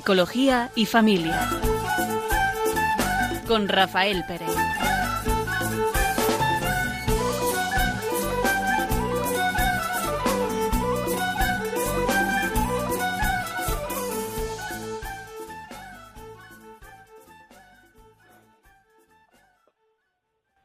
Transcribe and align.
Psicología 0.00 0.70
y 0.74 0.86
Familia. 0.86 1.38
Con 3.46 3.68
Rafael 3.68 4.24
Pérez. 4.26 4.48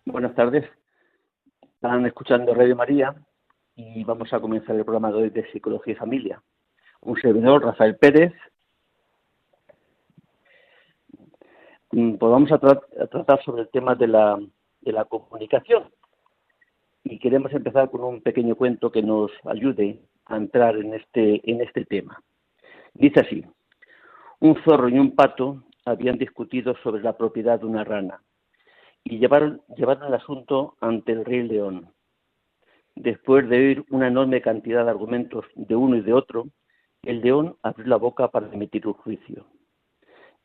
Buenas 0.05 0.33
tardes. 0.33 0.63
Están 1.61 2.05
escuchando 2.05 2.53
Radio 2.53 2.77
María 2.77 3.13
y 3.75 4.01
vamos 4.05 4.31
a 4.31 4.39
comenzar 4.39 4.77
el 4.77 4.85
programa 4.85 5.09
de 5.09 5.15
hoy 5.15 5.29
de 5.29 5.51
Psicología 5.51 5.91
y 5.91 5.97
Familia. 5.97 6.41
Un 7.01 7.19
servidor, 7.19 7.65
Rafael 7.65 7.97
Pérez. 7.97 8.31
Mm, 11.17 11.25
pues 11.95 12.31
vamos 12.31 12.51
a, 12.51 12.57
tratar 12.57 13.41
sobre 13.45 13.61
el 13.61 13.69
tema 13.69 13.95
de 13.95 14.07
la, 14.07 14.37
de 14.81 14.91
la 14.91 15.05
comunicación. 15.05 15.85
Y 17.05 17.19
queremos 17.19 17.53
empezar 17.53 17.89
con 17.89 18.03
un 18.03 18.21
pequeño 18.21 18.55
cuento 18.55 18.91
que 18.91 19.01
nos 19.01 19.31
ayude 19.45 20.01
a 20.25 20.35
entrar 20.35 20.75
en 20.75 20.93
este, 20.93 21.39
en 21.49 21.61
este 21.61 21.85
tema. 21.85 22.21
Dice 22.93 23.21
así, 23.21 23.45
un 24.39 24.61
zorro 24.63 24.89
y 24.89 24.99
un 24.99 25.15
pato 25.15 25.63
habían 25.85 26.17
discutido 26.17 26.75
sobre 26.83 27.01
la 27.01 27.15
propiedad 27.15 27.59
de 27.59 27.65
una 27.65 27.85
rana 27.85 28.21
y 29.05 29.19
llevaron, 29.19 29.61
llevaron 29.77 30.07
el 30.07 30.15
asunto 30.15 30.75
ante 30.81 31.13
el 31.13 31.23
rey 31.23 31.43
león. 31.43 31.93
Después 32.95 33.47
de 33.47 33.57
oír 33.57 33.85
una 33.89 34.07
enorme 34.07 34.41
cantidad 34.41 34.83
de 34.83 34.91
argumentos 34.91 35.45
de 35.55 35.75
uno 35.75 35.95
y 35.95 36.01
de 36.01 36.11
otro, 36.11 36.47
el 37.03 37.21
león 37.21 37.55
abrió 37.61 37.87
la 37.87 37.97
boca 37.97 38.29
para 38.29 38.51
emitir 38.51 38.85
un 38.87 38.93
juicio. 38.93 39.45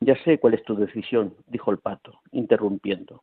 Ya 0.01 0.17
sé 0.25 0.39
cuál 0.39 0.55
es 0.55 0.63
tu 0.65 0.75
decisión, 0.77 1.35
dijo 1.47 1.71
el 1.71 1.79
pato, 1.79 2.21
interrumpiendo. 2.33 3.23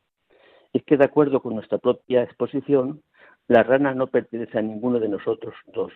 Es 0.74 0.84
que 0.84 0.98
de 0.98 1.06
acuerdo 1.06 1.42
con 1.42 1.56
nuestra 1.56 1.80
propia 1.80 2.24
exposición, 2.24 3.02
la 3.48 3.64
rana 3.64 3.94
no 3.94 4.08
pertenece 4.08 4.60
a 4.60 4.62
ninguno 4.62 5.00
de 5.00 5.10
nosotros 5.10 5.56
dos 5.68 5.92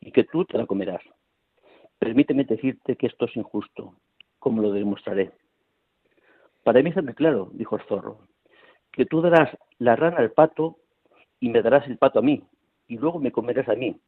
y 0.00 0.10
que 0.10 0.24
tú 0.24 0.44
te 0.44 0.56
la 0.56 0.66
comerás. 0.66 1.02
Permíteme 1.98 2.44
decirte 2.44 2.96
que 2.96 3.06
esto 3.06 3.26
es 3.26 3.36
injusto, 3.36 3.94
como 4.38 4.62
lo 4.62 4.72
demostraré. 4.72 5.32
Para 6.64 6.82
mí 6.82 6.90
está 6.90 7.02
claro, 7.12 7.50
dijo 7.52 7.76
el 7.76 7.82
zorro, 7.82 8.26
que 8.92 9.04
tú 9.04 9.20
darás 9.20 9.56
la 9.78 9.96
rana 9.96 10.18
al 10.18 10.32
pato 10.32 10.78
y 11.40 11.48
me 11.48 11.60
darás 11.60 11.86
el 11.88 11.98
pato 11.98 12.20
a 12.20 12.22
mí, 12.22 12.42
y 12.86 12.96
luego 12.98 13.18
me 13.18 13.32
comerás 13.32 13.68
a 13.68 13.74
mí. 13.74 14.00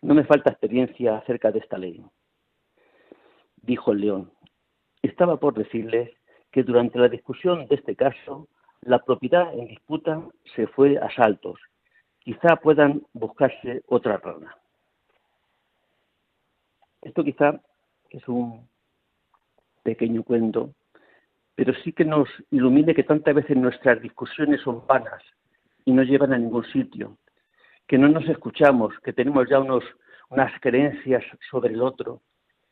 No 0.00 0.14
me 0.14 0.24
falta 0.24 0.50
experiencia 0.50 1.16
acerca 1.16 1.52
de 1.52 1.58
esta 1.58 1.78
ley. 1.78 2.04
Dijo 3.56 3.92
el 3.92 4.00
león. 4.00 4.32
Estaba 5.02 5.36
por 5.36 5.54
decirles 5.54 6.10
que 6.50 6.62
durante 6.62 6.98
la 6.98 7.08
discusión 7.08 7.66
de 7.66 7.74
este 7.74 7.96
caso, 7.96 8.48
la 8.82 9.00
propiedad 9.00 9.52
en 9.54 9.66
disputa 9.66 10.22
se 10.54 10.66
fue 10.68 10.98
a 10.98 11.10
saltos. 11.10 11.58
Quizá 12.20 12.56
puedan 12.56 13.02
buscarse 13.12 13.82
otra 13.88 14.16
rana. 14.18 14.56
Esto 17.00 17.24
quizá 17.24 17.60
es 18.10 18.26
un 18.28 18.68
pequeño 19.82 20.22
cuento, 20.22 20.72
pero 21.56 21.74
sí 21.82 21.92
que 21.92 22.04
nos 22.04 22.28
ilumine 22.50 22.94
que 22.94 23.02
tantas 23.02 23.34
veces 23.34 23.56
nuestras 23.56 24.00
discusiones 24.00 24.60
son 24.60 24.86
vanas 24.86 25.22
y 25.84 25.92
no 25.92 26.04
llevan 26.04 26.32
a 26.32 26.38
ningún 26.38 26.64
sitio, 26.66 27.18
que 27.88 27.98
no 27.98 28.08
nos 28.08 28.28
escuchamos, 28.28 28.94
que 29.00 29.12
tenemos 29.12 29.48
ya 29.48 29.58
unas 29.58 30.60
creencias 30.60 31.24
sobre 31.50 31.74
el 31.74 31.82
otro 31.82 32.20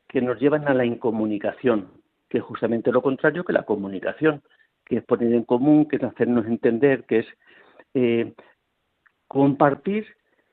que 0.09 0.21
nos 0.21 0.41
llevan 0.41 0.69
a 0.69 0.75
la 0.75 0.85
incomunicación, 0.85 2.00
que 2.31 2.39
es 2.39 2.45
justamente 2.45 2.93
lo 2.93 3.03
contrario 3.03 3.45
que 3.45 3.53
la 3.53 3.65
comunicación, 3.65 4.43
que 4.87 4.99
es 4.99 5.05
poner 5.05 5.35
en 5.35 5.45
común, 5.45 5.87
que 5.87 5.97
es 5.97 6.03
hacernos 6.03 6.47
entender, 6.47 7.05
que 7.05 7.19
es 7.19 7.27
eh, 7.93 8.33
compartir 9.27 10.07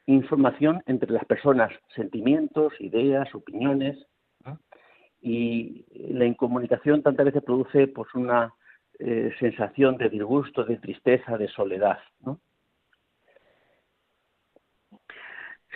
información 0.07 0.81
entre 0.87 1.11
las 1.11 1.23
personas, 1.25 1.71
sentimientos, 1.95 2.73
ideas, 2.79 3.33
opiniones. 3.33 3.97
Y 5.19 5.85
la 6.13 6.25
incomunicación 6.25 7.01
tantas 7.01 7.25
veces 7.25 7.43
produce 7.43 7.87
pues 7.87 8.13
una 8.13 8.53
eh, 8.99 9.31
sensación 9.39 9.97
de 9.97 10.09
disgusto, 10.09 10.63
de 10.63 10.77
tristeza, 10.77 11.37
de 11.37 11.47
soledad. 11.49 11.99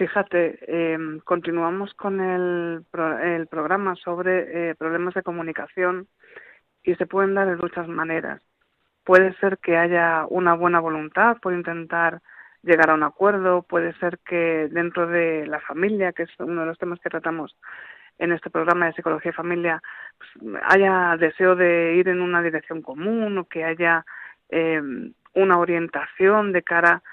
Fíjate, 0.01 0.57
eh, 0.67 0.97
continuamos 1.25 1.93
con 1.93 2.19
el, 2.21 2.83
el 3.23 3.45
programa 3.45 3.95
sobre 3.97 4.71
eh, 4.71 4.73
problemas 4.73 5.13
de 5.13 5.21
comunicación 5.21 6.07
y 6.81 6.95
se 6.95 7.05
pueden 7.05 7.35
dar 7.35 7.47
de 7.47 7.55
muchas 7.55 7.87
maneras. 7.87 8.41
Puede 9.03 9.35
ser 9.35 9.59
que 9.59 9.77
haya 9.77 10.25
una 10.27 10.55
buena 10.55 10.79
voluntad 10.79 11.37
por 11.39 11.53
intentar 11.53 12.19
llegar 12.63 12.89
a 12.89 12.95
un 12.95 13.03
acuerdo, 13.03 13.61
puede 13.61 13.93
ser 13.99 14.17
que 14.25 14.69
dentro 14.71 15.05
de 15.05 15.45
la 15.45 15.59
familia, 15.59 16.13
que 16.13 16.23
es 16.23 16.31
uno 16.39 16.61
de 16.61 16.67
los 16.67 16.79
temas 16.79 16.99
que 16.99 17.11
tratamos 17.11 17.55
en 18.17 18.31
este 18.31 18.49
programa 18.49 18.87
de 18.87 18.93
psicología 18.93 19.29
y 19.29 19.35
familia, 19.35 19.83
pues, 20.17 20.63
haya 20.63 21.15
deseo 21.17 21.55
de 21.55 21.93
ir 21.93 22.07
en 22.07 22.21
una 22.21 22.41
dirección 22.41 22.81
común 22.81 23.37
o 23.37 23.45
que 23.47 23.65
haya 23.65 24.03
eh, 24.49 24.81
una 25.35 25.59
orientación 25.59 26.53
de 26.53 26.63
cara 26.63 26.91
a 26.93 27.03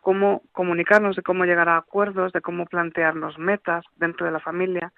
cómo 0.00 0.42
comunicarnos, 0.52 1.16
de 1.16 1.22
cómo 1.22 1.44
llegar 1.44 1.68
a 1.68 1.76
acuerdos, 1.76 2.32
de 2.32 2.40
cómo 2.40 2.66
plantearnos 2.66 3.38
metas 3.38 3.84
dentro 3.96 4.26
de 4.26 4.32
la 4.32 4.40
familia, 4.40 4.92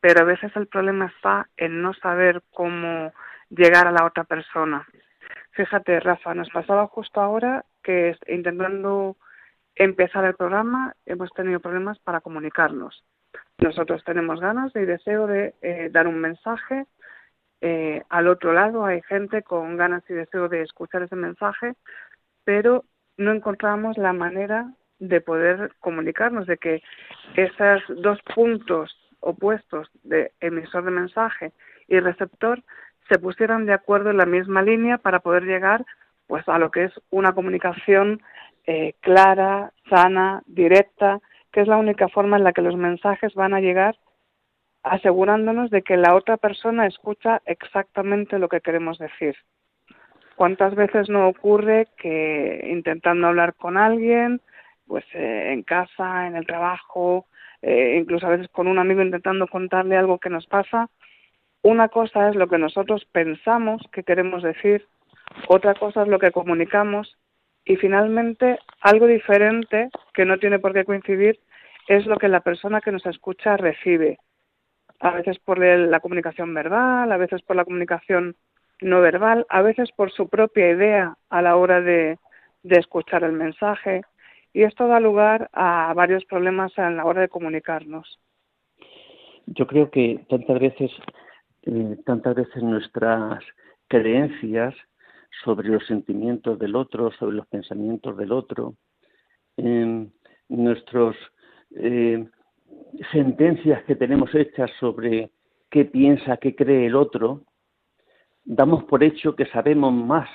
pero 0.00 0.20
a 0.20 0.24
veces 0.24 0.54
el 0.56 0.66
problema 0.66 1.06
está 1.06 1.48
en 1.56 1.82
no 1.82 1.94
saber 1.94 2.42
cómo 2.52 3.12
llegar 3.50 3.86
a 3.86 3.92
la 3.92 4.04
otra 4.04 4.24
persona. 4.24 4.86
Fíjate, 5.52 6.00
Rafa, 6.00 6.34
nos 6.34 6.50
pasaba 6.50 6.86
justo 6.88 7.20
ahora 7.20 7.64
que 7.82 8.16
intentando 8.26 9.16
empezar 9.74 10.24
el 10.24 10.34
programa 10.34 10.94
hemos 11.06 11.30
tenido 11.32 11.60
problemas 11.60 11.98
para 12.00 12.20
comunicarnos. 12.20 13.04
Nosotros 13.58 14.02
tenemos 14.04 14.40
ganas 14.40 14.74
y 14.74 14.80
deseo 14.80 15.26
de 15.26 15.54
eh, 15.62 15.88
dar 15.90 16.06
un 16.06 16.20
mensaje. 16.20 16.86
Eh, 17.60 18.02
al 18.08 18.28
otro 18.28 18.52
lado 18.52 18.84
hay 18.84 19.00
gente 19.02 19.42
con 19.42 19.76
ganas 19.76 20.02
y 20.08 20.14
deseo 20.14 20.48
de 20.48 20.62
escuchar 20.62 21.02
ese 21.02 21.16
mensaje, 21.16 21.74
pero 22.44 22.84
no 23.16 23.32
encontramos 23.32 23.96
la 23.98 24.12
manera 24.12 24.72
de 24.98 25.20
poder 25.20 25.72
comunicarnos, 25.80 26.46
de 26.46 26.56
que 26.56 26.82
esos 27.36 27.82
dos 28.02 28.20
puntos 28.34 28.96
opuestos 29.20 29.88
de 30.02 30.32
emisor 30.40 30.84
de 30.84 30.90
mensaje 30.90 31.52
y 31.88 31.98
receptor 32.00 32.62
se 33.08 33.18
pusieran 33.18 33.66
de 33.66 33.74
acuerdo 33.74 34.10
en 34.10 34.18
la 34.18 34.26
misma 34.26 34.62
línea 34.62 34.98
para 34.98 35.20
poder 35.20 35.44
llegar 35.44 35.84
pues 36.26 36.48
a 36.48 36.58
lo 36.58 36.70
que 36.70 36.84
es 36.84 36.92
una 37.10 37.34
comunicación 37.34 38.22
eh, 38.66 38.94
clara, 39.00 39.72
sana, 39.90 40.42
directa, 40.46 41.20
que 41.52 41.60
es 41.60 41.68
la 41.68 41.76
única 41.76 42.08
forma 42.08 42.38
en 42.38 42.44
la 42.44 42.52
que 42.52 42.62
los 42.62 42.76
mensajes 42.76 43.34
van 43.34 43.52
a 43.54 43.60
llegar 43.60 43.96
asegurándonos 44.82 45.70
de 45.70 45.82
que 45.82 45.96
la 45.96 46.14
otra 46.14 46.36
persona 46.36 46.86
escucha 46.86 47.42
exactamente 47.46 48.38
lo 48.38 48.48
que 48.48 48.60
queremos 48.60 48.98
decir. 48.98 49.34
¿Cuántas 50.36 50.74
veces 50.74 51.08
no 51.08 51.28
ocurre 51.28 51.88
que 51.96 52.66
intentando 52.70 53.28
hablar 53.28 53.54
con 53.54 53.76
alguien, 53.76 54.40
pues 54.86 55.04
eh, 55.14 55.52
en 55.52 55.62
casa, 55.62 56.26
en 56.26 56.36
el 56.36 56.46
trabajo, 56.46 57.26
eh, 57.62 57.96
incluso 58.00 58.26
a 58.26 58.30
veces 58.30 58.48
con 58.48 58.66
un 58.66 58.78
amigo 58.78 59.02
intentando 59.02 59.46
contarle 59.46 59.96
algo 59.96 60.18
que 60.18 60.30
nos 60.30 60.46
pasa, 60.46 60.90
una 61.62 61.88
cosa 61.88 62.28
es 62.28 62.36
lo 62.36 62.48
que 62.48 62.58
nosotros 62.58 63.06
pensamos 63.12 63.80
que 63.92 64.02
queremos 64.02 64.42
decir, 64.42 64.86
otra 65.48 65.74
cosa 65.74 66.02
es 66.02 66.08
lo 66.08 66.18
que 66.18 66.30
comunicamos 66.30 67.16
y 67.64 67.76
finalmente 67.76 68.58
algo 68.80 69.06
diferente 69.06 69.88
que 70.12 70.24
no 70.24 70.38
tiene 70.38 70.58
por 70.58 70.74
qué 70.74 70.84
coincidir 70.84 71.40
es 71.88 72.06
lo 72.06 72.18
que 72.18 72.28
la 72.28 72.40
persona 72.40 72.80
que 72.80 72.92
nos 72.92 73.06
escucha 73.06 73.56
recibe. 73.56 74.18
A 75.00 75.10
veces 75.10 75.38
por 75.38 75.58
la 75.58 76.00
comunicación 76.00 76.52
verbal, 76.54 77.10
a 77.10 77.16
veces 77.16 77.42
por 77.42 77.56
la 77.56 77.64
comunicación 77.64 78.36
no 78.84 79.00
verbal, 79.00 79.46
a 79.48 79.62
veces 79.62 79.90
por 79.96 80.12
su 80.12 80.28
propia 80.28 80.70
idea 80.70 81.16
a 81.30 81.42
la 81.42 81.56
hora 81.56 81.80
de, 81.80 82.18
escuchar 82.62 83.24
el 83.24 83.32
mensaje. 83.32 84.02
Y 84.52 84.62
esto 84.62 84.86
da 84.86 85.00
lugar 85.00 85.48
a 85.52 85.92
varios 85.94 86.24
problemas 86.26 86.78
a 86.78 86.90
la 86.90 87.04
hora 87.04 87.22
de 87.22 87.28
comunicarnos. 87.28 88.20
Yo 89.46 89.66
creo 89.66 89.90
que 89.90 90.24
tantas 90.28 90.60
veces, 90.60 90.90
eh, 91.62 91.96
tantas 92.04 92.34
veces 92.34 92.62
nuestras 92.62 93.42
creencias 93.88 94.74
sobre 95.42 95.68
los 95.68 95.84
sentimientos 95.86 96.58
del 96.58 96.76
otro, 96.76 97.10
sobre 97.12 97.36
los 97.36 97.46
pensamientos 97.46 98.16
del 98.16 98.32
otro, 98.32 98.74
eh, 99.56 100.06
nuestras 100.48 101.16
eh, 101.76 102.24
sentencias 103.12 103.82
que 103.84 103.96
tenemos 103.96 104.34
hechas 104.34 104.70
sobre 104.78 105.30
qué 105.70 105.84
piensa, 105.86 106.36
qué 106.36 106.54
cree 106.54 106.86
el 106.86 106.94
otro, 106.94 107.44
damos 108.44 108.84
por 108.84 109.02
hecho 109.02 109.34
que 109.34 109.46
sabemos 109.46 109.92
más 109.92 110.28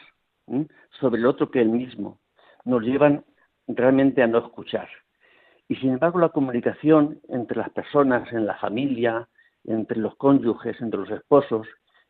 sobre 0.99 1.19
el 1.19 1.27
otro 1.27 1.51
que 1.51 1.61
el 1.61 1.69
mismo. 1.69 2.19
Nos 2.65 2.83
llevan 2.83 3.23
realmente 3.67 4.23
a 4.23 4.27
no 4.27 4.39
escuchar. 4.39 4.89
Y 5.67 5.75
sin 5.75 5.91
embargo, 5.91 6.19
la 6.19 6.29
comunicación 6.29 7.19
entre 7.29 7.57
las 7.57 7.69
personas, 7.69 8.31
en 8.33 8.47
la 8.47 8.55
familia, 8.55 9.27
entre 9.63 9.99
los 9.99 10.15
cónyuges, 10.15 10.81
entre 10.81 11.01
los 11.01 11.11
esposos, 11.11 11.67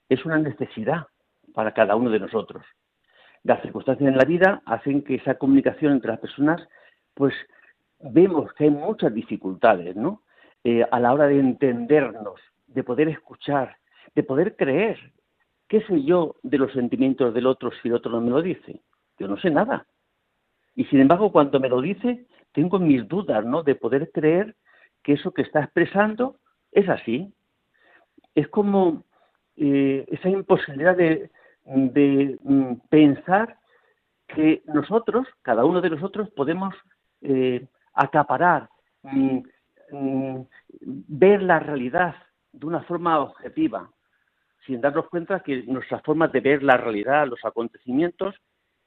es 0.07 0.25
una 0.25 0.39
necesidad 0.39 1.07
para 1.53 1.73
cada 1.73 1.95
uno 1.95 2.09
de 2.09 2.19
nosotros. 2.19 2.63
Las 3.43 3.61
circunstancias 3.61 4.09
en 4.09 4.17
la 4.17 4.25
vida 4.25 4.61
hacen 4.65 5.03
que 5.03 5.15
esa 5.15 5.35
comunicación 5.35 5.93
entre 5.93 6.11
las 6.11 6.19
personas, 6.19 6.65
pues 7.13 7.33
vemos 7.99 8.53
que 8.53 8.65
hay 8.65 8.69
muchas 8.69 9.13
dificultades, 9.13 9.95
¿no? 9.95 10.23
Eh, 10.63 10.85
a 10.89 10.99
la 10.99 11.13
hora 11.13 11.27
de 11.27 11.39
entendernos, 11.39 12.39
de 12.67 12.83
poder 12.83 13.09
escuchar, 13.09 13.77
de 14.15 14.23
poder 14.23 14.55
creer. 14.55 15.11
¿Qué 15.69 15.81
sé 15.81 16.03
yo 16.03 16.35
de 16.41 16.57
los 16.57 16.73
sentimientos 16.73 17.31
del 17.31 17.45
otro 17.45 17.69
si 17.71 17.89
el 17.89 17.93
otro 17.93 18.11
no 18.11 18.21
me 18.21 18.31
lo 18.31 18.41
dice? 18.41 18.81
Yo 19.19 19.27
no 19.27 19.37
sé 19.37 19.51
nada. 19.51 19.85
Y 20.75 20.85
sin 20.85 20.99
embargo, 20.99 21.31
cuando 21.31 21.59
me 21.59 21.69
lo 21.69 21.79
dice, 21.79 22.25
tengo 22.53 22.79
mis 22.79 23.07
dudas, 23.07 23.45
¿no? 23.45 23.61
De 23.61 23.75
poder 23.75 24.11
creer 24.11 24.55
que 25.03 25.13
eso 25.13 25.31
que 25.31 25.43
está 25.43 25.61
expresando 25.61 26.37
es 26.71 26.89
así. 26.89 27.31
Es 28.33 28.47
como 28.47 29.03
eh, 29.57 30.05
esa 30.07 30.29
imposibilidad 30.29 30.97
de, 30.97 31.29
mm, 31.65 32.73
pensar 32.89 33.59
que 34.27 34.63
nosotros, 34.65 35.27
cada 35.43 35.65
uno 35.65 35.81
de 35.81 35.91
nosotros, 35.91 36.31
podemos 36.31 36.73
eh, 37.21 37.67
acaparar, 37.93 38.69
mm, 39.03 39.39
mm, 39.91 40.41
ver 40.81 41.43
la 41.43 41.59
realidad 41.59 42.15
de 42.53 42.65
una 42.65 42.81
forma 42.81 43.19
objetiva, 43.19 43.91
sin 44.65 44.81
darnos 44.81 45.07
cuenta 45.09 45.41
que 45.41 45.63
nuestra 45.63 45.99
forma 45.99 46.27
de 46.27 46.41
ver 46.41 46.63
la 46.63 46.77
realidad, 46.77 47.27
los 47.27 47.43
acontecimientos, 47.43 48.35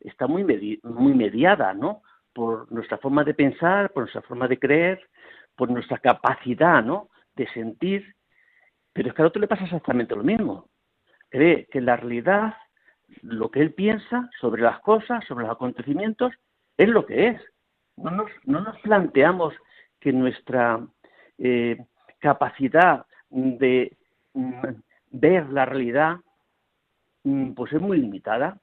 está 0.00 0.26
muy, 0.26 0.44
muy 0.82 1.14
mediada, 1.14 1.74
¿no? 1.74 2.02
Por 2.32 2.70
nuestra 2.72 2.98
forma 2.98 3.24
de 3.24 3.34
pensar, 3.34 3.92
por 3.92 4.04
nuestra 4.04 4.22
forma 4.22 4.48
de 4.48 4.58
creer, 4.58 5.00
por 5.56 5.70
nuestra 5.70 5.98
capacidad, 5.98 6.82
¿no? 6.82 7.10
De 7.34 7.46
sentir. 7.48 8.14
Pero 8.92 9.08
es 9.08 9.14
que 9.14 9.22
al 9.22 9.28
otro 9.28 9.40
le 9.40 9.48
pasa 9.48 9.64
exactamente 9.64 10.16
lo 10.16 10.22
mismo. 10.22 10.69
Cree 11.28 11.66
que 11.66 11.80
la 11.80 11.96
realidad, 11.96 12.54
lo 13.22 13.50
que 13.50 13.60
él 13.60 13.72
piensa 13.72 14.28
sobre 14.40 14.62
las 14.62 14.80
cosas, 14.80 15.24
sobre 15.26 15.44
los 15.44 15.54
acontecimientos, 15.54 16.32
es 16.76 16.88
lo 16.88 17.06
que 17.06 17.28
es. 17.28 17.42
No 17.96 18.10
nos, 18.10 18.30
no 18.44 18.60
nos 18.60 18.78
planteamos 18.80 19.54
que 20.00 20.12
nuestra 20.12 20.80
eh, 21.38 21.78
capacidad 22.19 23.06
de 23.30 23.96
mm, 24.34 24.66
ver 25.12 25.49
la 25.50 25.64
realidad 25.64 26.17
mm, 27.25 27.53
pues 27.53 27.73
es 27.73 27.81
muy 27.81 27.99
limitada. 27.99 28.59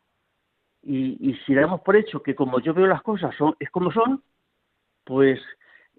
Y, 0.81 1.35
si 1.45 1.53
damos 1.53 1.81
por 1.81 1.97
hecho 1.97 2.23
que 2.23 2.35
como 2.35 2.59
yo 2.61 2.73
veo 2.73 2.87
las 2.87 3.01
cosas 3.01 3.35
son 3.35 3.53
es 3.59 3.69
como 3.69 3.91
son 3.91 4.23
pues 5.03 5.37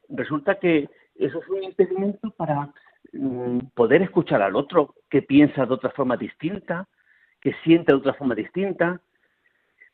resulta 0.09 0.55
que 0.59 0.89
eso 1.17 1.39
es 1.39 1.49
un 1.51 1.63
impedimento 1.63 2.31
para 2.31 2.73
mm, 3.13 3.59
poder 3.75 4.03
escuchar 4.03 4.41
al 4.41 4.57
otro 4.57 4.95
que 5.11 5.21
piensa 5.21 5.67
de 5.67 5.75
otra 5.75 5.91
forma 5.91 6.17
distinta 6.17 6.89
que 7.41 7.55
siente 7.63 7.93
de 7.93 7.99
otra 7.99 8.15
forma 8.15 8.35
distinta. 8.35 9.01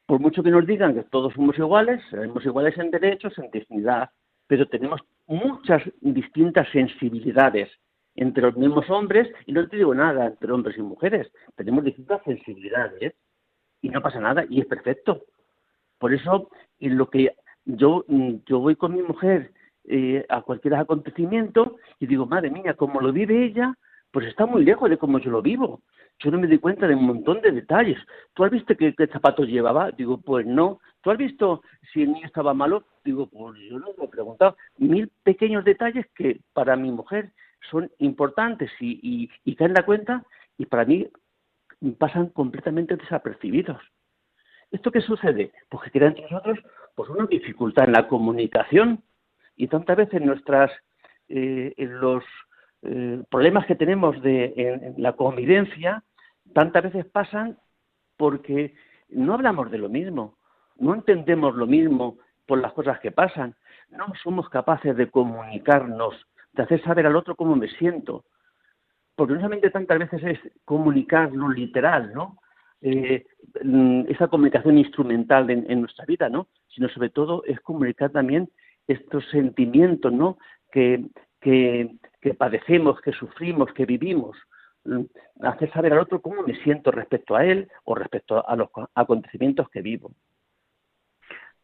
Por 0.07 0.21
mucho 0.21 0.43
que 0.43 0.51
nos 0.51 0.67
digan 0.67 0.95
que 0.95 1.03
todos 1.05 1.33
somos 1.35 1.59
iguales 1.59 2.01
seremos 2.11 2.45
iguales 2.45 2.79
en 2.79 2.91
derechos 2.91 3.37
en 3.39 3.51
dignidad 3.51 4.11
pero 4.47 4.69
tenemos 4.69 5.01
muchas 5.27 5.83
distintas 6.01 6.69
sensibilidades 6.71 7.69
entre 8.17 8.43
los 8.43 8.57
mismos 8.57 8.89
hombres, 8.91 9.29
y 9.47 9.53
no 9.53 9.69
te 9.69 9.77
digo 9.77 9.95
nada 9.95 10.27
entre 10.27 10.53
hombres 10.53 10.77
y 10.79 10.83
mujeres, 10.83 11.31
tenemos 11.55 11.85
distintas 11.85 12.23
sensibilidades 12.25 13.15
y 13.83 13.91
no 13.91 14.01
pasa 14.01 14.21
nada 14.21 14.45
y 14.49 14.61
es 14.61 14.67
perfecto. 14.67 15.23
Por 15.99 16.13
eso, 16.13 16.51
en 16.81 16.97
lo 16.97 17.09
que 17.09 17.35
yo, 17.65 18.05
yo 18.47 18.59
voy 18.59 18.77
con 18.77 18.95
mi 18.95 19.03
mujer 19.03 19.53
eh, 19.85 20.25
a 20.29 20.43
cualquier 20.43 20.75
acontecimiento 20.75 21.77
y 22.01 22.07
digo, 22.07 22.27
madre 22.27 22.51
mía, 22.51 22.75
como 22.75 23.01
lo 23.01 23.13
vive 23.13 23.45
ella, 23.45 23.75
pues 24.11 24.27
está 24.27 24.47
muy 24.47 24.65
lejos 24.65 24.89
de 24.89 24.99
cómo 24.99 25.19
yo 25.19 25.31
lo 25.31 25.43
vivo. 25.43 25.83
Yo 26.19 26.31
no 26.31 26.39
me 26.39 26.47
doy 26.47 26.59
cuenta 26.59 26.87
de 26.87 26.95
un 26.95 27.05
montón 27.05 27.43
de 27.43 27.53
detalles. 27.53 27.99
¿Tú 28.33 28.45
has 28.45 28.51
visto 28.51 28.75
qué, 28.77 28.95
qué 28.95 29.07
zapatos 29.09 29.47
llevaba? 29.47 29.91
Digo, 29.91 30.19
pues 30.19 30.47
no. 30.47 30.81
¿Tú 31.03 31.11
has 31.11 31.19
visto 31.19 31.63
si 31.93 32.03
el 32.03 32.13
niño 32.13 32.27
estaba 32.27 32.55
malo? 32.55 32.85
Digo, 33.05 33.27
pues 33.27 33.61
yo 33.69 33.79
no 33.79 33.87
lo 33.97 34.05
he 34.05 34.09
preguntado. 34.09 34.57
Mil 34.79 35.11
pequeños 35.23 35.65
detalles 35.65 36.07
que 36.15 36.41
para 36.55 36.77
mi 36.77 36.91
mujer 36.91 37.33
son 37.71 37.91
importantes 37.99 38.71
y, 38.81 39.31
y, 39.45 39.57
caen 39.57 39.71
en 39.71 39.75
la 39.75 39.85
cuenta 39.85 40.25
y 40.59 40.67
para 40.67 40.85
mí 40.85 41.09
pasan 41.99 42.29
completamente 42.29 42.97
desapercibidos. 42.97 43.81
¿Esto 44.71 44.91
qué 44.91 45.01
sucede? 45.01 45.53
Pues 45.69 45.85
que 45.85 45.91
crea 45.91 46.09
entre 46.09 46.23
nosotros 46.23 46.59
pues 46.95 47.11
una 47.11 47.27
dificultad 47.27 47.85
en 47.85 47.93
la 47.93 48.09
comunicación 48.09 49.03
y 49.57 49.69
tantas 49.69 49.97
veces 49.97 50.23
nuestras 50.23 50.71
eh, 51.29 51.75
en 51.77 52.01
los 52.01 52.25
eh, 52.83 53.23
problemas 53.31 53.67
que 53.67 53.75
tenemos 53.75 54.21
de, 54.23 54.53
en, 54.57 54.95
la 54.99 55.15
convivencia 55.15 56.03
tantas 56.55 56.85
veces 56.85 57.05
pasan 57.07 57.59
porque 58.17 58.75
no 59.09 59.35
hablamos 59.35 59.71
de 59.71 59.79
lo 59.79 59.89
mismo, 59.89 60.39
no 60.77 60.95
entendemos 60.95 61.55
lo 61.55 61.67
mismo 61.67 62.19
por 62.47 62.59
las 62.61 62.73
cosas 62.73 63.01
que 63.01 63.11
pasan, 63.11 63.55
no 63.91 64.07
somos 64.23 64.49
capaces 64.49 64.97
de 64.97 65.11
comunicarnos 65.11 66.15
de 66.57 66.63
hacer 66.63 66.83
saber 66.83 67.07
al 67.07 67.17
otro 67.17 67.37
cómo 67.37 67.55
me 67.55 67.69
siento. 67.69 68.25
Porque 69.15 69.35
no 69.35 69.41
solamente 69.41 69.71
tantas 69.71 69.99
veces 69.99 70.23
es 70.25 70.53
comunicar 70.65 71.33
lo 71.33 71.49
literal, 71.49 72.13
¿no? 72.13 72.39
Eh, 72.81 73.25
mm, 73.63 74.05
esa 74.09 74.29
comunicación 74.29 74.79
instrumental 74.79 75.49
en, 75.51 75.81
nuestra 75.81 76.05
vida, 76.05 76.29
¿no? 76.29 76.49
Sino 76.69 76.89
sobre 76.89 77.11
todo 77.11 77.43
es 77.45 77.61
comunicar 77.61 78.11
también 78.11 78.51
estos 78.87 79.25
sentimientos, 79.31 80.13
¿no? 80.13 80.39
Que, 80.71 81.07
que, 81.41 81.97
padecemos, 82.37 83.01
que 83.01 83.13
sufrimos, 83.13 83.73
que 83.73 83.87
vivimos. 83.87 84.37
Mm, 84.85 85.05
hacer 85.43 85.73
saber 85.73 85.93
al 85.93 86.01
otro 86.01 86.21
cómo 86.21 86.43
me 86.43 86.55
siento 86.63 86.91
respecto 86.91 87.37
a 87.37 87.45
él 87.45 87.69
o 87.85 87.95
respecto 87.95 88.47
a 88.47 88.57
los 88.57 88.69
acontecimientos 88.95 89.69
que 89.71 89.81
vivo. 89.81 90.11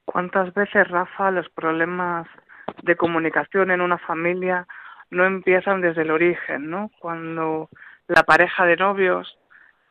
¿Cuántas 0.04 0.52
veces, 0.54 0.88
Rafa, 0.88 1.30
los 1.30 1.48
problemas 1.50 2.26
de 2.82 2.96
comunicación 2.96 3.70
en 3.70 3.80
una 3.80 3.98
familia 3.98 4.66
no 5.12 5.26
empiezan 5.26 5.82
desde 5.82 6.02
el 6.02 6.10
origen, 6.10 6.70
¿no? 6.70 6.90
Cuando 6.98 7.68
la 8.08 8.22
pareja 8.22 8.64
de 8.64 8.76
novios, 8.76 9.38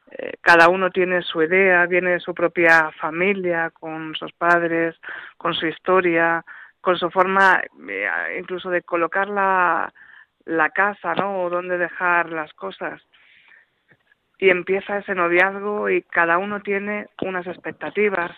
eh, 0.09 0.33
cada 0.41 0.67
uno 0.67 0.89
tiene 0.89 1.21
su 1.21 1.43
idea, 1.43 1.85
viene 1.85 2.11
de 2.11 2.19
su 2.19 2.33
propia 2.33 2.91
familia, 2.99 3.69
con 3.69 4.15
sus 4.15 4.33
padres, 4.33 4.99
con 5.37 5.53
su 5.53 5.67
historia, 5.67 6.43
con 6.81 6.97
su 6.97 7.11
forma 7.11 7.61
eh, 7.87 8.37
incluso 8.39 8.71
de 8.71 8.81
colocar 8.81 9.29
la, 9.29 9.93
la 10.45 10.71
casa, 10.71 11.13
¿no? 11.13 11.43
O 11.43 11.49
dónde 11.51 11.77
dejar 11.77 12.31
las 12.31 12.51
cosas. 12.53 12.99
Y 14.39 14.49
empieza 14.49 14.97
ese 14.97 15.13
noviazgo 15.13 15.87
y 15.87 16.01
cada 16.01 16.39
uno 16.39 16.61
tiene 16.61 17.09
unas 17.21 17.45
expectativas, 17.45 18.31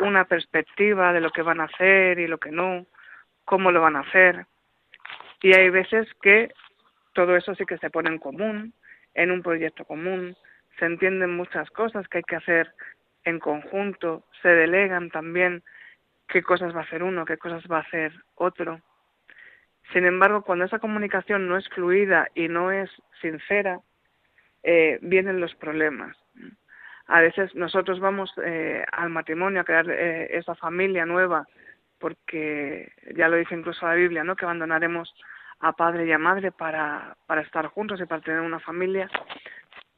una 0.00 0.24
perspectiva 0.24 1.12
de 1.12 1.20
lo 1.20 1.28
que 1.28 1.42
van 1.42 1.60
a 1.60 1.64
hacer 1.64 2.18
y 2.18 2.26
lo 2.26 2.38
que 2.38 2.50
no, 2.50 2.86
cómo 3.44 3.70
lo 3.70 3.82
van 3.82 3.96
a 3.96 4.00
hacer. 4.00 4.46
Y 5.44 5.52
hay 5.52 5.68
veces 5.68 6.08
que 6.22 6.50
todo 7.12 7.36
eso 7.36 7.54
sí 7.54 7.66
que 7.66 7.76
se 7.76 7.90
pone 7.90 8.08
en 8.08 8.18
común, 8.18 8.72
en 9.12 9.30
un 9.30 9.42
proyecto 9.42 9.84
común, 9.84 10.34
se 10.78 10.86
entienden 10.86 11.36
muchas 11.36 11.68
cosas 11.68 12.08
que 12.08 12.16
hay 12.18 12.24
que 12.24 12.36
hacer 12.36 12.72
en 13.24 13.40
conjunto, 13.40 14.24
se 14.40 14.48
delegan 14.48 15.10
también 15.10 15.62
qué 16.28 16.42
cosas 16.42 16.74
va 16.74 16.80
a 16.80 16.84
hacer 16.84 17.02
uno, 17.02 17.26
qué 17.26 17.36
cosas 17.36 17.62
va 17.70 17.76
a 17.76 17.82
hacer 17.82 18.14
otro. 18.36 18.80
Sin 19.92 20.06
embargo, 20.06 20.44
cuando 20.44 20.64
esa 20.64 20.78
comunicación 20.78 21.46
no 21.46 21.58
es 21.58 21.68
fluida 21.68 22.26
y 22.34 22.48
no 22.48 22.72
es 22.72 22.90
sincera, 23.20 23.80
eh, 24.62 24.98
vienen 25.02 25.40
los 25.40 25.54
problemas. 25.56 26.16
A 27.06 27.20
veces 27.20 27.54
nosotros 27.54 28.00
vamos 28.00 28.32
eh, 28.42 28.82
al 28.90 29.10
matrimonio 29.10 29.60
a 29.60 29.64
crear 29.64 29.90
eh, 29.90 30.38
esa 30.38 30.54
familia 30.54 31.04
nueva, 31.04 31.46
porque 31.98 32.92
ya 33.14 33.28
lo 33.28 33.36
dice 33.36 33.54
incluso 33.54 33.86
la 33.86 33.92
Biblia, 33.92 34.24
¿no? 34.24 34.36
Que 34.36 34.46
abandonaremos 34.46 35.14
a 35.60 35.72
padre 35.72 36.06
y 36.06 36.12
a 36.12 36.18
madre 36.18 36.52
para, 36.52 37.16
para 37.26 37.40
estar 37.42 37.66
juntos 37.68 38.00
y 38.00 38.06
para 38.06 38.22
tener 38.22 38.40
una 38.40 38.60
familia, 38.60 39.08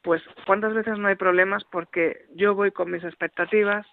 pues 0.01 0.23
cuántas 0.45 0.73
veces 0.73 0.97
no 0.97 1.07
hay 1.07 1.15
problemas 1.15 1.63
porque 1.65 2.25
yo 2.35 2.55
voy 2.55 2.71
con 2.71 2.91
mis 2.91 3.03
expectativas, 3.03 3.85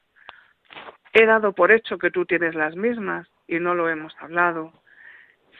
he 1.12 1.26
dado 1.26 1.52
por 1.52 1.72
hecho 1.72 1.98
que 1.98 2.10
tú 2.10 2.24
tienes 2.24 2.54
las 2.54 2.76
mismas 2.76 3.28
y 3.46 3.58
no 3.58 3.74
lo 3.74 3.88
hemos 3.88 4.14
hablado. 4.20 4.72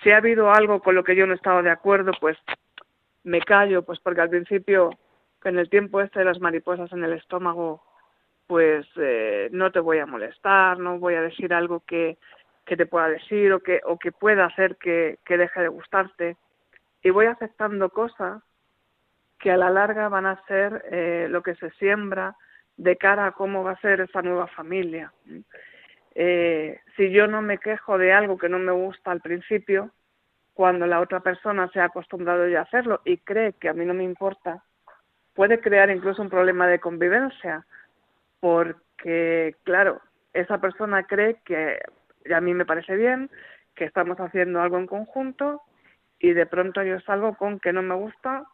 Si 0.02 0.10
ha 0.10 0.18
habido 0.18 0.50
algo 0.52 0.80
con 0.80 0.94
lo 0.94 1.04
que 1.04 1.16
yo 1.16 1.26
no 1.26 1.32
he 1.32 1.36
estado 1.36 1.62
de 1.62 1.70
acuerdo, 1.70 2.12
pues 2.20 2.36
me 3.22 3.40
callo, 3.40 3.82
pues 3.82 3.98
porque 4.00 4.20
al 4.20 4.30
principio, 4.30 4.90
en 5.44 5.58
el 5.58 5.68
tiempo 5.70 6.00
este 6.00 6.20
de 6.20 6.24
las 6.26 6.40
mariposas 6.40 6.92
en 6.92 7.04
el 7.04 7.14
estómago, 7.14 7.82
pues 8.46 8.86
eh, 8.96 9.48
no 9.52 9.72
te 9.72 9.80
voy 9.80 9.98
a 9.98 10.06
molestar, 10.06 10.78
no 10.78 10.98
voy 10.98 11.14
a 11.14 11.22
decir 11.22 11.54
algo 11.54 11.80
que, 11.86 12.18
que 12.64 12.76
te 12.76 12.86
pueda 12.86 13.08
decir 13.08 13.52
o 13.52 13.60
que, 13.60 13.80
o 13.84 13.98
que 13.98 14.12
pueda 14.12 14.46
hacer 14.46 14.76
que, 14.76 15.18
que 15.24 15.36
deje 15.36 15.60
de 15.60 15.68
gustarte. 15.68 16.36
Y 17.02 17.10
voy 17.10 17.26
aceptando 17.26 17.90
cosas 17.90 18.42
que 19.38 19.50
a 19.50 19.56
la 19.56 19.70
larga 19.70 20.08
van 20.08 20.26
a 20.26 20.42
ser 20.46 20.84
eh, 20.90 21.26
lo 21.28 21.42
que 21.42 21.54
se 21.56 21.70
siembra 21.72 22.36
de 22.76 22.96
cara 22.96 23.26
a 23.26 23.32
cómo 23.32 23.62
va 23.62 23.72
a 23.72 23.80
ser 23.80 24.00
esa 24.00 24.22
nueva 24.22 24.46
familia. 24.48 25.12
Eh, 26.14 26.80
si 26.96 27.10
yo 27.10 27.26
no 27.26 27.42
me 27.42 27.58
quejo 27.58 27.98
de 27.98 28.12
algo 28.12 28.38
que 28.38 28.48
no 28.48 28.58
me 28.58 28.72
gusta 28.72 29.10
al 29.10 29.20
principio, 29.20 29.90
cuando 30.54 30.86
la 30.86 31.00
otra 31.00 31.20
persona 31.20 31.68
se 31.68 31.80
ha 31.80 31.84
acostumbrado 31.84 32.48
ya 32.48 32.60
a 32.60 32.62
hacerlo 32.62 33.00
y 33.04 33.18
cree 33.18 33.52
que 33.54 33.68
a 33.68 33.74
mí 33.74 33.84
no 33.84 33.92
me 33.92 34.04
importa, 34.04 34.62
puede 35.34 35.60
crear 35.60 35.90
incluso 35.90 36.22
un 36.22 36.30
problema 36.30 36.66
de 36.68 36.78
convivencia, 36.78 37.66
porque, 38.40 39.56
claro, 39.64 40.00
esa 40.32 40.58
persona 40.58 41.02
cree 41.04 41.40
que 41.44 41.80
a 42.32 42.40
mí 42.40 42.54
me 42.54 42.64
parece 42.64 42.96
bien, 42.96 43.30
que 43.74 43.84
estamos 43.84 44.18
haciendo 44.18 44.60
algo 44.60 44.78
en 44.78 44.86
conjunto 44.86 45.62
y 46.18 46.32
de 46.32 46.46
pronto 46.46 46.82
yo 46.82 47.00
salgo 47.00 47.34
con 47.36 47.58
que 47.60 47.72
no 47.72 47.82
me 47.82 47.94
gusta 47.94 48.44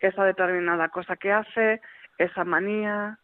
esa 0.00 0.24
determinada 0.24 0.88
cosa 0.88 1.16
que 1.16 1.32
hace, 1.32 1.80
esa 2.18 2.44
manía, 2.44 3.18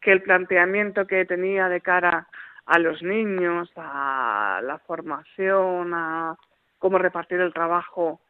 que 0.00 0.12
el 0.12 0.22
planteamiento 0.22 1.06
que 1.06 1.24
tenía 1.24 1.68
de 1.68 1.80
cara 1.80 2.28
a 2.66 2.78
los 2.78 3.02
niños, 3.02 3.70
a 3.76 4.60
la 4.62 4.78
formación, 4.80 5.94
a 5.94 6.36
cómo 6.78 6.98
repartir 6.98 7.40
el 7.40 7.54
trabajo, 7.54 8.20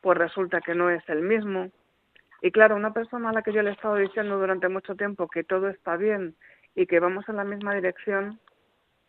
pues 0.00 0.18
resulta 0.18 0.60
que 0.60 0.74
no 0.74 0.90
es 0.90 1.06
el 1.08 1.22
mismo. 1.22 1.70
Y 2.40 2.50
claro, 2.50 2.74
una 2.74 2.92
persona 2.92 3.30
a 3.30 3.32
la 3.32 3.42
que 3.42 3.52
yo 3.52 3.62
le 3.62 3.70
he 3.70 3.72
estado 3.74 3.96
diciendo 3.96 4.38
durante 4.38 4.68
mucho 4.68 4.96
tiempo 4.96 5.28
que 5.28 5.44
todo 5.44 5.68
está 5.68 5.96
bien 5.96 6.34
y 6.74 6.86
que 6.86 6.98
vamos 6.98 7.28
en 7.28 7.36
la 7.36 7.44
misma 7.44 7.74
dirección, 7.74 8.40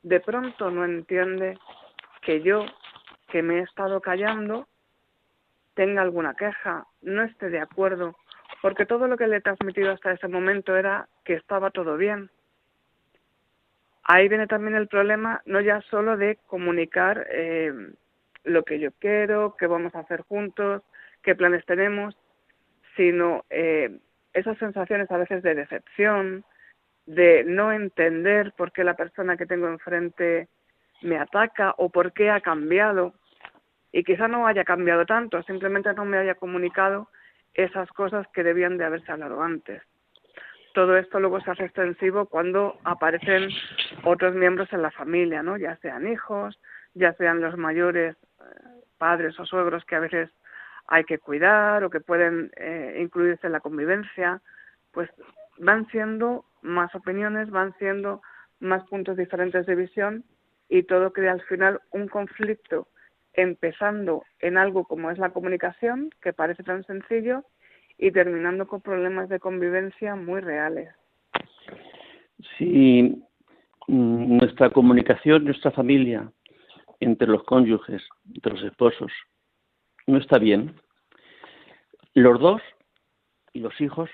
de 0.04 0.20
pronto 0.20 0.70
no 0.70 0.86
entiende 0.86 1.58
que 2.22 2.42
yo, 2.42 2.66
que 3.30 3.42
me 3.42 3.60
he 3.60 3.62
estado 3.62 4.02
callando, 4.02 4.68
tenga 5.74 6.02
alguna 6.02 6.36
queja, 6.36 6.86
no 7.02 7.24
esté 7.24 7.50
de 7.50 7.60
acuerdo, 7.60 8.16
porque 8.62 8.86
todo 8.86 9.08
lo 9.08 9.18
que 9.18 9.28
le 9.28 9.38
he 9.38 9.42
transmitido 9.42 9.92
hasta 9.92 10.12
ese 10.12 10.28
momento 10.28 10.76
era 10.76 11.08
que 11.26 11.34
estaba 11.34 11.72
todo 11.72 11.98
bien. 11.98 12.30
Ahí 14.04 14.28
viene 14.28 14.48
también 14.48 14.76
el 14.76 14.88
problema, 14.88 15.42
no 15.46 15.62
ya 15.62 15.82
solo 15.82 16.18
de 16.18 16.38
comunicar 16.48 17.26
eh, 17.32 17.74
lo 18.44 18.64
que 18.64 18.80
yo 18.80 18.92
quiero, 19.00 19.56
qué 19.58 19.66
vamos 19.66 19.96
a 19.96 20.00
hacer 20.00 20.22
juntos, 20.22 20.84
qué 21.22 21.36
planes 21.36 21.66
tenemos, 21.66 22.18
sino 22.98 23.46
eh, 23.50 23.98
esas 24.34 24.58
sensaciones 24.58 25.10
a 25.10 25.18
veces 25.18 25.42
de 25.42 25.56
decepción, 25.56 26.44
de 27.06 27.44
no 27.44 27.72
entender 27.72 28.54
por 28.54 28.72
qué 28.72 28.84
la 28.84 28.96
persona 28.96 29.38
que 29.38 29.46
tengo 29.46 29.68
enfrente 29.68 30.48
me 31.02 31.18
ataca 31.18 31.74
o 31.78 31.90
por 31.90 32.14
qué 32.14 32.30
ha 32.30 32.42
cambiado. 32.42 33.14
Y 33.92 34.04
quizá 34.04 34.28
no 34.28 34.48
haya 34.48 34.64
cambiado 34.64 35.06
tanto, 35.06 35.44
simplemente 35.44 35.94
no 35.94 36.06
me 36.06 36.18
haya 36.18 36.36
comunicado 36.36 37.10
esas 37.54 37.90
cosas 37.92 38.26
que 38.34 38.44
debían 38.44 38.78
de 38.78 38.86
haberse 38.86 39.12
hablado 39.12 39.42
antes. 39.42 39.84
Todo 40.74 40.98
esto 40.98 41.20
luego 41.20 41.40
se 41.42 41.52
hace 41.52 41.66
extensivo 41.66 42.26
cuando 42.26 42.80
aparecen 42.84 43.50
otros 44.04 44.34
miembros 44.34 44.74
en 44.74 44.82
la 44.82 44.90
familia, 44.90 45.44
¿no? 45.44 45.58
Ya 45.58 45.76
sean 45.78 46.08
hijos, 46.08 46.60
ya 46.96 47.14
sean 47.14 47.42
los 47.42 47.58
mayores 47.58 48.16
eh, 48.16 48.44
padres 48.98 49.40
o 49.40 49.46
suegros 49.46 49.86
que 49.86 49.96
a 49.96 50.00
veces 50.00 50.32
hay 50.88 51.04
que 51.04 51.20
cuidar 51.20 51.84
o 51.84 51.92
que 51.92 52.00
pueden 52.00 52.52
eh, 52.56 52.98
incluirse 53.00 53.46
en 53.46 53.54
la 53.54 53.60
convivencia, 53.60 54.42
pues 54.92 55.10
van 55.60 55.88
siendo 55.88 56.46
más 56.64 56.94
opiniones, 56.96 57.50
van 57.50 57.74
siendo 57.78 58.22
más 58.60 58.84
puntos 58.88 59.18
diferentes 59.18 59.66
de 59.66 59.76
visión 59.76 60.24
y 60.70 60.84
todo 60.84 61.14
crea 61.14 61.34
al 61.34 61.42
final 61.42 61.82
un 61.92 62.08
conflicto 62.08 62.88
empezando 63.34 64.24
en 64.40 64.58
algo 64.58 64.86
como 64.86 65.12
es 65.12 65.18
la 65.18 65.32
comunicación, 65.32 66.10
que 66.22 66.34
parece 66.34 66.64
tan 66.64 66.84
sencillo, 66.86 67.44
y 67.98 68.12
terminando 68.12 68.68
con 68.68 68.82
problemas 68.82 69.30
de 69.30 69.40
convivencia 69.40 70.16
muy 70.16 70.42
reales. 70.42 70.90
Si 72.58 73.24
mm, 73.88 74.38
nuestra 74.38 74.70
comunicación, 74.70 75.46
nuestra 75.46 75.72
familia, 75.72 76.32
entre 77.00 77.28
los 77.28 77.44
cónyuges, 77.44 78.04
entre 78.34 78.54
los 78.54 78.64
esposos, 78.64 79.12
no 80.08 80.18
está 80.18 80.38
bien, 80.38 80.76
los 82.14 82.40
dos 82.40 82.62
y 83.54 83.60
los 83.60 83.80
hijos 83.82 84.10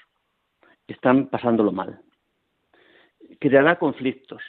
están 0.88 1.28
pasándolo 1.28 1.72
mal. 1.72 2.02
Creará 3.40 3.80
conflictos, 3.80 4.42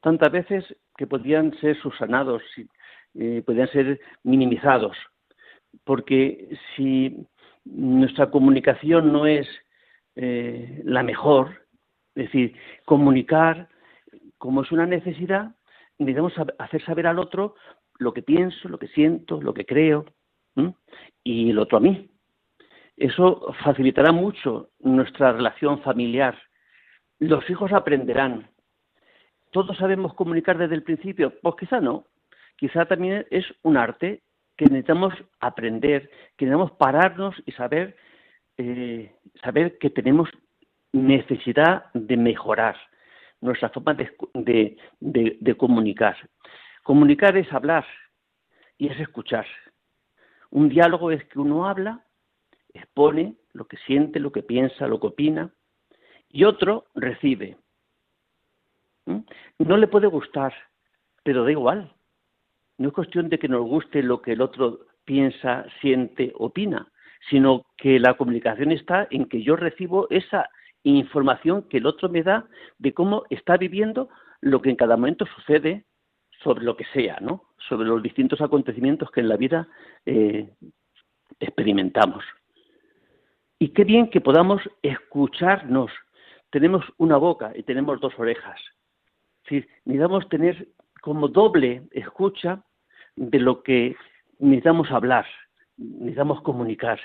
tantas 0.00 0.32
veces 0.32 0.64
que 0.96 1.06
podrían 1.06 1.52
ser 1.60 1.80
subsanados, 1.80 2.42
eh, 3.14 3.42
podrían 3.44 3.68
ser 3.68 4.00
minimizados, 4.22 4.96
porque 5.84 6.48
si 6.74 7.26
nuestra 7.64 8.30
comunicación 8.30 9.12
no 9.12 9.26
es 9.26 9.46
eh, 10.16 10.80
la 10.84 11.02
mejor, 11.02 11.66
es 12.14 12.26
decir, 12.26 12.54
comunicar 12.84 13.68
como 14.38 14.62
es 14.62 14.72
una 14.72 14.86
necesidad, 14.86 15.54
necesitamos 15.98 16.32
hacer 16.58 16.82
saber 16.84 17.06
al 17.06 17.18
otro 17.18 17.54
lo 17.98 18.14
que 18.14 18.22
pienso, 18.22 18.68
lo 18.68 18.78
que 18.78 18.88
siento, 18.88 19.40
lo 19.40 19.52
que 19.52 19.66
creo, 19.66 20.06
y 21.22 21.50
el 21.50 21.58
otro 21.58 21.78
a 21.78 21.80
mí. 21.80 22.10
Eso 22.96 23.54
facilitará 23.62 24.12
mucho 24.12 24.70
nuestra 24.80 25.32
relación 25.32 25.80
familiar. 25.82 26.38
Los 27.20 27.48
hijos 27.50 27.72
aprenderán. 27.72 28.48
¿Todos 29.52 29.76
sabemos 29.76 30.14
comunicar 30.14 30.56
desde 30.56 30.74
el 30.74 30.82
principio? 30.82 31.34
Pues 31.42 31.54
quizá 31.58 31.80
no. 31.80 32.06
Quizá 32.56 32.86
también 32.86 33.26
es 33.30 33.44
un 33.62 33.76
arte 33.76 34.22
que 34.56 34.64
necesitamos 34.64 35.14
aprender, 35.38 36.10
que 36.36 36.46
necesitamos 36.46 36.72
pararnos 36.72 37.34
y 37.44 37.52
saber, 37.52 37.96
eh, 38.56 39.14
saber 39.42 39.78
que 39.78 39.90
tenemos 39.90 40.30
necesidad 40.92 41.92
de 41.92 42.16
mejorar 42.16 42.76
nuestra 43.40 43.68
forma 43.68 43.94
de, 43.94 44.76
de, 45.00 45.54
comunicar. 45.56 46.16
Comunicar 46.82 47.36
es 47.36 47.52
hablar 47.52 47.86
y 48.78 48.88
es 48.88 48.98
escuchar. 48.98 49.46
Un 50.50 50.68
diálogo 50.68 51.10
es 51.10 51.24
que 51.26 51.38
uno 51.38 51.66
habla, 51.66 52.04
expone 52.72 53.36
lo 53.52 53.66
que 53.66 53.76
siente, 53.78 54.20
lo 54.20 54.32
que 54.32 54.42
piensa, 54.42 54.86
lo 54.86 55.00
que 55.00 55.08
opina, 55.08 55.50
y 56.30 56.44
otro 56.44 56.86
recibe. 56.94 57.56
¿Mm? 59.06 59.20
No 59.58 59.76
le 59.76 59.88
puede 59.88 60.06
gustar, 60.06 60.54
pero 61.22 61.44
da 61.44 61.50
igual. 61.50 61.92
No 62.78 62.88
es 62.88 62.94
cuestión 62.94 63.28
de 63.28 63.38
que 63.38 63.48
nos 63.48 63.62
guste 63.62 64.02
lo 64.02 64.22
que 64.22 64.32
el 64.32 64.40
otro 64.40 64.86
piensa, 65.04 65.66
siente, 65.80 66.32
opina, 66.36 66.86
sino 67.28 67.66
que 67.76 67.98
la 67.98 68.14
comunicación 68.14 68.72
está 68.72 69.06
en 69.10 69.26
que 69.26 69.42
yo 69.42 69.56
recibo 69.56 70.06
esa 70.10 70.48
información 70.82 71.62
que 71.68 71.78
el 71.78 71.86
otro 71.86 72.08
me 72.08 72.22
da 72.22 72.46
de 72.78 72.94
cómo 72.94 73.24
está 73.28 73.56
viviendo 73.56 74.08
lo 74.40 74.62
que 74.62 74.70
en 74.70 74.76
cada 74.76 74.96
momento 74.96 75.26
sucede 75.26 75.84
sobre 76.42 76.64
lo 76.64 76.76
que 76.76 76.84
sea, 76.94 77.18
¿no? 77.20 77.44
Sobre 77.68 77.86
los 77.86 78.02
distintos 78.02 78.40
acontecimientos 78.40 79.10
que 79.10 79.20
en 79.20 79.28
la 79.28 79.36
vida 79.36 79.68
eh, 80.06 80.48
experimentamos. 81.38 82.24
Y 83.58 83.68
qué 83.70 83.84
bien 83.84 84.08
que 84.08 84.22
podamos 84.22 84.62
escucharnos. 84.82 85.90
Tenemos 86.50 86.84
una 86.98 87.16
boca 87.16 87.52
y 87.54 87.62
tenemos 87.62 88.00
dos 88.00 88.12
orejas. 88.18 88.60
Sí, 89.48 89.64
necesitamos 89.84 90.28
tener 90.28 90.68
como 91.00 91.28
doble 91.28 91.82
escucha 91.92 92.62
de 93.16 93.38
lo 93.38 93.62
que 93.62 93.96
necesitamos 94.38 94.90
hablar, 94.90 95.26
necesitamos 95.76 96.42
comunicar. 96.42 97.00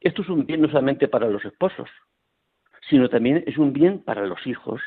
Esto 0.00 0.22
es 0.22 0.28
un 0.28 0.46
bien 0.46 0.62
no 0.62 0.68
solamente 0.68 1.08
para 1.08 1.28
los 1.28 1.44
esposos, 1.44 1.88
sino 2.88 3.08
también 3.08 3.42
es 3.46 3.58
un 3.58 3.72
bien 3.72 4.02
para 4.02 4.26
los 4.26 4.46
hijos, 4.46 4.80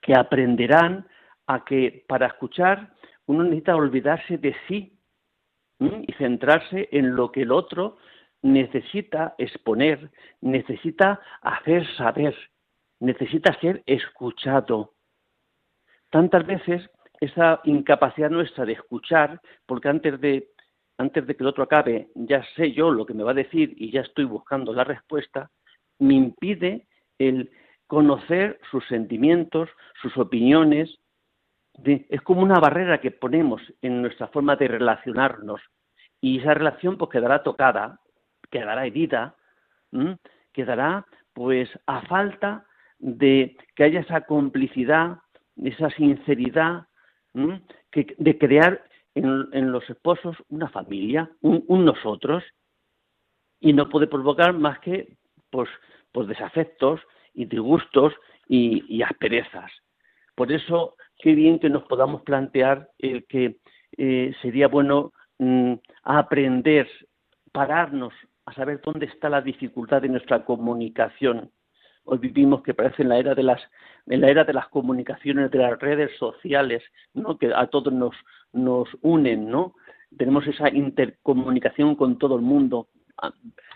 que 0.00 0.14
aprenderán 0.14 1.06
a 1.46 1.64
que 1.64 2.04
para 2.08 2.26
escuchar 2.26 2.94
uno 3.26 3.44
necesita 3.44 3.76
olvidarse 3.76 4.38
de 4.38 4.56
sí 4.66 4.98
y 5.78 6.12
centrarse 6.14 6.88
en 6.92 7.14
lo 7.14 7.30
que 7.30 7.42
el 7.42 7.52
otro 7.52 7.98
necesita 8.42 9.34
exponer, 9.38 10.10
necesita 10.40 11.20
hacer 11.42 11.86
saber, 11.96 12.36
necesita 13.00 13.58
ser 13.60 13.82
escuchado. 13.86 14.94
Tantas 16.10 16.46
veces 16.46 16.88
esa 17.20 17.60
incapacidad 17.64 18.30
nuestra 18.30 18.64
de 18.64 18.72
escuchar, 18.72 19.40
porque 19.66 19.88
antes 19.88 20.20
de, 20.20 20.48
antes 20.98 21.26
de 21.26 21.36
que 21.36 21.42
el 21.42 21.48
otro 21.48 21.64
acabe, 21.64 22.08
ya 22.14 22.42
sé 22.56 22.72
yo 22.72 22.90
lo 22.90 23.04
que 23.06 23.14
me 23.14 23.22
va 23.22 23.32
a 23.32 23.34
decir 23.34 23.74
y 23.76 23.90
ya 23.90 24.00
estoy 24.00 24.24
buscando 24.24 24.72
la 24.72 24.84
respuesta, 24.84 25.50
me 25.98 26.14
impide 26.14 26.86
el 27.18 27.50
conocer 27.86 28.58
sus 28.70 28.86
sentimientos, 28.86 29.68
sus 30.00 30.16
opiniones. 30.16 30.98
es 31.84 32.20
como 32.22 32.42
una 32.42 32.58
barrera 32.58 33.00
que 33.00 33.10
ponemos 33.10 33.60
en 33.82 34.00
nuestra 34.00 34.28
forma 34.28 34.56
de 34.56 34.68
relacionarnos 34.68 35.60
y 36.20 36.38
esa 36.40 36.54
relación 36.54 36.96
pues 36.96 37.10
quedará 37.10 37.42
tocada, 37.42 38.00
quedará 38.50 38.86
herida, 38.86 39.36
quedará 40.52 41.06
pues 41.32 41.68
a 41.86 42.02
falta 42.02 42.66
de 42.98 43.56
que 43.74 43.84
haya 43.84 44.00
esa 44.00 44.22
complicidad, 44.22 45.18
esa 45.56 45.90
sinceridad, 45.90 46.86
de 47.32 48.38
crear 48.38 48.84
en, 49.14 49.72
los 49.72 49.88
esposos 49.88 50.36
una 50.48 50.68
familia, 50.68 51.30
un, 51.40 51.84
nosotros, 51.84 52.44
y 53.60 53.72
no 53.72 53.88
puede 53.88 54.06
provocar 54.06 54.52
más 54.52 54.78
que 54.80 55.16
pues, 55.50 55.68
pues 56.12 56.28
desafectos 56.28 57.00
y 57.34 57.44
disgustos 57.44 58.14
y, 58.48 59.02
asperezas. 59.02 59.70
Por 60.34 60.50
eso, 60.50 60.96
qué 61.18 61.34
bien 61.34 61.58
que 61.58 61.70
nos 61.70 61.84
podamos 61.84 62.22
plantear 62.22 62.90
el 62.98 63.26
que 63.26 63.58
eh, 63.96 64.34
sería 64.42 64.68
bueno 64.68 65.12
mm, 65.38 65.74
aprender, 66.02 66.88
pararnos, 67.52 68.14
a 68.50 68.54
saber 68.54 68.80
dónde 68.84 69.06
está 69.06 69.28
la 69.28 69.40
dificultad 69.40 70.02
de 70.02 70.08
nuestra 70.08 70.44
comunicación. 70.44 71.50
Hoy 72.04 72.18
vivimos 72.18 72.62
que 72.62 72.74
parece 72.74 73.02
en 73.02 73.08
la 73.08 73.18
era 73.18 73.34
de 73.34 73.42
las 73.42 73.60
en 74.06 74.20
la 74.20 74.28
era 74.28 74.44
de 74.44 74.52
las 74.52 74.68
comunicaciones 74.68 75.50
de 75.50 75.58
las 75.58 75.78
redes 75.78 76.10
sociales, 76.18 76.82
¿no? 77.14 77.38
que 77.38 77.52
a 77.54 77.66
todos 77.68 77.92
nos 77.92 78.14
nos 78.52 78.88
unen, 79.02 79.48
¿no? 79.48 79.74
Tenemos 80.16 80.46
esa 80.46 80.68
intercomunicación 80.68 81.94
con 81.94 82.18
todo 82.18 82.34
el 82.36 82.42
mundo. 82.42 82.88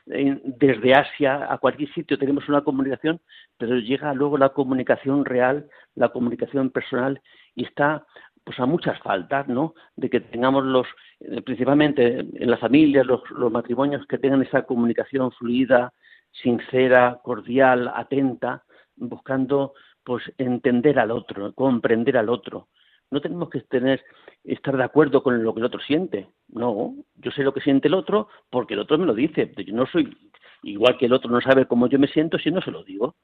Desde 0.07 0.95
Asia 0.95 1.53
a 1.53 1.59
cualquier 1.59 1.93
sitio 1.93 2.19
tenemos 2.19 2.49
una 2.49 2.63
comunicación, 2.63 3.21
pero 3.57 3.77
llega 3.77 4.13
luego 4.15 4.39
la 4.39 4.49
comunicación 4.49 5.25
real, 5.25 5.69
la 5.95 6.09
comunicación 6.09 6.71
personal 6.71 7.21
y 7.55 7.65
está 7.65 8.05
pues 8.45 8.61
a 8.61 8.67
muchas 8.67 8.99
faltas, 9.01 9.49
¿no? 9.49 9.75
De 9.97 10.11
que 10.11 10.21
tengamos 10.21 10.65
los, 10.65 10.87
eh, 11.21 11.41
principalmente 11.43 12.19
en 12.21 12.51
las 12.51 12.61
familias, 12.61 13.07
los, 13.07 13.23
matrimonios 13.51 14.07
que 14.07 14.19
tengan 14.19 14.43
esa 14.43 14.63
comunicación 14.63 15.33
fluida, 15.33 15.93
sincera, 16.31 17.21
cordial, 17.23 17.91
atenta, 17.95 18.65
buscando 18.97 19.73
pues 20.05 20.23
entender 20.37 20.99
al 20.99 21.11
otro, 21.11 21.55
comprender 21.55 22.19
al 22.19 22.29
otro. 22.29 22.69
No 23.11 23.21
tenemos 23.21 23.49
que 23.49 23.61
tener, 23.63 24.03
estar 24.45 24.77
de 24.77 24.85
acuerdo 24.85 25.23
con 25.23 25.43
lo 25.43 25.55
que 25.55 25.61
el 25.61 25.67
otro 25.67 25.81
siente. 25.81 26.29
No, 26.49 26.95
yo 27.17 27.31
sé 27.31 27.43
lo 27.43 27.55
que 27.55 27.61
siente 27.61 27.89
el 27.89 27.95
otro 27.95 28.29
porque 28.51 28.75
el 28.75 28.81
otro 28.81 28.99
me 28.99 29.07
lo 29.07 29.15
dice. 29.15 29.53
Yo 29.57 29.75
no 29.75 29.87
soy 29.87 30.15
igual 30.63 30.99
que 30.99 31.07
el 31.07 31.13
otro 31.13 31.31
no 31.31 31.41
sabe 31.41 31.67
cómo 31.67 31.87
yo 31.87 31.99
me 31.99 32.09
siento 32.09 32.39
si 32.39 32.51
no 32.51 32.61
se 32.61 32.71
lo 32.71 32.85
digo. 32.85 33.15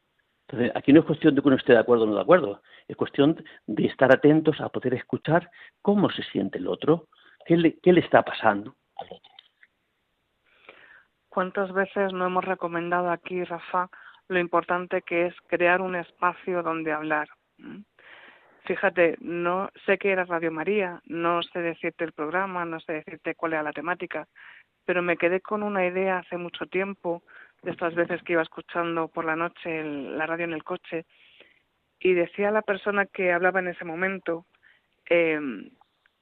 Entonces, 0.50 0.72
aquí 0.74 0.92
no 0.92 1.00
es 1.00 1.06
cuestión 1.06 1.34
de 1.36 1.42
que 1.42 1.48
uno 1.48 1.56
esté 1.56 1.74
de 1.74 1.78
acuerdo 1.78 2.04
o 2.04 2.06
no 2.08 2.16
de 2.16 2.22
acuerdo, 2.22 2.60
es 2.88 2.96
cuestión 2.96 3.44
de 3.68 3.86
estar 3.86 4.12
atentos 4.12 4.60
a 4.60 4.68
poder 4.68 4.94
escuchar 4.94 5.48
cómo 5.80 6.10
se 6.10 6.24
siente 6.24 6.58
el 6.58 6.66
otro, 6.66 7.06
qué 7.46 7.56
le, 7.56 7.78
qué 7.78 7.92
le 7.92 8.00
está 8.00 8.22
pasando 8.22 8.74
al 8.96 9.06
otro. 9.06 9.32
¿Cuántas 11.28 11.72
veces 11.72 12.12
no 12.12 12.26
hemos 12.26 12.44
recomendado 12.44 13.10
aquí, 13.10 13.44
Rafa, 13.44 13.90
lo 14.26 14.40
importante 14.40 15.02
que 15.02 15.26
es 15.26 15.34
crear 15.46 15.80
un 15.80 15.94
espacio 15.94 16.64
donde 16.64 16.90
hablar? 16.90 17.28
¿Mm? 17.58 17.82
Fíjate, 18.64 19.18
no 19.20 19.70
sé 19.86 19.98
qué 19.98 20.10
era 20.10 20.24
Radio 20.24 20.50
María, 20.50 21.00
no 21.04 21.42
sé 21.44 21.60
decirte 21.60 22.04
el 22.04 22.12
programa, 22.12 22.64
no 22.64 22.80
sé 22.80 22.94
decirte 22.94 23.36
cuál 23.36 23.52
era 23.52 23.62
la 23.62 23.72
temática, 23.72 24.26
pero 24.84 25.00
me 25.00 25.16
quedé 25.16 25.40
con 25.40 25.62
una 25.62 25.86
idea 25.86 26.18
hace 26.18 26.36
mucho 26.36 26.66
tiempo 26.66 27.22
de 27.62 27.70
estas 27.70 27.94
veces 27.94 28.22
que 28.22 28.32
iba 28.32 28.42
escuchando 28.42 29.08
por 29.08 29.24
la 29.24 29.36
noche 29.36 29.84
la 29.84 30.26
radio 30.26 30.44
en 30.44 30.52
el 30.52 30.64
coche 30.64 31.06
y 31.98 32.14
decía 32.14 32.50
la 32.50 32.62
persona 32.62 33.06
que 33.06 33.32
hablaba 33.32 33.60
en 33.60 33.68
ese 33.68 33.84
momento 33.84 34.46
em, 35.06 35.70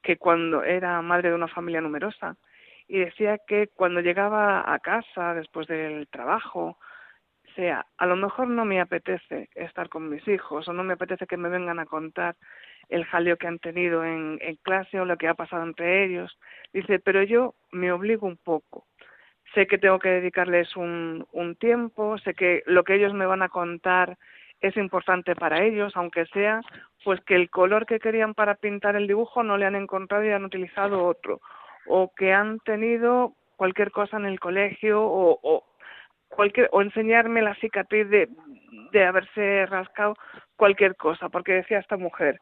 que 0.03 0.17
cuando 0.17 0.65
era 0.65 1.01
madre 1.03 1.29
de 1.31 1.37
una 1.37 1.49
familia 1.49 1.81
numerosa 1.81 2.37
y 2.89 2.99
decía 2.99 3.39
que 3.47 3.69
cuando 3.69 4.01
llegaba 4.01 4.73
a 4.73 4.79
casa 4.81 5.35
después 5.35 5.69
del 5.69 6.09
trabajo 6.09 6.79
sea 7.55 7.87
a 7.97 8.07
lo 8.07 8.17
mejor 8.17 8.49
no 8.49 8.65
me 8.65 8.81
apetece 8.81 9.49
estar 9.55 9.89
con 9.89 10.09
mis 10.09 10.27
hijos 10.27 10.67
o 10.67 10.73
no 10.73 10.83
me 10.83 10.95
apetece 10.95 11.27
que 11.27 11.37
me 11.37 11.49
vengan 11.49 11.79
a 11.79 11.87
contar 11.87 12.37
el 12.89 13.05
jaleo 13.05 13.37
que 13.37 13.47
han 13.47 13.59
tenido 13.59 14.05
en, 14.05 14.39
en 14.41 14.57
clase 14.57 14.99
o 14.99 15.05
lo 15.05 15.17
que 15.17 15.29
ha 15.29 15.35
pasado 15.35 15.63
entre 15.63 16.05
ellos 16.05 16.37
dice 16.73 16.99
pero 16.99 17.23
yo 17.23 17.55
me 17.71 17.93
obligo 17.93 18.27
un 18.27 18.39
poco 18.39 18.88
sé 19.55 19.67
que 19.67 19.79
tengo 19.79 19.99
que 19.99 20.09
dedicarles 20.09 20.77
un, 20.77 21.27
un 21.33 21.57
tiempo, 21.57 22.19
sé 22.19 22.35
que 22.35 22.63
lo 22.67 22.85
que 22.85 22.95
ellos 22.95 23.15
me 23.15 23.27
van 23.27 23.43
a 23.43 23.49
contar 23.49 24.17
es 24.61 24.77
importante 24.77 25.35
para 25.37 25.63
ellos, 25.63 25.93
aunque 25.97 26.27
sea 26.27 26.61
pues 27.05 27.21
que 27.23 27.37
el 27.37 27.49
color 27.49 27.87
que 27.87 28.01
querían 28.01 28.35
para 28.35 28.57
pintar 28.57 28.97
el 28.97 29.07
dibujo 29.07 29.43
no 29.43 29.57
le 29.57 29.67
han 29.67 29.77
encontrado 29.77 30.25
y 30.25 30.31
han 30.31 30.45
utilizado 30.45 31.05
otro, 31.05 31.41
o 31.87 32.13
que 32.15 32.33
han 32.33 32.59
tenido 32.61 33.35
cualquier 33.57 33.91
cosa 33.91 34.17
en 34.17 34.27
el 34.27 34.41
colegio 34.41 35.01
o, 35.03 35.39
o 35.43 35.65
cualquier 36.29 36.69
o 36.73 36.83
enseñarme 36.83 37.41
la 37.41 37.55
cicatriz 37.57 38.09
de, 38.11 38.29
de 38.93 39.05
haberse 39.05 39.65
rascado 39.67 40.17
cualquier 40.57 40.97
cosa, 40.97 41.29
porque 41.29 41.53
decía 41.53 41.79
esta 41.79 41.97
mujer, 41.97 42.41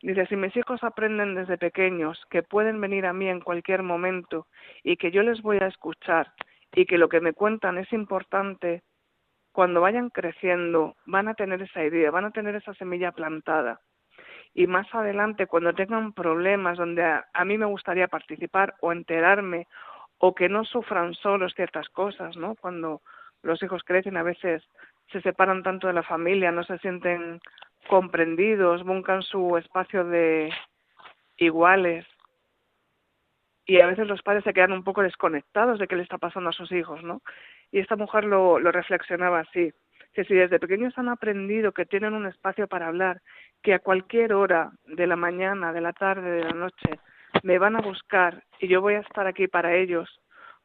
Dice, 0.00 0.26
si 0.26 0.36
mis 0.36 0.56
hijos 0.56 0.84
aprenden 0.84 1.34
desde 1.34 1.58
pequeños 1.58 2.24
que 2.30 2.44
pueden 2.44 2.80
venir 2.80 3.04
a 3.04 3.12
mí 3.12 3.28
en 3.28 3.40
cualquier 3.40 3.82
momento 3.82 4.46
y 4.84 4.96
que 4.96 5.10
yo 5.10 5.22
les 5.22 5.42
voy 5.42 5.58
a 5.58 5.66
escuchar 5.66 6.32
y 6.72 6.86
que 6.86 6.98
lo 6.98 7.08
que 7.08 7.20
me 7.20 7.32
cuentan 7.32 7.78
es 7.78 7.92
importante, 7.92 8.82
cuando 9.52 9.80
vayan 9.80 10.10
creciendo 10.10 10.96
van 11.06 11.28
a 11.28 11.34
tener 11.34 11.62
esa 11.62 11.84
idea, 11.84 12.10
van 12.10 12.26
a 12.26 12.30
tener 12.30 12.54
esa 12.54 12.74
semilla 12.74 13.12
plantada. 13.12 13.80
Y 14.54 14.66
más 14.66 14.92
adelante, 14.94 15.46
cuando 15.46 15.72
tengan 15.72 16.12
problemas 16.12 16.78
donde 16.78 17.02
a, 17.04 17.44
mí 17.44 17.58
me 17.58 17.66
gustaría 17.66 18.08
participar 18.08 18.74
o 18.80 18.92
enterarme 18.92 19.66
o 20.18 20.34
que 20.34 20.48
no 20.48 20.64
sufran 20.64 21.14
solos 21.14 21.54
ciertas 21.54 21.88
cosas, 21.90 22.36
¿no? 22.36 22.54
Cuando 22.56 23.02
los 23.42 23.62
hijos 23.62 23.82
crecen 23.84 24.16
a 24.16 24.22
veces 24.22 24.62
se 25.12 25.20
separan 25.20 25.62
tanto 25.62 25.86
de 25.86 25.92
la 25.92 26.02
familia, 26.02 26.50
no 26.50 26.64
se 26.64 26.78
sienten 26.78 27.40
comprendidos, 27.88 28.84
buscan 28.84 29.22
su 29.22 29.56
espacio 29.56 30.04
de 30.04 30.52
iguales 31.36 32.04
y 33.68 33.82
a 33.82 33.86
veces 33.86 34.08
los 34.08 34.22
padres 34.22 34.44
se 34.44 34.54
quedan 34.54 34.72
un 34.72 34.82
poco 34.82 35.02
desconectados 35.02 35.78
de 35.78 35.86
qué 35.86 35.94
le 35.94 36.02
está 36.02 36.16
pasando 36.16 36.48
a 36.48 36.54
sus 36.54 36.72
hijos, 36.72 37.04
¿no? 37.04 37.20
Y 37.70 37.80
esta 37.80 37.96
mujer 37.96 38.24
lo, 38.24 38.58
lo 38.58 38.72
reflexionaba 38.72 39.40
así, 39.40 39.70
que 40.14 40.24
si 40.24 40.34
desde 40.34 40.58
pequeños 40.58 40.96
han 40.96 41.10
aprendido 41.10 41.72
que 41.72 41.84
tienen 41.84 42.14
un 42.14 42.26
espacio 42.26 42.66
para 42.66 42.86
hablar, 42.86 43.20
que 43.62 43.74
a 43.74 43.78
cualquier 43.78 44.32
hora 44.32 44.70
de 44.86 45.06
la 45.06 45.16
mañana, 45.16 45.74
de 45.74 45.82
la 45.82 45.92
tarde, 45.92 46.30
de 46.30 46.44
la 46.44 46.54
noche, 46.54 46.98
me 47.42 47.58
van 47.58 47.76
a 47.76 47.82
buscar 47.82 48.42
y 48.58 48.68
yo 48.68 48.80
voy 48.80 48.94
a 48.94 49.00
estar 49.00 49.26
aquí 49.26 49.48
para 49.48 49.74
ellos, 49.74 50.08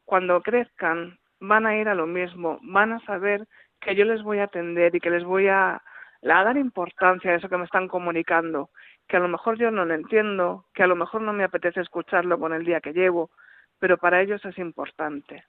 cuando 0.05 0.41
crezcan 0.41 1.19
van 1.41 1.65
a 1.65 1.75
ir 1.75 1.89
a 1.89 1.95
lo 1.95 2.07
mismo, 2.07 2.59
van 2.61 2.93
a 2.93 3.01
saber 3.01 3.45
que 3.81 3.95
yo 3.95 4.05
les 4.05 4.23
voy 4.23 4.39
a 4.39 4.45
atender 4.45 4.95
y 4.95 5.01
que 5.01 5.09
les 5.09 5.25
voy 5.25 5.49
a, 5.49 5.73
a 5.73 6.43
dar 6.43 6.55
importancia 6.55 7.31
a 7.31 7.35
eso 7.35 7.49
que 7.49 7.57
me 7.57 7.65
están 7.65 7.89
comunicando 7.89 8.69
que 9.07 9.17
a 9.17 9.19
lo 9.19 9.27
mejor 9.27 9.57
yo 9.57 9.71
no 9.71 9.85
lo 9.85 9.93
entiendo, 9.93 10.65
que 10.73 10.83
a 10.83 10.87
lo 10.87 10.95
mejor 10.95 11.21
no 11.21 11.33
me 11.33 11.43
apetece 11.43 11.81
escucharlo 11.81 12.39
con 12.39 12.53
el 12.53 12.65
día 12.65 12.81
que 12.81 12.93
llevo, 12.93 13.29
pero 13.79 13.97
para 13.97 14.21
ellos 14.21 14.43
es 14.45 14.57
importante. 14.57 15.43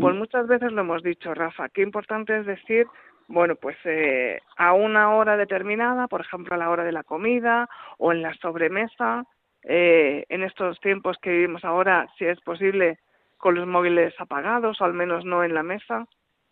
Pues 0.00 0.14
muchas 0.14 0.46
veces 0.46 0.72
lo 0.72 0.82
hemos 0.82 1.02
dicho, 1.02 1.32
Rafa, 1.34 1.68
qué 1.68 1.82
importante 1.82 2.38
es 2.38 2.46
decir, 2.46 2.86
bueno, 3.28 3.54
pues 3.56 3.76
eh, 3.84 4.40
a 4.56 4.74
una 4.74 5.14
hora 5.14 5.36
determinada, 5.36 6.08
por 6.08 6.20
ejemplo 6.20 6.54
a 6.54 6.58
la 6.58 6.68
hora 6.68 6.84
de 6.84 6.92
la 6.92 7.04
comida 7.04 7.68
o 7.98 8.12
en 8.12 8.22
la 8.22 8.34
sobremesa, 8.34 9.24
eh, 9.62 10.24
en 10.28 10.42
estos 10.42 10.80
tiempos 10.80 11.16
que 11.22 11.30
vivimos 11.30 11.64
ahora, 11.64 12.08
si 12.18 12.26
es 12.26 12.40
posible, 12.40 12.98
con 13.38 13.54
los 13.54 13.66
móviles 13.66 14.14
apagados 14.18 14.80
o 14.80 14.84
al 14.84 14.92
menos 14.92 15.24
no 15.24 15.44
en 15.44 15.54
la 15.54 15.62
mesa, 15.62 16.06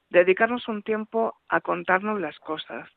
dedicarnos 0.09 0.69
un 0.69 0.83
tiempo 0.83 1.35
a 1.49 1.61
contarnos 1.61 2.21
las 2.21 2.39
cosas, 2.39 2.89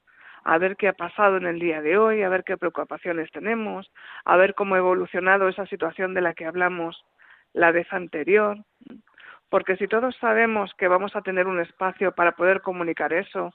a 0.43 0.57
ver 0.57 0.75
qué 0.75 0.89
ha 0.89 0.93
pasado 0.93 1.37
en 1.37 1.45
el 1.45 1.59
día 1.59 1.81
de 1.81 1.97
hoy, 1.97 2.21
a 2.21 2.29
ver 2.29 2.43
qué 2.43 2.57
preocupaciones 2.57 3.31
tenemos, 3.31 3.91
a 4.25 4.35
ver 4.35 4.55
cómo 4.55 4.75
ha 4.75 4.79
evolucionado 4.79 5.47
esa 5.47 5.65
situación 5.67 6.13
de 6.13 6.21
la 6.21 6.33
que 6.33 6.45
hablamos 6.45 7.05
la 7.53 7.71
vez 7.71 7.91
anterior. 7.93 8.57
Porque 9.49 9.77
si 9.77 9.87
todos 9.87 10.15
sabemos 10.17 10.73
que 10.77 10.87
vamos 10.87 11.15
a 11.15 11.21
tener 11.21 11.47
un 11.47 11.59
espacio 11.59 12.13
para 12.13 12.33
poder 12.33 12.61
comunicar 12.61 13.13
eso, 13.13 13.53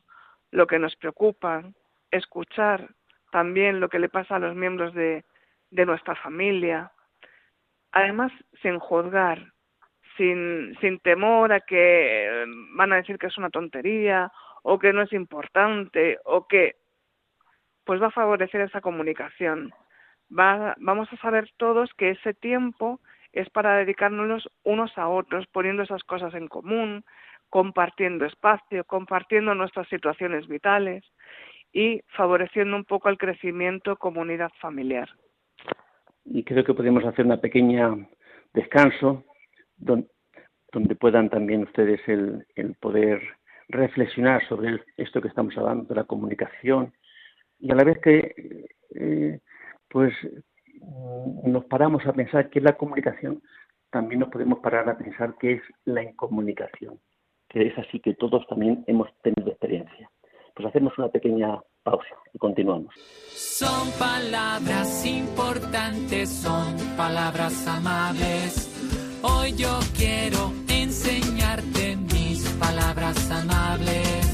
lo 0.50 0.66
que 0.66 0.78
nos 0.78 0.96
preocupa, 0.96 1.62
escuchar 2.10 2.88
también 3.30 3.80
lo 3.80 3.88
que 3.88 3.98
le 3.98 4.08
pasa 4.08 4.36
a 4.36 4.38
los 4.38 4.54
miembros 4.54 4.94
de, 4.94 5.24
de 5.70 5.86
nuestra 5.86 6.14
familia, 6.14 6.92
además 7.92 8.32
sin 8.62 8.78
juzgar, 8.78 9.52
sin, 10.16 10.76
sin 10.80 10.98
temor 11.00 11.52
a 11.52 11.60
que 11.60 12.44
van 12.74 12.92
a 12.92 12.96
decir 12.96 13.18
que 13.18 13.26
es 13.26 13.36
una 13.38 13.50
tontería 13.50 14.32
o 14.62 14.78
que 14.78 14.92
no 14.92 15.02
es 15.02 15.12
importante 15.12 16.18
o 16.24 16.46
que 16.46 16.76
pues 17.84 18.02
va 18.02 18.08
a 18.08 18.10
favorecer 18.10 18.60
esa 18.60 18.80
comunicación. 18.80 19.72
Va, 20.30 20.74
vamos 20.78 21.08
a 21.12 21.16
saber 21.16 21.50
todos 21.56 21.92
que 21.94 22.10
ese 22.10 22.34
tiempo 22.34 23.00
es 23.32 23.48
para 23.50 23.76
dedicarnos 23.76 24.48
unos 24.64 24.96
a 24.98 25.08
otros, 25.08 25.46
poniendo 25.46 25.82
esas 25.82 26.02
cosas 26.04 26.34
en 26.34 26.48
común, 26.48 27.04
compartiendo 27.48 28.26
espacio, 28.26 28.84
compartiendo 28.84 29.54
nuestras 29.54 29.88
situaciones 29.88 30.46
vitales 30.48 31.04
y 31.72 32.02
favoreciendo 32.08 32.76
un 32.76 32.84
poco 32.84 33.08
el 33.08 33.18
crecimiento 33.18 33.96
comunidad 33.96 34.50
familiar. 34.60 35.08
Y 36.24 36.44
creo 36.44 36.64
que 36.64 36.74
podemos 36.74 37.04
hacer 37.04 37.24
una 37.24 37.40
pequeña 37.40 37.96
descanso 38.52 39.24
donde, 39.76 40.08
donde 40.72 40.94
puedan 40.94 41.30
también 41.30 41.62
ustedes 41.62 42.00
el, 42.06 42.46
el 42.54 42.74
poder 42.74 43.37
reflexionar 43.68 44.46
sobre 44.48 44.80
esto 44.96 45.20
que 45.20 45.28
estamos 45.28 45.56
hablando 45.56 45.84
de 45.84 45.94
la 45.94 46.04
comunicación 46.04 46.92
y 47.58 47.70
a 47.70 47.74
la 47.74 47.84
vez 47.84 47.98
que 47.98 48.66
eh, 48.94 49.40
pues 49.88 50.12
nos 51.44 51.64
paramos 51.64 52.06
a 52.06 52.12
pensar 52.12 52.50
qué 52.50 52.60
es 52.60 52.64
la 52.64 52.76
comunicación, 52.76 53.42
también 53.90 54.20
nos 54.20 54.30
podemos 54.30 54.60
parar 54.60 54.88
a 54.88 54.96
pensar 54.96 55.34
qué 55.40 55.54
es 55.54 55.62
la 55.84 56.02
incomunicación, 56.02 57.00
que 57.48 57.66
es 57.66 57.78
así 57.78 58.00
que 58.00 58.14
todos 58.14 58.46
también 58.46 58.84
hemos 58.86 59.08
tenido 59.22 59.50
experiencia. 59.50 60.10
Pues 60.54 60.68
hacemos 60.68 60.96
una 60.98 61.08
pequeña 61.08 61.58
pausa 61.82 62.16
y 62.32 62.38
continuamos. 62.38 62.94
Son 63.28 63.90
palabras 63.98 65.06
importantes, 65.06 66.28
son 66.28 66.76
palabras 66.96 67.66
amables 67.66 68.68
Hoy 69.22 69.52
yo 69.54 69.78
quiero 69.96 70.52
palabras 72.98 73.30
amables. 73.30 74.26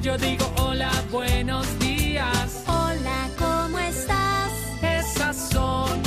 Yo 0.00 0.16
digo 0.16 0.50
hola, 0.58 0.90
buenos 1.10 1.66
días. 1.78 2.64
Hola, 2.66 3.28
¿cómo 3.38 3.78
estás? 3.78 4.52
Esas 4.82 5.36
son 5.36 6.00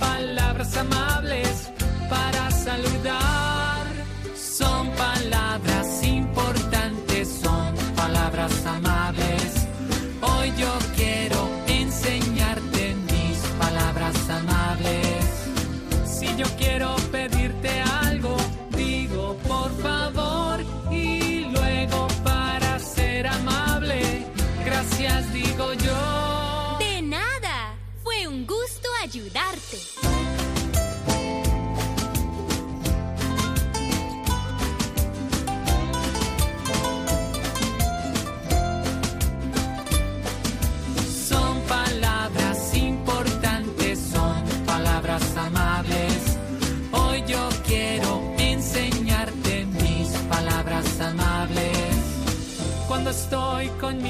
palabras 0.00 0.76
amables 0.76 1.70
para 2.10 2.50
saludar. 2.50 3.86
Son 4.34 4.90
palabras 4.90 5.37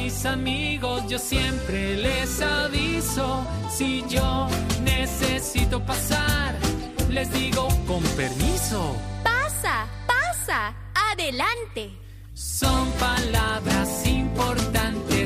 mis 0.08 0.24
amigos, 0.24 1.06
yo 1.06 1.18
siempre 1.18 1.94
les 1.96 2.40
aviso. 2.40 3.44
Si 3.70 4.02
yo 4.08 4.48
necesito 4.82 5.84
pasar, 5.84 6.54
les 7.10 7.30
digo 7.30 7.68
con 7.86 8.02
permiso. 8.16 8.96
Pasa, 9.22 9.86
pasa. 10.06 10.74
Adelante. 11.12 11.82
Son 12.32 12.90
palabras 12.92 14.06
importantes, 14.06 15.17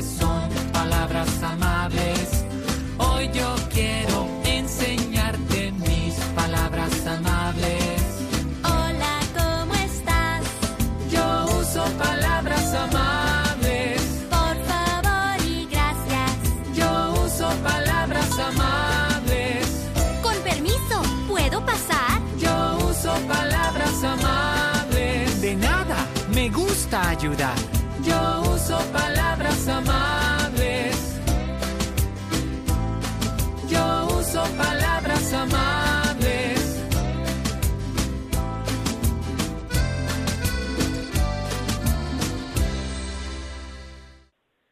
ayudar. 27.23 27.55
Yo 28.03 28.41
uso 28.53 28.77
palabras 28.91 29.67
amables. 29.69 31.21
Yo 33.69 34.07
uso 34.19 34.43
palabras 34.57 35.33
amables. 35.33 36.59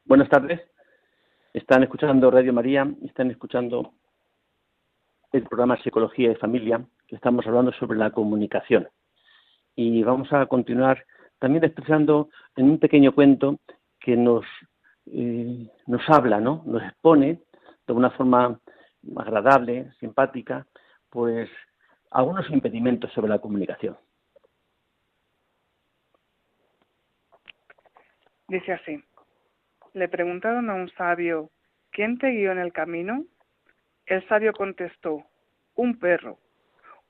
Buenas 0.06 0.28
tardes. 0.28 0.60
Están 1.54 1.84
escuchando 1.84 2.32
Radio 2.32 2.52
María, 2.52 2.86
están 3.06 3.32
escuchando 3.32 3.94
el 5.32 5.44
programa 5.44 5.82
Psicología 5.82 6.32
y 6.34 6.36
Familia, 6.36 6.84
que 7.08 7.16
estamos 7.16 7.48
hablando 7.48 7.72
sobre 7.74 7.98
la 7.98 8.12
comunicación. 8.12 8.90
Y 9.74 10.04
vamos 10.04 10.34
a 10.34 10.46
continuar 10.48 11.06
también 11.42 11.64
expresando 11.64 12.30
en 12.56 12.70
un 12.70 12.78
pequeño 12.78 13.14
cuento 13.14 13.60
que 14.00 14.16
nos, 14.16 14.46
eh, 15.08 15.68
nos 15.88 16.08
habla, 16.08 16.40
¿no? 16.40 16.62
nos 16.68 16.84
expone 16.84 17.40
de 17.88 17.94
una 17.94 18.12
forma 18.12 18.60
agradable, 19.18 19.92
simpática, 20.00 20.68
pues 21.10 21.50
algunos 22.12 22.48
impedimentos 22.52 23.12
sobre 23.14 23.30
la 23.30 23.40
comunicación. 23.40 23.98
Dice 28.48 28.74
así. 28.74 29.04
Le 29.94 30.08
preguntaron 30.10 30.70
a 30.70 30.76
un 30.76 30.92
sabio, 30.92 31.50
¿quién 31.90 32.20
te 32.20 32.30
guió 32.30 32.52
en 32.52 32.60
el 32.60 32.72
camino? 32.72 33.26
El 34.06 34.26
sabio 34.28 34.54
contestó, 34.54 35.26
un 35.74 35.98
perro. 35.98 36.38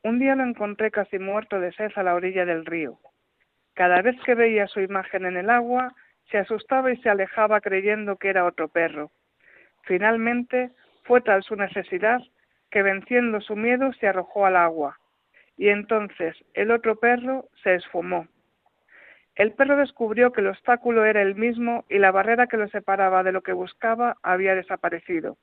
Un 0.03 0.19
día 0.19 0.35
lo 0.35 0.45
encontré 0.45 0.89
casi 0.89 1.19
muerto 1.19 1.59
de 1.59 1.73
sed 1.73 1.91
a 1.95 2.03
la 2.03 2.15
orilla 2.15 2.45
del 2.45 2.65
río. 2.65 2.97
Cada 3.73 4.01
vez 4.01 4.15
que 4.25 4.35
veía 4.35 4.67
su 4.67 4.81
imagen 4.81 5.25
en 5.25 5.37
el 5.37 5.49
agua, 5.49 5.93
se 6.29 6.37
asustaba 6.37 6.91
y 6.91 6.97
se 6.97 7.09
alejaba 7.09 7.61
creyendo 7.61 8.17
que 8.17 8.29
era 8.29 8.45
otro 8.45 8.67
perro. 8.67 9.11
Finalmente, 9.83 10.71
fue 11.03 11.21
tal 11.21 11.43
su 11.43 11.55
necesidad 11.55 12.21
que 12.69 12.83
venciendo 12.83 13.41
su 13.41 13.55
miedo 13.55 13.91
se 13.93 14.07
arrojó 14.07 14.45
al 14.45 14.55
agua. 14.55 14.97
Y 15.57 15.69
entonces 15.69 16.35
el 16.53 16.71
otro 16.71 16.95
perro 16.95 17.45
se 17.63 17.75
esfumó. 17.75 18.27
El 19.35 19.53
perro 19.53 19.77
descubrió 19.77 20.31
que 20.31 20.41
el 20.41 20.47
obstáculo 20.47 21.05
era 21.05 21.21
el 21.21 21.35
mismo 21.35 21.85
y 21.89 21.99
la 21.99 22.11
barrera 22.11 22.47
que 22.47 22.57
lo 22.57 22.67
separaba 22.69 23.23
de 23.23 23.31
lo 23.31 23.41
que 23.41 23.53
buscaba 23.53 24.17
había 24.23 24.55
desaparecido. 24.55 25.37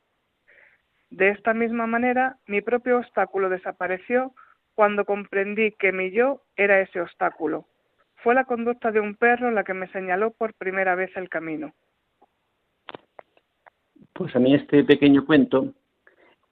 De 1.10 1.30
esta 1.30 1.54
misma 1.54 1.86
manera, 1.86 2.36
mi 2.46 2.60
propio 2.60 2.98
obstáculo 2.98 3.48
desapareció 3.48 4.34
cuando 4.74 5.04
comprendí 5.04 5.72
que 5.72 5.92
mi 5.92 6.10
yo 6.10 6.42
era 6.56 6.80
ese 6.80 7.00
obstáculo. 7.00 7.66
Fue 8.22 8.34
la 8.34 8.44
conducta 8.44 8.90
de 8.90 9.00
un 9.00 9.14
perro 9.14 9.50
la 9.50 9.64
que 9.64 9.74
me 9.74 9.88
señaló 9.88 10.32
por 10.32 10.54
primera 10.54 10.94
vez 10.94 11.16
el 11.16 11.28
camino. 11.28 11.72
Pues 14.12 14.34
a 14.34 14.40
mí 14.40 14.54
este 14.54 14.82
pequeño 14.84 15.24
cuento 15.24 15.74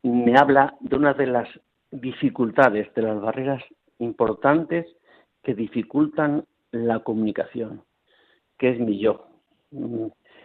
me 0.02 0.38
habla 0.38 0.76
de 0.80 0.96
una 0.96 1.14
de 1.14 1.26
las 1.26 1.48
dificultades, 1.90 2.92
de 2.94 3.02
las 3.02 3.20
barreras 3.20 3.62
importantes 3.98 4.86
que 5.42 5.54
dificultan 5.54 6.44
la 6.70 7.00
comunicación, 7.00 7.82
que 8.58 8.70
es 8.70 8.80
mi 8.80 8.98
yo, 8.98 9.26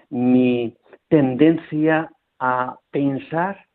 mi 0.10 0.76
tendencia 1.08 2.12
a 2.40 2.78
pensar 2.90 3.66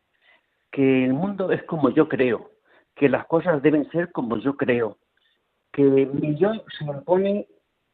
que 0.71 1.05
el 1.05 1.13
mundo 1.13 1.51
es 1.51 1.63
como 1.63 1.89
yo 1.89 2.09
creo, 2.09 2.51
que 2.95 3.09
las 3.09 3.25
cosas 3.27 3.61
deben 3.61 3.89
ser 3.91 4.11
como 4.11 4.37
yo 4.37 4.57
creo, 4.57 4.97
que 5.77 5.83
mi 5.83 6.35
yo 6.35 6.51
se 6.75 6.85
impone 6.85 7.47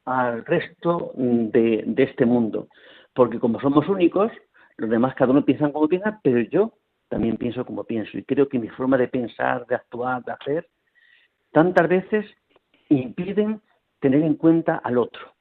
al 0.05 0.45
resto 0.45 1.11
de, 1.15 1.83
de 1.85 2.03
este 2.03 2.25
mundo, 2.25 2.69
porque 3.13 3.39
como 3.39 3.59
somos 3.59 3.89
únicos, 3.89 4.31
los 4.77 4.89
demás 4.89 5.13
cada 5.15 5.31
uno 5.31 5.43
piensan 5.43 5.73
como 5.73 5.89
piensa, 5.89 6.21
pero 6.23 6.39
yo 6.39 6.73
también 7.09 7.35
pienso 7.35 7.65
como 7.65 7.83
pienso 7.83 8.17
y 8.17 8.23
creo 8.23 8.47
que 8.47 8.57
mi 8.57 8.69
forma 8.69 8.97
de 8.97 9.09
pensar, 9.09 9.67
de 9.67 9.75
actuar, 9.75 10.23
de 10.23 10.31
hacer, 10.31 10.69
tantas 11.51 11.89
veces 11.89 12.25
impiden 12.87 13.61
tener 13.99 14.23
en 14.23 14.35
cuenta 14.35 14.77
al 14.77 14.97
otro. 14.97 15.33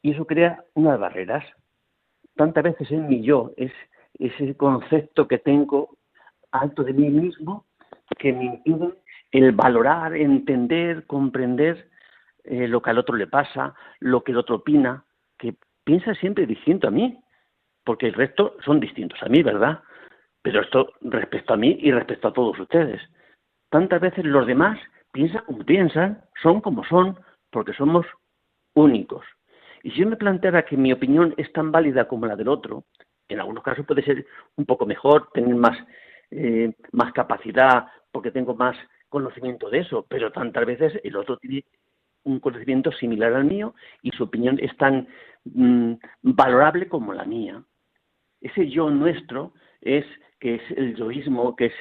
Y 0.00 0.12
eso 0.12 0.26
crea 0.26 0.64
unas 0.72 0.98
barreras. 0.98 1.44
Tantas 2.34 2.64
veces 2.64 2.90
en 2.90 3.08
mi 3.08 3.22
yo 3.22 3.52
es 3.58 3.72
ese 4.18 4.56
concepto 4.56 5.28
que 5.28 5.38
tengo 5.38 5.98
alto 6.50 6.82
de 6.82 6.94
mí 6.94 7.10
mismo 7.10 7.66
que 8.18 8.32
me 8.32 8.46
impide 8.46 8.94
el 9.34 9.52
valorar, 9.52 10.14
entender, 10.14 11.06
comprender 11.06 11.90
eh, 12.44 12.68
lo 12.68 12.80
que 12.80 12.90
al 12.90 12.98
otro 12.98 13.16
le 13.16 13.26
pasa, 13.26 13.74
lo 13.98 14.22
que 14.22 14.32
el 14.32 14.38
otro 14.38 14.56
opina, 14.56 15.04
que 15.36 15.56
piensa 15.82 16.14
siempre 16.14 16.46
distinto 16.46 16.86
a 16.86 16.92
mí, 16.92 17.18
porque 17.84 18.06
el 18.06 18.14
resto 18.14 18.56
son 18.64 18.78
distintos 18.78 19.20
a 19.22 19.28
mí, 19.28 19.42
¿verdad? 19.42 19.82
Pero 20.40 20.62
esto 20.62 20.92
respecto 21.00 21.54
a 21.54 21.56
mí 21.56 21.76
y 21.80 21.90
respecto 21.90 22.28
a 22.28 22.32
todos 22.32 22.58
ustedes. 22.60 23.02
Tantas 23.70 24.00
veces 24.00 24.24
los 24.24 24.46
demás 24.46 24.78
piensan 25.10 25.44
como 25.46 25.64
piensan, 25.64 26.22
son 26.40 26.60
como 26.60 26.84
son, 26.84 27.18
porque 27.50 27.72
somos 27.72 28.06
únicos. 28.74 29.24
Y 29.82 29.90
si 29.90 30.00
yo 30.00 30.08
me 30.08 30.16
planteara 30.16 30.64
que 30.64 30.76
mi 30.76 30.92
opinión 30.92 31.34
es 31.36 31.52
tan 31.52 31.72
válida 31.72 32.06
como 32.06 32.26
la 32.26 32.36
del 32.36 32.48
otro, 32.48 32.84
en 33.28 33.40
algunos 33.40 33.64
casos 33.64 33.84
puede 33.84 34.04
ser 34.04 34.26
un 34.56 34.64
poco 34.64 34.86
mejor, 34.86 35.28
tener 35.32 35.54
más, 35.56 35.76
eh, 36.30 36.72
más 36.92 37.12
capacidad, 37.12 37.86
porque 38.12 38.30
tengo 38.30 38.54
más 38.54 38.76
conocimiento 39.14 39.70
de 39.70 39.78
eso, 39.78 40.04
pero 40.08 40.32
tantas 40.32 40.66
veces 40.66 41.00
el 41.04 41.16
otro 41.16 41.36
tiene 41.36 41.64
un 42.24 42.40
conocimiento 42.40 42.90
similar 42.90 43.32
al 43.32 43.44
mío 43.44 43.74
y 44.02 44.10
su 44.10 44.24
opinión 44.24 44.58
es 44.60 44.76
tan 44.76 45.06
mm, 45.44 45.94
valorable 46.22 46.88
como 46.88 47.12
la 47.12 47.24
mía. 47.24 47.62
Ese 48.40 48.68
yo 48.68 48.90
nuestro 48.90 49.52
es 49.80 50.04
que 50.40 50.56
es 50.56 50.62
el 50.76 50.96
yoísmo, 50.96 51.54
que 51.54 51.66
es 51.66 51.74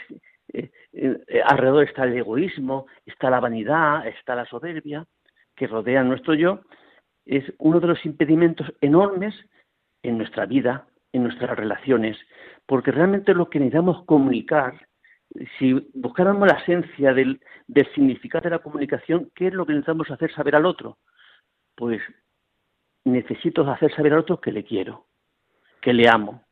eh, 0.54 0.70
eh, 0.94 1.42
alrededor 1.44 1.84
está 1.84 2.04
el 2.04 2.16
egoísmo, 2.16 2.86
está 3.06 3.30
la 3.30 3.40
vanidad, 3.40 4.06
está 4.08 4.36
la 4.36 4.46
soberbia 4.46 5.06
que 5.56 5.68
rodea 5.68 6.04
nuestro 6.04 6.36
yo, 6.36 6.62
es 7.26 7.44
uno 7.58 7.80
de 7.80 7.88
los 7.88 8.06
impedimentos 8.06 8.72
enormes 8.82 9.34
en 10.04 10.18
nuestra 10.18 10.46
vida, 10.46 10.86
en 11.14 11.24
nuestras 11.24 11.58
relaciones, 11.58 12.18
porque 12.66 12.92
realmente 12.92 13.34
lo 13.34 13.50
que 13.50 13.60
necesitamos 13.60 14.04
comunicar, 14.06 14.88
si 15.58 15.74
buscáramos 15.94 16.48
la 16.48 16.60
esencia 16.60 17.14
del, 17.14 17.42
del 17.68 17.92
significado 17.94 18.44
de 18.44 18.52
la 18.52 18.60
comunicación, 18.60 19.32
¿qué 19.36 19.48
es 19.48 19.54
lo 19.54 19.66
que 19.66 19.74
necesitamos 19.74 20.10
hacer 20.12 20.34
saber 20.34 20.56
al 20.56 20.66
otro? 20.66 20.98
Pues 21.76 22.02
necesito 23.06 23.70
hacer 23.70 23.94
saber 23.96 24.14
al 24.14 24.20
otro 24.20 24.40
que 24.40 24.52
le 24.52 24.64
quiero, 24.64 25.08
que 25.82 25.94
le 25.94 26.08
amo, 26.10 26.44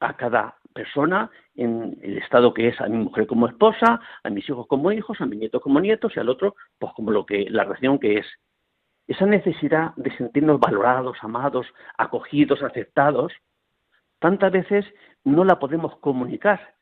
a 0.00 0.16
cada 0.16 0.56
persona 0.72 1.30
en 1.54 1.98
el 2.02 2.18
estado 2.18 2.54
que 2.54 2.68
es 2.68 2.80
a 2.80 2.88
mi 2.88 2.98
mujer 2.98 3.26
como 3.26 3.46
esposa, 3.46 4.00
a 4.22 4.30
mis 4.30 4.48
hijos 4.48 4.66
como 4.66 4.92
hijos, 4.92 5.20
a 5.20 5.26
mis 5.26 5.38
nietos 5.38 5.62
como 5.62 5.80
nietos 5.80 6.12
y 6.16 6.20
al 6.20 6.28
otro 6.28 6.56
pues 6.78 6.92
como 6.94 7.10
lo 7.10 7.26
que 7.26 7.48
la 7.50 7.64
relación 7.64 7.98
que 7.98 8.18
es. 8.18 8.26
Esa 9.06 9.26
necesidad 9.26 9.92
de 9.96 10.16
sentirnos 10.16 10.60
valorados, 10.60 11.18
amados, 11.22 11.66
acogidos, 11.98 12.62
aceptados, 12.62 13.32
tantas 14.20 14.52
veces 14.52 14.86
no 15.24 15.44
la 15.44 15.58
podemos 15.58 15.96
comunicar. 15.98 16.74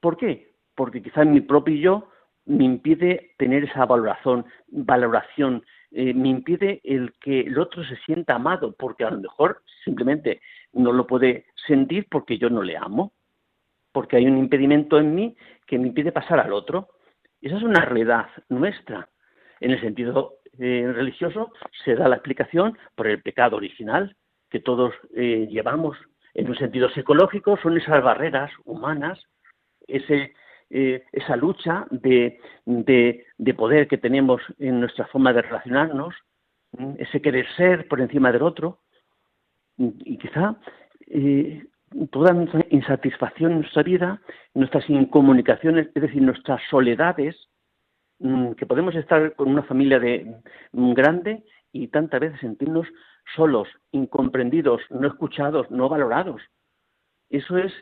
¿Por 0.00 0.16
qué? 0.16 0.53
Porque 0.74 1.02
quizás 1.02 1.26
mi 1.26 1.40
propio 1.40 1.76
yo 1.76 2.08
me 2.46 2.64
impide 2.64 3.34
tener 3.38 3.64
esa 3.64 3.86
valoración, 3.86 4.44
valoración, 4.68 5.64
eh, 5.90 6.12
me 6.12 6.28
impide 6.28 6.80
el 6.84 7.12
que 7.20 7.40
el 7.40 7.58
otro 7.58 7.84
se 7.84 7.96
sienta 8.04 8.34
amado, 8.34 8.74
porque 8.78 9.04
a 9.04 9.10
lo 9.10 9.20
mejor 9.20 9.62
simplemente 9.84 10.40
no 10.72 10.92
lo 10.92 11.06
puede 11.06 11.46
sentir 11.66 12.06
porque 12.10 12.36
yo 12.38 12.50
no 12.50 12.62
le 12.62 12.76
amo, 12.76 13.12
porque 13.92 14.16
hay 14.16 14.26
un 14.26 14.36
impedimento 14.36 14.98
en 14.98 15.14
mí 15.14 15.36
que 15.66 15.78
me 15.78 15.88
impide 15.88 16.12
pasar 16.12 16.40
al 16.40 16.52
otro. 16.52 16.88
Esa 17.40 17.56
es 17.56 17.62
una 17.62 17.80
realidad 17.80 18.26
nuestra. 18.48 19.08
En 19.60 19.70
el 19.70 19.80
sentido 19.80 20.38
eh, 20.58 20.90
religioso 20.92 21.52
se 21.84 21.94
da 21.94 22.08
la 22.08 22.16
explicación 22.16 22.76
por 22.94 23.06
el 23.06 23.22
pecado 23.22 23.56
original 23.56 24.16
que 24.50 24.60
todos 24.60 24.94
eh, 25.14 25.46
llevamos. 25.50 25.96
En 26.34 26.48
un 26.48 26.56
sentido 26.56 26.88
psicológico 26.90 27.56
son 27.62 27.76
esas 27.76 28.02
barreras 28.02 28.50
humanas, 28.64 29.20
ese, 29.86 30.34
eh, 30.70 31.04
esa 31.12 31.36
lucha 31.36 31.86
de, 31.90 32.40
de, 32.64 33.24
de, 33.38 33.54
poder 33.54 33.86
que 33.88 33.98
tenemos 33.98 34.40
en 34.58 34.80
nuestra 34.80 35.06
forma 35.06 35.32
de 35.32 35.42
relacionarnos, 35.42 36.14
ese 36.98 37.22
querer 37.22 37.46
ser 37.56 37.86
por 37.86 38.00
encima 38.00 38.32
del 38.32 38.42
otro, 38.42 38.80
y 39.76 40.18
quizá 40.18 40.56
eh, 41.06 41.64
toda 42.10 42.32
nuestra 42.32 42.64
insatisfacción 42.70 43.52
en 43.52 43.60
nuestra 43.60 43.82
vida, 43.82 44.20
nuestras 44.54 44.88
incomunicaciones, 44.88 45.88
es 45.94 46.02
decir, 46.02 46.22
nuestras 46.22 46.60
soledades, 46.70 47.36
que 48.56 48.66
podemos 48.66 48.94
estar 48.94 49.34
con 49.34 49.48
una 49.48 49.64
familia 49.64 49.98
de 49.98 50.34
mm, 50.72 50.92
grande 50.94 51.44
y 51.72 51.88
tantas 51.88 52.20
veces 52.20 52.40
sentirnos 52.40 52.86
solos, 53.34 53.68
incomprendidos, 53.90 54.80
no 54.90 55.08
escuchados, 55.08 55.70
no 55.70 55.88
valorados. 55.88 56.40
Eso 57.28 57.58
es 57.58 57.72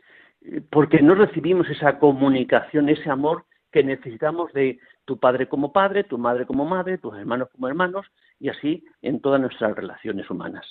porque 0.71 1.01
no 1.01 1.15
recibimos 1.15 1.69
esa 1.71 1.99
comunicación, 1.99 2.89
ese 2.89 3.11
amor 3.11 3.45
que 3.71 3.83
necesitamos 3.83 4.53
de 4.53 4.79
tu 5.05 5.19
padre 5.19 5.49
como 5.49 5.73
padre, 5.73 6.05
tu 6.05 6.19
madre 6.19 6.47
como 6.47 6.65
madre, 6.65 6.99
tus 6.99 7.17
hermanos 7.17 7.49
como 7.53 7.69
hermanos, 7.69 8.07
y 8.39 8.49
así 8.49 8.85
en 9.01 9.21
todas 9.21 9.41
nuestras 9.41 9.75
relaciones 9.75 10.29
humanas 10.31 10.67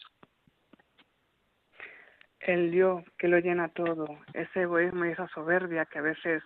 el 2.41 2.71
yo 2.71 3.03
que 3.17 3.27
lo 3.27 3.39
llena 3.39 3.69
todo, 3.69 4.07
ese 4.33 4.63
egoísmo 4.63 5.05
y 5.05 5.09
esa 5.09 5.27
soberbia 5.29 5.85
que 5.85 5.99
a 5.99 6.03
veces 6.03 6.43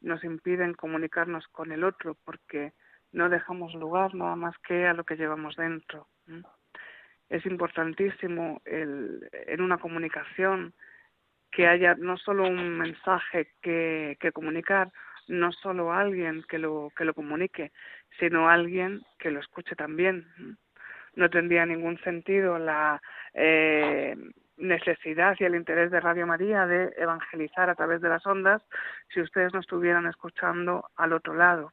nos 0.00 0.22
impiden 0.24 0.74
comunicarnos 0.74 1.46
con 1.48 1.72
el 1.72 1.84
otro 1.84 2.16
porque 2.24 2.72
no 3.12 3.28
dejamos 3.28 3.74
lugar 3.74 4.14
nada 4.14 4.36
más 4.36 4.56
que 4.66 4.86
a 4.86 4.94
lo 4.94 5.04
que 5.04 5.16
llevamos 5.16 5.56
dentro. 5.56 6.08
Es 7.28 7.44
importantísimo 7.46 8.60
el, 8.64 9.28
en 9.32 9.60
una 9.60 9.78
comunicación 9.78 10.74
que 11.50 11.66
haya 11.66 11.94
no 11.94 12.16
solo 12.16 12.44
un 12.44 12.78
mensaje 12.78 13.52
que, 13.60 14.16
que 14.20 14.32
comunicar, 14.32 14.90
no 15.28 15.52
solo 15.52 15.92
alguien 15.92 16.42
que 16.48 16.58
lo, 16.58 16.92
que 16.96 17.04
lo 17.04 17.14
comunique, 17.14 17.72
sino 18.18 18.48
alguien 18.48 19.02
que 19.18 19.30
lo 19.30 19.40
escuche 19.40 19.76
también. 19.76 20.26
No 21.14 21.28
tendría 21.30 21.66
ningún 21.66 21.98
sentido 22.00 22.58
la 22.58 23.00
eh, 23.34 24.16
necesidad 24.56 25.36
y 25.38 25.44
el 25.44 25.54
interés 25.54 25.90
de 25.90 26.00
Radio 26.00 26.26
María 26.26 26.66
de 26.66 26.92
evangelizar 26.96 27.70
a 27.70 27.74
través 27.74 28.00
de 28.00 28.08
las 28.08 28.26
ondas 28.26 28.62
si 29.12 29.20
ustedes 29.20 29.52
no 29.52 29.60
estuvieran 29.60 30.06
escuchando 30.06 30.88
al 30.96 31.12
otro 31.12 31.34
lado. 31.34 31.72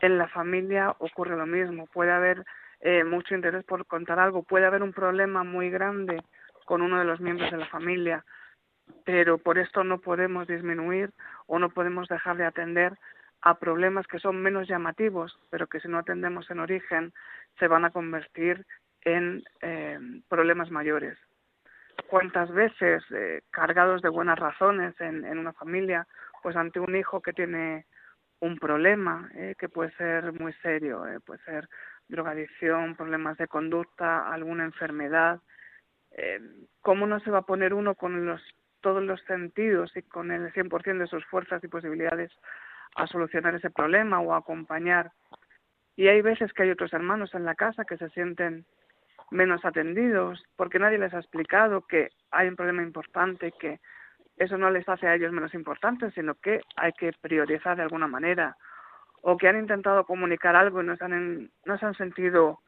En 0.00 0.18
la 0.18 0.28
familia 0.28 0.94
ocurre 0.98 1.36
lo 1.36 1.46
mismo, 1.46 1.86
puede 1.86 2.10
haber 2.10 2.44
eh, 2.80 3.04
mucho 3.04 3.34
interés 3.34 3.64
por 3.64 3.86
contar 3.86 4.18
algo, 4.18 4.42
puede 4.42 4.66
haber 4.66 4.82
un 4.82 4.92
problema 4.92 5.44
muy 5.44 5.70
grande 5.70 6.20
con 6.64 6.82
uno 6.82 6.98
de 6.98 7.04
los 7.04 7.20
miembros 7.20 7.50
de 7.50 7.58
la 7.58 7.66
familia, 7.66 8.24
pero 9.04 9.38
por 9.38 9.58
esto 9.58 9.84
no 9.84 9.98
podemos 9.98 10.46
disminuir 10.46 11.10
o 11.46 11.58
no 11.58 11.70
podemos 11.70 12.08
dejar 12.08 12.36
de 12.36 12.44
atender 12.44 12.98
a 13.40 13.58
problemas 13.58 14.06
que 14.06 14.20
son 14.20 14.40
menos 14.40 14.68
llamativos, 14.68 15.38
pero 15.50 15.66
que 15.66 15.80
si 15.80 15.88
no 15.88 15.98
atendemos 15.98 16.50
en 16.50 16.60
origen 16.60 17.12
se 17.58 17.66
van 17.66 17.84
a 17.84 17.90
convertir 17.90 18.64
en 19.02 19.42
eh, 19.60 19.98
problemas 20.28 20.70
mayores. 20.70 21.18
Cuántas 22.08 22.52
veces 22.52 23.02
eh, 23.10 23.42
cargados 23.50 24.02
de 24.02 24.08
buenas 24.08 24.38
razones 24.38 24.94
en, 25.00 25.24
una 25.38 25.52
familia, 25.52 26.06
pues 26.42 26.56
ante 26.56 26.78
un 26.78 26.94
hijo 26.94 27.20
que 27.20 27.32
tiene 27.32 27.86
un 28.40 28.58
problema 28.58 29.30
eh, 29.34 29.54
que 29.58 29.68
puede 29.68 29.92
ser 29.92 30.32
muy 30.32 30.52
serio, 30.54 31.06
eh, 31.06 31.20
puede 31.20 31.42
ser 31.44 31.68
drogadicción, 32.08 32.96
problemas 32.96 33.38
de 33.38 33.48
conducta, 33.48 34.32
alguna 34.32 34.64
enfermedad, 34.64 35.40
eh, 36.16 36.40
¿cómo 36.80 37.06
no 37.06 37.20
se 37.20 37.30
va 37.30 37.38
a 37.38 37.46
poner 37.46 37.74
uno 37.74 37.94
con 37.94 38.26
los, 38.26 38.42
todos 38.80 39.02
los 39.02 39.20
sentidos 39.22 39.96
y 39.96 40.02
con 40.02 40.30
el 40.30 40.52
100% 40.52 40.98
de 40.98 41.06
sus 41.06 41.24
fuerzas 41.26 41.62
y 41.64 41.68
posibilidades 41.68 42.30
a 42.94 43.06
solucionar 43.06 43.54
ese 43.54 43.70
problema 43.70 44.20
o 44.20 44.34
a 44.34 44.38
acompañar? 44.38 45.12
Y 45.96 46.08
hay 46.08 46.22
veces 46.22 46.52
que 46.52 46.62
hay 46.64 46.70
otros 46.70 46.92
hermanos 46.92 47.34
en 47.34 47.44
la 47.44 47.54
casa 47.54 47.84
que 47.84 47.98
se 47.98 48.08
sienten 48.10 48.64
menos 49.30 49.64
atendidos, 49.64 50.42
porque 50.56 50.78
nadie 50.78 50.98
les 50.98 51.14
ha 51.14 51.18
explicado 51.18 51.86
que 51.86 52.10
hay 52.30 52.48
un 52.48 52.56
problema 52.56 52.82
importante, 52.82 53.52
que 53.58 53.80
eso 54.36 54.58
no 54.58 54.70
les 54.70 54.88
hace 54.88 55.06
a 55.06 55.14
ellos 55.14 55.32
menos 55.32 55.54
importantes, 55.54 56.12
sino 56.14 56.34
que 56.34 56.60
hay 56.76 56.92
que 56.92 57.12
priorizar 57.20 57.76
de 57.76 57.82
alguna 57.82 58.06
manera, 58.06 58.56
o 59.22 59.36
que 59.36 59.48
han 59.48 59.58
intentado 59.58 60.04
comunicar 60.04 60.56
algo 60.56 60.82
y 60.82 60.86
no 60.86 60.96
se 60.96 61.04
han, 61.04 61.50
no 61.64 61.78
se 61.78 61.86
han 61.86 61.94
sentido 61.94 62.60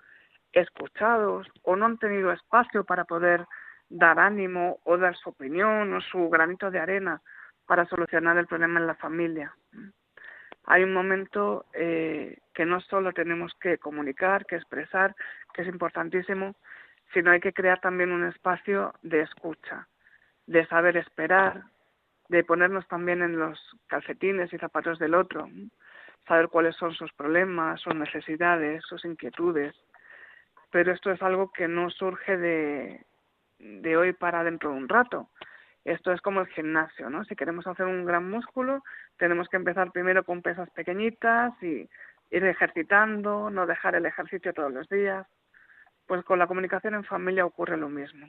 escuchados, 0.55 1.47
o 1.63 1.77
no 1.77 1.87
han 1.87 1.99
tenido 1.99 2.33
espacio 2.33 2.85
para 2.85 3.05
poder 3.05 3.47
dar 3.89 4.19
ánimo 4.19 4.79
o 4.85 4.97
dar 4.97 5.17
su 5.17 5.31
opinión 5.31 5.93
o 5.93 6.01
su 6.01 6.29
granito 6.31 6.71
de 6.71 6.79
arena 6.79 7.21
para 7.67 7.87
solucionar 7.87 8.37
el 8.39 8.47
problema 8.47 8.81
en 8.81 8.87
la 8.87 8.95
familia. 8.95 9.55
Hay 10.67 10.83
un 10.83 10.95
momento 10.95 11.67
eh, 11.75 12.39
que 12.55 12.65
no 12.65 12.81
solo 12.81 13.13
tenemos 13.13 13.53
que 13.61 13.79
comunicar, 13.79 14.47
que 14.47 14.57
expresar, 14.57 15.15
que 15.53 15.63
es 15.63 15.69
importantísimo, 15.69 16.55
sino 17.13 17.31
hay 17.31 17.41
que 17.41 17.53
crear 17.53 17.81
también 17.81 18.13
un 18.13 18.25
espacio 18.25 18.95
de 19.03 19.21
escucha, 19.21 19.89
de 20.47 20.67
saber 20.67 20.97
esperar, 20.97 21.65
de 22.29 22.45
ponernos 22.45 22.87
también 22.89 23.23
en 23.23 23.39
los 23.39 23.59
calcetines 23.87 24.53
y 24.53 24.59
zapatos 24.59 24.99
del 24.99 25.15
otro, 25.15 25.49
saber 26.27 26.49
cuáles 26.49 26.77
son 26.77 26.95
sus 26.95 27.13
problemas, 27.13 27.81
sus 27.81 27.95
necesidades, 27.95 28.83
sus 28.89 29.05
inquietudes. 29.05 29.75
Pero 30.75 30.91
esto 30.91 31.13
es 31.13 31.23
algo 31.23 31.53
que 31.53 31.69
no 31.69 31.89
surge 31.89 32.37
de, 32.37 33.97
hoy 33.97 34.13
para 34.13 34.43
dentro 34.43 34.71
de 34.71 34.77
un 34.77 34.89
rato. 34.89 35.31
Esto 35.85 36.11
es 36.11 36.21
como 36.21 36.41
el 36.41 36.49
gimnasio, 36.49 37.09
¿no? 37.11 37.25
Si 37.27 37.37
queremos 37.37 37.65
hacer 37.69 37.87
un 37.87 38.05
gran 38.05 38.29
músculo, 38.29 38.83
tenemos 39.17 39.49
que 39.49 39.57
empezar 39.57 39.93
primero 39.93 40.25
con 40.25 40.43
pesas 40.43 40.69
pequeñitas 40.71 41.53
y 41.63 41.89
ir 42.33 42.45
ejercitando, 42.45 43.51
no 43.51 43.67
dejar 43.67 43.95
el 43.95 44.05
ejercicio 44.05 44.53
todos 44.53 44.73
los 44.73 44.89
días. 44.89 45.29
Pues 46.09 46.25
con 46.25 46.41
la 46.41 46.49
comunicación 46.49 46.95
en 46.95 47.05
familia 47.05 47.47
ocurre 47.47 47.77
lo 47.77 47.89
mismo. 47.89 48.29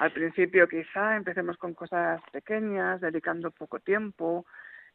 Al 0.00 0.10
principio 0.10 0.66
quizá 0.66 1.14
empecemos 1.14 1.56
con 1.56 1.72
cosas 1.72 2.20
pequeñas, 2.32 3.00
dedicando 3.00 3.52
poco 3.52 3.78
tiempo, 3.78 4.44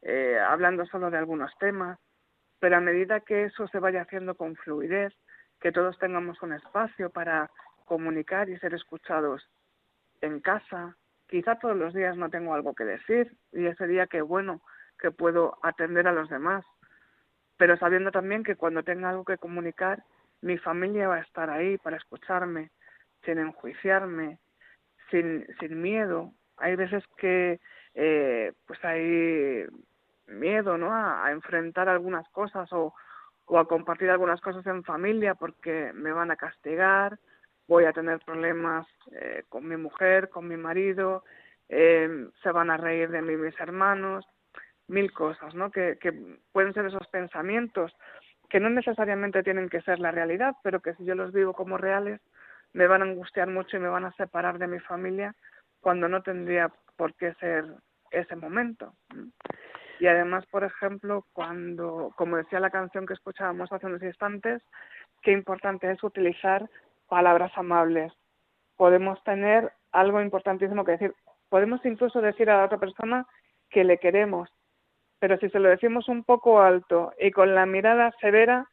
eh, 0.01 0.37
hablando 0.37 0.85
solo 0.87 1.09
de 1.09 1.19
algunos 1.19 1.57
temas, 1.57 1.97
pero 2.59 2.75
a 2.75 2.81
medida 2.81 3.21
que 3.21 3.45
eso 3.45 3.65
se 3.69 3.79
vaya 3.79 4.01
haciendo 4.01 4.35
con 4.35 4.57
fluidez, 4.57 5.13
que 5.59 5.71
todos 5.71 5.97
tengamos 5.99 6.41
un 6.41 6.53
espacio 6.53 7.09
para 7.09 7.49
comunicar 7.85 8.49
y 8.49 8.57
ser 8.59 8.73
escuchados 8.73 9.47
en 10.21 10.39
casa, 10.39 10.95
quizá 11.27 11.57
todos 11.59 11.75
los 11.75 11.93
días 11.93 12.17
no 12.17 12.29
tengo 12.29 12.53
algo 12.53 12.73
que 12.73 12.85
decir 12.85 13.35
y 13.51 13.65
ese 13.65 13.87
día 13.87 14.07
que 14.07 14.21
bueno 14.21 14.61
que 14.99 15.11
puedo 15.11 15.57
atender 15.63 16.07
a 16.07 16.13
los 16.13 16.29
demás 16.29 16.65
pero 17.59 17.77
sabiendo 17.77 18.09
también 18.09 18.43
que 18.43 18.55
cuando 18.55 18.83
tenga 18.83 19.09
algo 19.09 19.25
que 19.25 19.37
comunicar, 19.37 20.01
mi 20.41 20.57
familia 20.57 21.09
va 21.09 21.15
a 21.17 21.21
estar 21.21 21.49
ahí 21.49 21.77
para 21.77 21.97
escucharme, 21.97 22.71
sin 23.25 23.37
enjuiciarme, 23.37 24.39
sin, 25.11 25.45
sin 25.59 25.81
miedo. 25.81 26.31
Hay 26.55 26.77
veces 26.77 27.03
que 27.17 27.59
eh, 27.95 28.53
pues 28.65 28.79
hay 28.85 29.65
miedo, 30.27 30.77
¿no? 30.77 30.93
A, 30.95 31.29
enfrentar 31.33 31.89
algunas 31.89 32.25
cosas 32.29 32.71
o, 32.71 32.93
o 33.49 33.57
a 33.57 33.67
compartir 33.67 34.09
algunas 34.09 34.39
cosas 34.41 34.65
en 34.67 34.83
familia 34.83 35.33
porque 35.33 35.91
me 35.93 36.11
van 36.11 36.29
a 36.29 36.35
castigar, 36.35 37.17
voy 37.67 37.85
a 37.85 37.93
tener 37.93 38.19
problemas 38.19 38.85
eh, 39.11 39.43
con 39.49 39.67
mi 39.67 39.75
mujer, 39.75 40.29
con 40.29 40.47
mi 40.47 40.55
marido, 40.55 41.23
eh, 41.67 42.27
se 42.43 42.51
van 42.51 42.69
a 42.69 42.77
reír 42.77 43.09
de 43.09 43.23
mí 43.23 43.35
mis 43.35 43.59
hermanos, 43.59 44.25
mil 44.87 45.11
cosas, 45.11 45.55
¿no? 45.55 45.71
Que, 45.71 45.97
que 45.99 46.13
pueden 46.51 46.73
ser 46.73 46.85
esos 46.85 47.07
pensamientos 47.07 47.91
que 48.49 48.59
no 48.59 48.69
necesariamente 48.69 49.43
tienen 49.43 49.67
que 49.67 49.81
ser 49.81 49.99
la 49.99 50.11
realidad, 50.11 50.55
pero 50.63 50.79
que 50.79 50.93
si 50.95 51.05
yo 51.05 51.15
los 51.15 51.33
vivo 51.33 51.53
como 51.53 51.77
reales, 51.77 52.21
me 52.73 52.87
van 52.87 53.01
a 53.01 53.05
angustiar 53.05 53.47
mucho 53.47 53.77
y 53.77 53.79
me 53.79 53.89
van 53.89 54.05
a 54.05 54.13
separar 54.13 54.59
de 54.59 54.67
mi 54.67 54.79
familia 54.79 55.35
cuando 55.81 56.07
no 56.07 56.21
tendría 56.21 56.71
por 56.97 57.15
qué 57.15 57.33
ser 57.35 57.65
ese 58.11 58.35
momento. 58.35 58.93
Y 59.99 60.07
además, 60.07 60.45
por 60.47 60.63
ejemplo, 60.63 61.25
cuando, 61.33 62.13
como 62.15 62.37
decía 62.37 62.59
la 62.59 62.69
canción 62.69 63.05
que 63.05 63.13
escuchábamos 63.13 63.71
hace 63.71 63.85
unos 63.85 64.01
instantes, 64.01 64.61
qué 65.21 65.31
importante 65.31 65.91
es 65.91 66.01
utilizar 66.03 66.69
palabras 67.07 67.51
amables. 67.55 68.13
Podemos 68.77 69.21
tener 69.23 69.73
algo 69.91 70.21
importantísimo 70.21 70.85
que 70.85 70.93
decir. 70.93 71.13
Podemos 71.49 71.83
incluso 71.85 72.21
decir 72.21 72.49
a 72.49 72.57
la 72.57 72.65
otra 72.65 72.77
persona 72.77 73.27
que 73.69 73.83
le 73.83 73.97
queremos, 73.97 74.49
pero 75.19 75.37
si 75.37 75.49
se 75.49 75.59
lo 75.59 75.69
decimos 75.69 76.07
un 76.07 76.23
poco 76.23 76.61
alto 76.61 77.11
y 77.19 77.31
con 77.31 77.53
la 77.53 77.65
mirada 77.65 78.11
severa, 78.21 78.69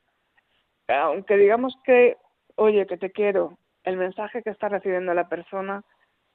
aunque 0.88 1.36
digamos 1.36 1.74
que, 1.84 2.16
oye, 2.54 2.86
que 2.86 2.96
te 2.96 3.10
quiero, 3.10 3.58
el 3.82 3.96
mensaje 3.96 4.42
que 4.42 4.50
está 4.50 4.68
recibiendo 4.68 5.12
la 5.12 5.28
persona 5.28 5.82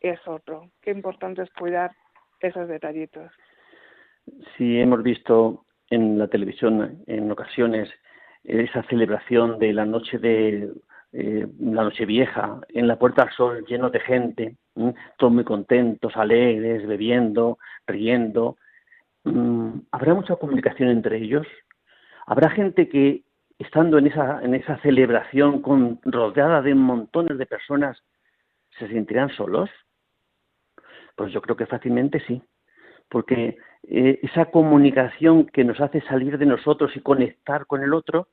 es 0.01 0.19
otro. 0.27 0.69
Qué 0.81 0.91
importante 0.91 1.43
es 1.43 1.49
cuidar 1.51 1.91
esos 2.39 2.67
detallitos. 2.67 3.31
Sí, 4.57 4.79
hemos 4.79 5.03
visto 5.03 5.65
en 5.89 6.17
la 6.17 6.27
televisión 6.27 7.03
en 7.07 7.31
ocasiones 7.31 7.89
esa 8.43 8.83
celebración 8.83 9.59
de 9.59 9.73
la 9.73 9.85
noche 9.85 10.17
de 10.17 10.71
eh, 11.13 11.45
la 11.59 11.83
noche 11.83 12.05
vieja, 12.05 12.61
en 12.69 12.87
la 12.87 12.97
Puerta 12.97 13.23
al 13.23 13.31
Sol 13.31 13.65
lleno 13.67 13.89
de 13.89 13.99
gente, 13.99 14.55
todos 15.17 15.33
muy 15.33 15.43
contentos, 15.43 16.15
alegres, 16.15 16.87
bebiendo, 16.87 17.57
riendo. 17.85 18.55
Mm, 19.25 19.79
¿Habrá 19.91 20.13
mucha 20.13 20.37
comunicación 20.37 20.89
entre 20.89 21.17
ellos? 21.17 21.45
¿Habrá 22.25 22.49
gente 22.49 22.87
que 22.87 23.23
estando 23.59 23.97
en 23.97 24.07
esa, 24.07 24.41
en 24.41 24.55
esa 24.55 24.77
celebración 24.77 25.61
con, 25.61 25.99
rodeada 26.03 26.61
de 26.61 26.75
montones 26.75 27.37
de 27.37 27.45
personas 27.45 28.01
se 28.79 28.87
sentirán 28.87 29.29
solos? 29.29 29.69
Pues 31.15 31.33
yo 31.33 31.41
creo 31.41 31.57
que 31.57 31.65
fácilmente 31.65 32.21
sí, 32.25 32.41
porque 33.11 33.57
eh, 33.83 34.19
esa 34.23 34.45
comunicación 34.45 35.45
que 35.47 35.65
nos 35.65 35.81
hace 35.81 35.99
salir 36.01 36.37
de 36.37 36.45
nosotros 36.45 36.95
y 36.95 37.01
conectar 37.01 37.67
con 37.67 37.83
el 37.83 37.93
otro 37.93 38.29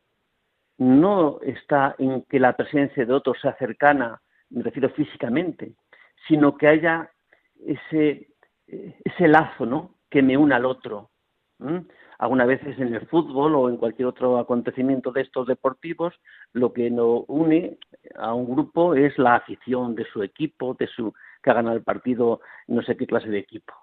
no 0.78 1.40
está 1.42 1.96
en 1.98 2.22
que 2.22 2.38
la 2.38 2.56
presencia 2.56 3.04
de 3.04 3.12
otro 3.12 3.34
sea 3.34 3.56
cercana, 3.56 4.22
me 4.50 4.62
refiero 4.62 4.88
físicamente, 4.90 5.72
sino 6.28 6.56
que 6.56 6.68
haya 6.68 7.10
ese, 7.66 8.28
eh, 8.68 8.94
lazo 9.18 9.66
¿no? 9.66 9.96
que 10.08 10.22
me 10.22 10.36
una 10.36 10.56
al 10.56 10.64
otro. 10.64 11.10
Algunas 12.20 12.46
veces 12.46 12.78
en 12.78 12.94
el 12.94 13.08
fútbol 13.08 13.56
o 13.56 13.68
en 13.68 13.78
cualquier 13.78 14.06
otro 14.06 14.38
acontecimiento 14.38 15.10
de 15.10 15.22
estos 15.22 15.48
deportivos, 15.48 16.14
lo 16.52 16.72
que 16.72 16.88
nos 16.88 17.24
une 17.26 17.78
a 18.14 18.32
un 18.32 18.48
grupo 18.48 18.94
es 18.94 19.18
la 19.18 19.34
afición 19.34 19.96
de 19.96 20.04
su 20.04 20.22
equipo, 20.22 20.76
de 20.78 20.86
su 20.86 21.12
que 21.42 21.50
ha 21.50 21.54
ganado 21.54 21.76
el 21.76 21.82
partido, 21.82 22.40
no 22.68 22.82
sé 22.82 22.96
qué 22.96 23.08
clase 23.08 23.28
de 23.28 23.38
equipo. 23.38 23.74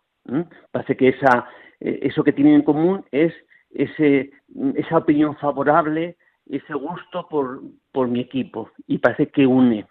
Parece 0.71 0.97
que 0.97 1.09
esa, 1.09 1.47
eh, 1.79 1.99
eso 2.03 2.23
que 2.23 2.33
tienen 2.33 2.55
en 2.55 2.61
común 2.63 3.05
es 3.11 3.33
ese, 3.69 4.31
esa 4.75 4.97
opinión 4.97 5.35
favorable, 5.37 6.17
ese 6.47 6.73
gusto 6.73 7.27
por, 7.29 7.61
por 7.91 8.07
mi 8.07 8.21
equipo 8.21 8.71
y 8.87 8.97
parece 8.97 9.29
que 9.29 9.45
une. 9.45 9.85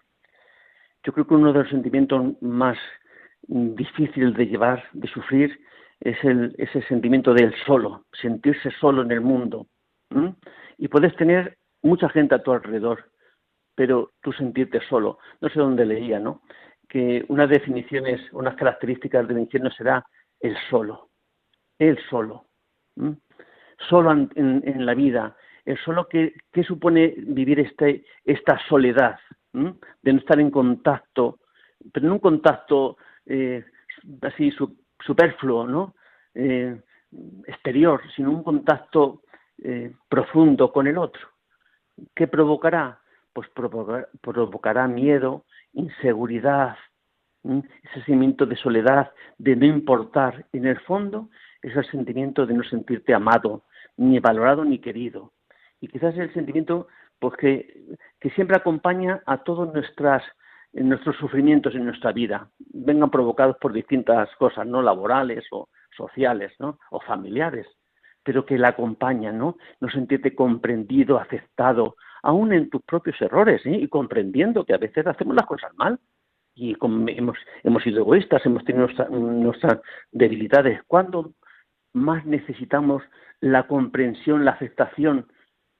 Yo 1.03 1.13
creo 1.13 1.27
que 1.27 1.35
uno 1.35 1.53
de 1.53 1.59
los 1.59 1.69
sentimientos 1.69 2.41
más 2.41 2.77
difíciles 3.47 4.33
de 4.33 4.47
llevar, 4.47 4.83
de 4.93 5.07
sufrir, 5.07 5.59
es 5.99 6.21
el, 6.23 6.55
ese 6.57 6.81
sentimiento 6.83 7.33
del 7.33 7.53
solo, 7.65 8.05
sentirse 8.11 8.71
solo 8.79 9.03
en 9.03 9.11
el 9.11 9.21
mundo. 9.21 9.67
Y 10.77 10.87
puedes 10.87 11.15
tener 11.15 11.57
mucha 11.81 12.09
gente 12.09 12.35
a 12.35 12.43
tu 12.43 12.51
alrededor, 12.51 13.11
pero 13.75 14.11
tú 14.21 14.31
sentirte 14.33 14.79
solo. 14.89 15.19
No 15.41 15.49
sé 15.49 15.59
dónde 15.59 15.85
leía, 15.85 16.19
¿no? 16.19 16.41
Que 16.89 17.25
unas 17.27 17.49
definiciones, 17.49 18.21
unas 18.33 18.55
características 18.55 19.27
del 19.27 19.39
infierno 19.39 19.69
será 19.71 20.05
el 20.45 20.57
solo, 20.69 21.09
el 21.79 21.97
solo. 22.09 22.45
Solo 23.89 24.11
en, 24.11 24.85
la 24.85 24.93
vida, 24.93 25.35
el 25.65 25.77
solo 25.79 26.07
que, 26.07 26.33
supone 26.65 27.13
vivir 27.17 27.59
este, 27.59 28.05
esta 28.23 28.59
soledad, 28.69 29.19
de 29.51 30.13
no 30.13 30.19
estar 30.19 30.39
en 30.39 30.51
contacto, 30.51 31.39
pero 31.91 32.07
no 32.07 32.13
un 32.13 32.19
contacto 32.19 32.97
eh, 33.25 33.65
así 34.21 34.53
superfluo, 34.99 35.67
¿no? 35.67 35.95
Eh, 36.33 36.79
exterior, 37.47 38.01
sino 38.15 38.31
un 38.31 38.43
contacto 38.43 39.21
eh, 39.63 39.93
profundo 40.07 40.71
con 40.71 40.87
el 40.87 40.97
otro. 40.97 41.27
¿Qué 42.13 42.27
provocará? 42.27 42.99
Pues 43.33 43.49
provocará 44.21 44.87
miedo, 44.87 45.45
inseguridad, 45.73 46.77
ese 47.45 47.93
sentimiento 48.05 48.45
de 48.45 48.55
soledad, 48.55 49.11
de 49.37 49.55
no 49.55 49.65
importar. 49.65 50.45
En 50.53 50.65
el 50.65 50.79
fondo 50.81 51.29
es 51.61 51.75
el 51.75 51.85
sentimiento 51.91 52.45
de 52.45 52.53
no 52.53 52.63
sentirte 52.63 53.13
amado, 53.13 53.63
ni 53.97 54.19
valorado, 54.19 54.65
ni 54.65 54.79
querido. 54.79 55.33
Y 55.79 55.87
quizás 55.87 56.13
es 56.15 56.21
el 56.21 56.33
sentimiento 56.33 56.87
pues, 57.19 57.35
que, 57.37 57.85
siempre 58.35 58.57
acompaña 58.57 59.21
a 59.25 59.43
todos 59.43 59.71
nuestras 59.73 60.23
nuestros 60.73 61.15
sufrimientos 61.15 61.73
en 61.73 61.85
nuestra 61.85 62.11
vida 62.11 62.49
vengan 62.59 63.09
provocados 63.09 63.55
por 63.61 63.71
distintas 63.71 64.27
cosas, 64.35 64.67
no 64.67 64.81
laborales 64.81 65.45
o 65.51 65.69
sociales, 65.95 66.51
¿no? 66.59 66.79
o 66.91 66.99
familiares, 66.99 67.65
pero 68.23 68.45
que 68.45 68.57
la 68.57 68.69
acompañan, 68.69 69.37
¿no? 69.37 69.55
No 69.79 69.89
sentirte 69.89 70.35
comprendido, 70.35 71.17
aceptado, 71.17 71.95
aún 72.23 72.51
en 72.51 72.69
tus 72.69 72.81
propios 72.81 73.15
errores, 73.21 73.65
¿eh? 73.65 73.77
y 73.77 73.87
comprendiendo 73.87 74.65
que 74.65 74.73
a 74.73 74.77
veces 74.77 75.07
hacemos 75.07 75.33
las 75.35 75.45
cosas 75.45 75.73
mal 75.75 75.97
y 76.55 76.75
hemos, 76.79 77.37
hemos 77.63 77.83
sido 77.83 77.99
egoístas, 77.99 78.45
hemos 78.45 78.63
tenido 78.63 78.87
nuestras 79.09 79.81
debilidades. 80.11 80.81
¿Cuándo 80.87 81.33
más 81.93 82.25
necesitamos 82.25 83.03
la 83.41 83.67
comprensión, 83.67 84.45
la 84.45 84.51
aceptación 84.51 85.27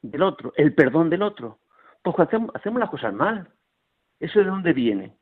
del 0.02 0.22
otro, 0.22 0.54
el 0.58 0.74
perdón 0.74 1.10
del 1.10 1.24
otro? 1.24 1.60
Pues 2.04 2.20
hacemos, 2.20 2.52
hacemos 2.54 2.80
las 2.80 2.90
cosas 2.90 3.14
mal, 3.14 3.50
¿Eso 4.20 4.40
de 4.40 4.46
dónde 4.46 4.74
viene? 4.74 5.14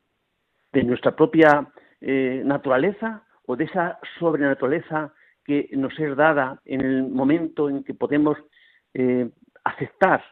¿De 0.72 0.84
nuestra 0.84 1.14
propia 1.14 1.66
eh, 2.00 2.42
naturaleza 2.44 3.24
o 3.46 3.56
de 3.56 3.64
esa 3.64 3.98
sobrenaturaleza 4.18 5.12
que 5.44 5.68
nos 5.72 5.98
es 5.98 6.16
dada 6.16 6.60
en 6.64 6.80
el 6.80 7.02
momento 7.02 7.68
en 7.68 7.84
que 7.84 7.94
podemos 7.94 8.38
eh, 8.94 9.28
aceptar 9.64 10.24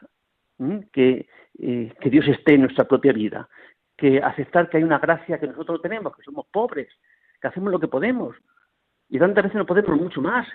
que, 0.92 1.26
eh, 1.58 1.92
que 2.00 2.10
Dios 2.10 2.26
esté 2.28 2.54
en 2.54 2.62
nuestra 2.62 2.84
propia 2.84 3.12
vida? 3.12 3.48
Que 4.02 4.18
aceptar 4.18 4.68
que 4.68 4.78
hay 4.78 4.82
una 4.82 4.98
gracia 4.98 5.38
que 5.38 5.46
nosotros 5.46 5.80
tenemos, 5.80 6.16
que 6.16 6.24
somos 6.24 6.46
pobres, 6.50 6.88
que 7.40 7.46
hacemos 7.46 7.70
lo 7.70 7.78
que 7.78 7.86
podemos. 7.86 8.34
Y 9.08 9.18
tantas 9.18 9.44
veces 9.44 9.58
no 9.58 9.66
podemos 9.66 9.96
mucho 10.00 10.20
más, 10.20 10.46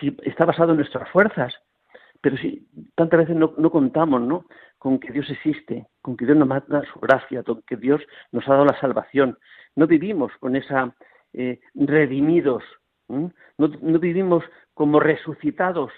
si 0.00 0.16
está 0.24 0.44
basado 0.44 0.72
en 0.72 0.78
nuestras 0.78 1.08
fuerzas. 1.10 1.54
Pero 2.20 2.36
si 2.36 2.68
tantas 2.96 3.20
veces 3.20 3.36
no, 3.36 3.54
no 3.56 3.70
contamos, 3.70 4.20
¿no? 4.20 4.44
con 4.80 4.98
que 4.98 5.12
Dios 5.12 5.28
existe, 5.28 5.86
con 6.00 6.16
que 6.16 6.24
Dios 6.24 6.38
nos 6.38 6.48
manda 6.48 6.82
su 6.90 6.98
gracia, 7.00 7.42
con 7.42 7.60
que 7.62 7.76
Dios 7.76 8.00
nos 8.32 8.48
ha 8.48 8.52
dado 8.52 8.64
la 8.64 8.80
salvación. 8.80 9.38
No 9.76 9.86
vivimos 9.86 10.32
con 10.40 10.56
esa 10.56 10.96
eh, 11.34 11.60
redimidos, 11.74 12.64
no, 13.58 13.98
vivimos 13.98 14.44
como 14.74 15.00
resucitados, 15.00 15.92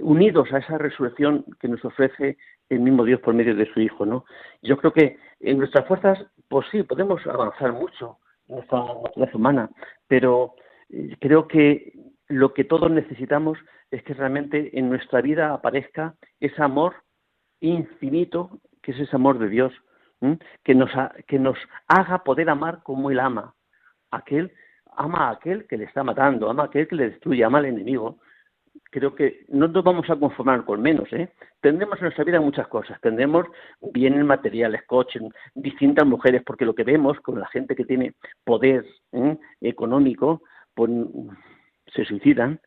unidos 0.00 0.52
a 0.52 0.58
esa 0.58 0.78
resurrección 0.78 1.44
que 1.60 1.68
nos 1.68 1.84
ofrece 1.84 2.36
el 2.68 2.80
mismo 2.80 3.04
Dios 3.04 3.20
por 3.20 3.34
medio 3.34 3.54
de 3.54 3.72
su 3.72 3.80
Hijo. 3.80 4.04
¿no? 4.04 4.24
Yo 4.62 4.76
creo 4.76 4.92
que 4.92 5.18
en 5.40 5.58
nuestras 5.58 5.86
fuerzas, 5.86 6.18
pues 6.48 6.66
sí, 6.70 6.82
podemos 6.82 7.26
avanzar 7.26 7.72
mucho 7.72 8.18
en 8.46 8.56
nuestra 8.56 8.80
naturaleza 8.80 9.36
humana, 9.36 9.70
pero 10.06 10.54
eh, 10.90 11.16
creo 11.20 11.48
que 11.48 11.92
lo 12.28 12.52
que 12.52 12.64
todos 12.64 12.90
necesitamos 12.90 13.58
es 13.90 14.02
que 14.02 14.14
realmente 14.14 14.78
en 14.78 14.90
nuestra 14.90 15.22
vida 15.22 15.54
aparezca 15.54 16.14
ese 16.40 16.62
amor 16.62 16.94
infinito, 17.60 18.60
que 18.82 18.92
es 18.92 19.00
ese 19.00 19.16
amor 19.16 19.38
de 19.38 19.48
Dios, 19.48 19.72
que 20.64 20.74
nos, 20.74 20.90
que 21.26 21.38
nos 21.38 21.56
haga 21.86 22.24
poder 22.24 22.50
amar 22.50 22.82
como 22.82 23.10
Él 23.10 23.20
ama. 23.20 23.54
Aquel 24.10 24.52
ama 24.98 25.28
a 25.28 25.30
aquel 25.32 25.66
que 25.66 25.76
le 25.76 25.84
está 25.84 26.02
matando, 26.02 26.50
ama 26.50 26.64
a 26.64 26.66
aquel 26.66 26.88
que 26.88 26.96
le 26.96 27.10
destruye, 27.10 27.44
ama 27.44 27.58
al 27.58 27.66
enemigo. 27.66 28.18
Creo 28.90 29.14
que 29.14 29.44
no 29.48 29.68
nos 29.68 29.84
vamos 29.84 30.08
a 30.10 30.16
conformar 30.16 30.64
con 30.64 30.80
menos. 30.80 31.12
¿eh? 31.12 31.30
Tendremos 31.60 31.98
en 31.98 32.04
nuestra 32.04 32.24
vida 32.24 32.40
muchas 32.40 32.68
cosas. 32.68 33.00
Tendremos 33.00 33.46
bienes 33.92 34.24
materiales, 34.24 34.82
coches, 34.86 35.22
distintas 35.54 36.06
mujeres, 36.06 36.42
porque 36.44 36.64
lo 36.64 36.74
que 36.74 36.84
vemos 36.84 37.18
con 37.20 37.38
la 37.38 37.46
gente 37.48 37.74
que 37.74 37.84
tiene 37.84 38.14
poder 38.44 38.84
¿eh? 39.12 39.36
económico, 39.60 40.42
pues, 40.74 40.90
se 41.94 42.04
suicidan, 42.04 42.60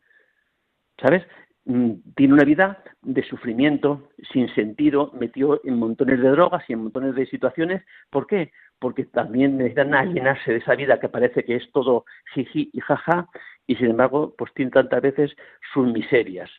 ¿sabes? 1.02 1.24
Mm, 1.66 1.92
tiene 2.16 2.34
una 2.34 2.44
vida 2.44 2.84
de 3.02 3.24
sufrimiento, 3.24 4.10
sin 4.34 4.54
sentido, 4.56 5.12
metido 5.14 5.62
en 5.64 5.78
montones 5.78 6.20
de 6.20 6.30
drogas 6.30 6.64
y 6.68 6.74
en 6.74 6.84
montones 6.84 7.16
de 7.16 7.26
situaciones. 7.28 7.84
¿Por 8.10 8.26
qué? 8.26 8.52
Porque 8.82 9.06
también 9.06 9.58
necesitan 9.58 9.94
alienarse 9.94 10.52
de 10.52 10.58
esa 10.58 10.76
vida 10.76 11.00
que 11.00 11.08
parece 11.08 11.46
que 11.46 11.56
es 11.56 11.72
todo 11.72 12.04
jiji 12.34 12.70
y 12.74 12.82
jaja 12.82 13.28
y 13.68 13.76
sin 13.76 13.92
embargo 13.92 14.34
pues 14.38 14.52
tienen 14.54 14.74
tantas 14.74 15.02
veces 15.02 15.32
sus 15.74 15.88
miserias. 15.88 16.50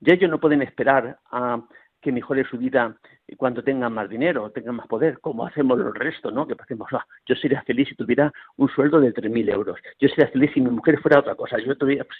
Ya 0.00 0.14
ellos 0.14 0.30
no 0.30 0.38
pueden 0.38 0.62
esperar 0.62 1.18
a 1.32 1.60
que 2.04 2.12
mejore 2.12 2.44
su 2.44 2.58
vida 2.58 2.94
cuando 3.38 3.64
tengan 3.64 3.94
más 3.94 4.10
dinero, 4.10 4.50
tengan 4.50 4.76
más 4.76 4.86
poder, 4.86 5.18
como 5.20 5.46
hacemos 5.46 5.78
los 5.78 5.94
restos, 5.94 6.34
¿no? 6.34 6.46
Que 6.46 6.54
hacemos, 6.58 6.86
ah, 6.92 7.06
yo 7.24 7.34
sería 7.34 7.62
feliz 7.62 7.88
si 7.88 7.94
tuviera 7.94 8.30
un 8.58 8.68
sueldo 8.68 9.00
de 9.00 9.14
3.000 9.14 9.50
euros, 9.50 9.80
yo 9.98 10.08
sería 10.10 10.28
feliz 10.28 10.50
si 10.52 10.60
mi 10.60 10.68
mujer 10.70 11.00
fuera 11.00 11.20
otra 11.20 11.34
cosa, 11.34 11.56
yo 11.58 11.72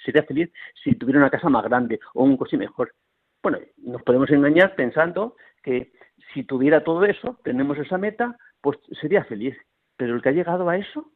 sería 0.02 0.22
feliz 0.22 0.50
si 0.82 0.94
tuviera 0.94 1.20
una 1.20 1.28
casa 1.28 1.50
más 1.50 1.62
grande 1.64 2.00
o 2.14 2.24
un 2.24 2.38
coche 2.38 2.56
mejor. 2.56 2.94
Bueno, 3.42 3.58
nos 3.76 4.02
podemos 4.02 4.30
engañar 4.30 4.74
pensando 4.74 5.36
que 5.62 5.92
si 6.32 6.44
tuviera 6.44 6.82
todo 6.82 7.04
eso, 7.04 7.38
tenemos 7.44 7.76
esa 7.76 7.98
meta, 7.98 8.38
pues 8.64 8.78
sería 8.98 9.22
feliz. 9.24 9.54
Pero 9.98 10.14
el 10.14 10.22
que 10.22 10.30
ha 10.30 10.32
llegado 10.32 10.66
a 10.70 10.78
eso, 10.78 11.12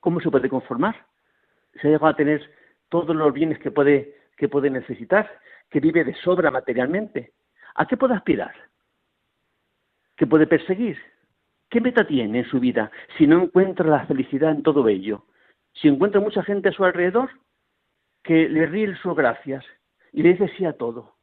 ¿cómo 0.00 0.20
se 0.20 0.30
puede 0.30 0.48
conformar? 0.48 1.06
Se 1.74 1.86
ha 1.86 1.90
llegado 1.90 2.06
a 2.06 2.16
tener 2.16 2.50
todos 2.88 3.14
los 3.14 3.30
bienes 3.34 3.58
que 3.58 3.70
puede, 3.70 4.16
que 4.38 4.48
puede 4.48 4.70
necesitar 4.70 5.30
que 5.68 5.80
vive 5.80 6.02
de 6.02 6.14
sobra 6.14 6.50
materialmente, 6.50 7.34
¿a 7.74 7.86
qué 7.86 7.98
puede 7.98 8.14
aspirar? 8.14 8.54
¿Qué 10.16 10.26
puede 10.26 10.46
perseguir? 10.46 10.96
¿Qué 11.68 11.82
meta 11.82 12.06
tiene 12.06 12.38
en 12.38 12.48
su 12.48 12.58
vida 12.58 12.90
si 13.18 13.26
no 13.26 13.42
encuentra 13.42 13.86
la 13.86 14.06
felicidad 14.06 14.52
en 14.52 14.62
todo 14.62 14.88
ello? 14.88 15.26
Si 15.74 15.88
encuentra 15.88 16.22
mucha 16.22 16.42
gente 16.42 16.70
a 16.70 16.72
su 16.72 16.84
alrededor 16.84 17.28
que 18.22 18.48
le 18.48 18.64
ríe 18.64 18.96
sus 18.96 19.14
gracias 19.14 19.62
y 20.12 20.22
le 20.22 20.30
dice 20.30 20.50
sí 20.56 20.64
a 20.64 20.72
todo, 20.72 21.16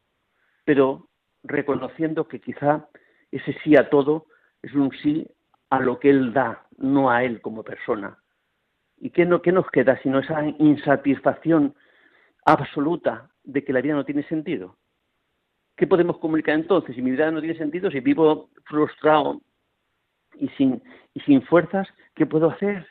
pero 0.63 1.09
reconociendo 1.43 2.27
que 2.27 2.39
quizá 2.39 2.87
ese 3.31 3.57
sí 3.63 3.75
a 3.75 3.89
todo 3.89 4.27
es 4.63 4.73
un 4.73 4.91
sí 5.03 5.27
a 5.69 5.79
lo 5.79 5.99
que 5.99 6.09
él 6.09 6.33
da, 6.33 6.65
no 6.77 7.11
a 7.11 7.23
él 7.23 7.41
como 7.41 7.63
persona. 7.63 8.17
¿Y 8.97 9.11
qué, 9.11 9.25
no, 9.25 9.41
nos 9.45 9.69
queda 9.69 10.01
sino 10.01 10.19
esa 10.19 10.43
insatisfacción 10.59 11.75
absoluta 12.45 13.29
de 13.43 13.63
que 13.63 13.73
la 13.73 13.81
vida 13.81 13.93
no 13.93 14.05
tiene 14.05 14.23
sentido. 14.23 14.77
¿Qué 15.75 15.87
podemos 15.87 16.17
comunicar 16.19 16.55
entonces? 16.55 16.95
Si 16.95 17.01
mi 17.01 17.11
vida 17.11 17.31
no 17.31 17.41
tiene 17.41 17.57
sentido, 17.57 17.89
si 17.89 17.99
vivo 17.99 18.49
frustrado 18.65 19.41
y 20.35 20.47
sin, 20.49 20.81
y 21.13 21.19
sin 21.21 21.41
fuerzas, 21.43 21.87
¿qué 22.15 22.25
puedo 22.25 22.49
hacer? 22.49 22.87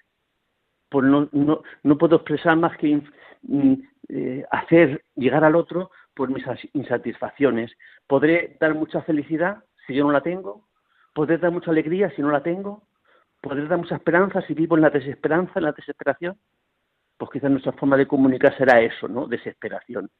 Pues 0.88 1.06
no, 1.06 1.28
no, 1.32 1.62
no 1.82 1.98
puedo 1.98 2.16
expresar 2.16 2.56
más 2.56 2.76
que 2.76 3.00
mm, 3.42 3.74
eh, 4.08 4.44
hacer 4.50 5.04
llegar 5.14 5.44
al 5.44 5.56
otro 5.56 5.90
por 6.14 6.28
mis 6.28 6.44
insatisfacciones. 6.74 7.72
Podré 8.06 8.56
dar 8.60 8.74
mucha 8.74 9.02
felicidad 9.02 9.64
si 9.86 9.94
yo 9.94 10.04
no 10.04 10.12
la 10.12 10.22
tengo, 10.22 10.68
podré 11.12 11.38
dar 11.38 11.52
mucha 11.52 11.70
alegría 11.70 12.10
si 12.10 12.22
no 12.22 12.30
la 12.30 12.42
tengo, 12.42 12.82
podré 13.40 13.66
dar 13.66 13.78
mucha 13.78 13.96
esperanza 13.96 14.40
si 14.42 14.54
vivo 14.54 14.76
en 14.76 14.82
la 14.82 14.90
desesperanza, 14.90 15.52
en 15.56 15.64
la 15.64 15.72
desesperación. 15.72 16.38
Pues 17.16 17.30
quizás 17.30 17.50
nuestra 17.50 17.72
forma 17.72 17.96
de 17.96 18.06
comunicar 18.06 18.56
será 18.56 18.80
eso, 18.80 19.08
¿no? 19.08 19.26
Desesperación. 19.26 20.10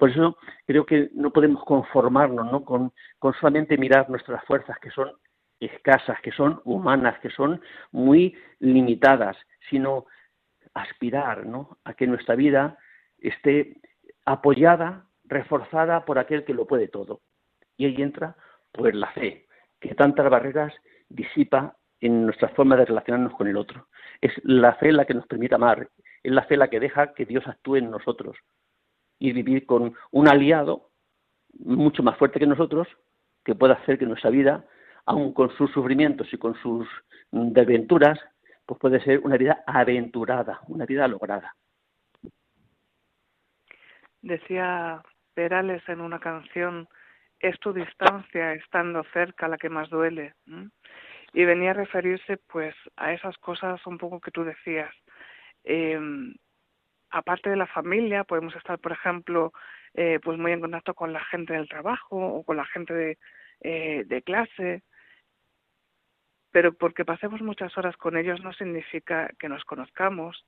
Por 0.00 0.08
eso 0.08 0.38
creo 0.66 0.86
que 0.86 1.10
no 1.12 1.30
podemos 1.30 1.62
conformarnos 1.64 2.50
¿no? 2.50 2.64
Con, 2.64 2.90
solamente 3.38 3.76
mirar 3.76 4.08
nuestras 4.08 4.42
fuerzas, 4.46 4.78
que 4.78 4.90
son 4.90 5.12
escasas, 5.60 6.18
que 6.22 6.32
son 6.32 6.62
humanas, 6.64 7.20
que 7.20 7.28
son 7.28 7.60
muy 7.92 8.34
limitadas, 8.60 9.36
sino 9.68 10.06
aspirar 10.72 11.44
¿no? 11.44 11.76
a 11.84 11.92
que 11.92 12.06
nuestra 12.06 12.34
vida 12.34 12.78
esté 13.18 13.76
apoyada, 14.24 15.04
reforzada 15.24 16.06
por 16.06 16.18
aquel 16.18 16.44
que 16.44 16.54
lo 16.54 16.66
puede 16.66 16.88
todo. 16.88 17.20
Y 17.76 17.84
ahí 17.84 18.00
entra 18.00 18.36
pues 18.72 18.94
la 18.94 19.08
fe, 19.12 19.46
que 19.80 19.94
tantas 19.94 20.28
barreras 20.30 20.72
disipa 21.08 21.76
en 22.00 22.24
nuestra 22.24 22.48
forma 22.50 22.76
de 22.76 22.86
relacionarnos 22.86 23.34
con 23.34 23.48
el 23.48 23.56
otro. 23.56 23.88
Es 24.20 24.32
la 24.44 24.74
fe 24.74 24.92
la 24.92 25.04
que 25.04 25.14
nos 25.14 25.26
permite 25.26 25.54
amar, 25.54 25.88
es 26.22 26.32
la 26.32 26.44
fe 26.44 26.56
la 26.56 26.68
que 26.68 26.80
deja 26.80 27.14
que 27.14 27.26
Dios 27.26 27.46
actúe 27.46 27.76
en 27.76 27.90
nosotros, 27.90 28.36
y 29.18 29.32
vivir 29.32 29.66
con 29.66 29.94
un 30.10 30.28
aliado 30.28 30.90
mucho 31.58 32.02
más 32.02 32.16
fuerte 32.16 32.38
que 32.38 32.46
nosotros, 32.46 32.88
que 33.44 33.54
pueda 33.54 33.74
hacer 33.74 33.98
que 33.98 34.06
nuestra 34.06 34.30
vida, 34.30 34.64
aun 35.06 35.32
con 35.32 35.50
sus 35.56 35.70
sufrimientos 35.72 36.32
y 36.32 36.38
con 36.38 36.54
sus 36.56 36.88
desventuras, 37.30 38.18
pues 38.66 38.78
puede 38.80 39.00
ser 39.00 39.20
una 39.20 39.36
vida 39.36 39.62
aventurada, 39.66 40.60
una 40.68 40.86
vida 40.86 41.08
lograda. 41.08 41.54
Decía 44.22 45.02
Perales 45.34 45.82
en 45.88 46.00
una 46.00 46.20
canción, 46.20 46.88
es 47.40 47.58
tu 47.58 47.72
distancia 47.72 48.52
estando 48.52 49.02
cerca 49.12 49.48
la 49.48 49.56
que 49.58 49.70
más 49.70 49.88
duele. 49.88 50.34
Y 51.32 51.44
venía 51.44 51.70
a 51.70 51.74
referirse 51.74 52.36
pues 52.36 52.74
a 52.96 53.12
esas 53.12 53.36
cosas 53.38 53.84
un 53.86 53.98
poco 53.98 54.20
que 54.20 54.30
tú 54.30 54.44
decías. 54.44 54.94
Eh, 55.64 55.98
aparte 57.10 57.50
de 57.50 57.56
la 57.56 57.66
familia, 57.66 58.24
podemos 58.24 58.54
estar, 58.56 58.78
por 58.78 58.92
ejemplo, 58.92 59.52
eh, 59.94 60.20
pues 60.22 60.38
muy 60.38 60.52
en 60.52 60.60
contacto 60.60 60.94
con 60.94 61.12
la 61.12 61.24
gente 61.24 61.54
del 61.54 61.68
trabajo 61.68 62.16
o 62.16 62.44
con 62.44 62.56
la 62.56 62.66
gente 62.66 62.94
de, 62.94 63.18
eh, 63.60 64.04
de 64.06 64.22
clase, 64.22 64.82
pero 66.52 66.72
porque 66.74 67.04
pasemos 67.04 67.40
muchas 67.40 67.76
horas 67.78 67.96
con 67.96 68.16
ellos 68.16 68.40
no 68.42 68.52
significa 68.52 69.30
que 69.38 69.48
nos 69.48 69.64
conozcamos, 69.64 70.46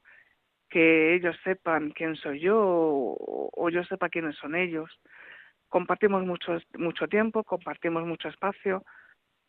que 0.68 1.14
ellos 1.14 1.36
sepan 1.44 1.90
quién 1.90 2.16
soy 2.16 2.40
yo 2.40 2.58
o 2.58 3.70
yo 3.70 3.84
sepa 3.84 4.08
quiénes 4.08 4.36
son 4.36 4.54
ellos. 4.54 4.90
Compartimos 5.72 6.22
mucho, 6.26 6.58
mucho 6.76 7.08
tiempo, 7.08 7.44
compartimos 7.44 8.04
mucho 8.04 8.28
espacio, 8.28 8.84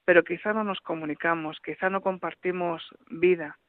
pero 0.05 0.23
quizá 0.23 0.53
no 0.53 0.63
nos 0.63 0.79
comunicamos, 0.79 1.59
quizá 1.59 1.89
no 1.89 1.99
compartimos 1.99 2.81
vida. 3.09 3.59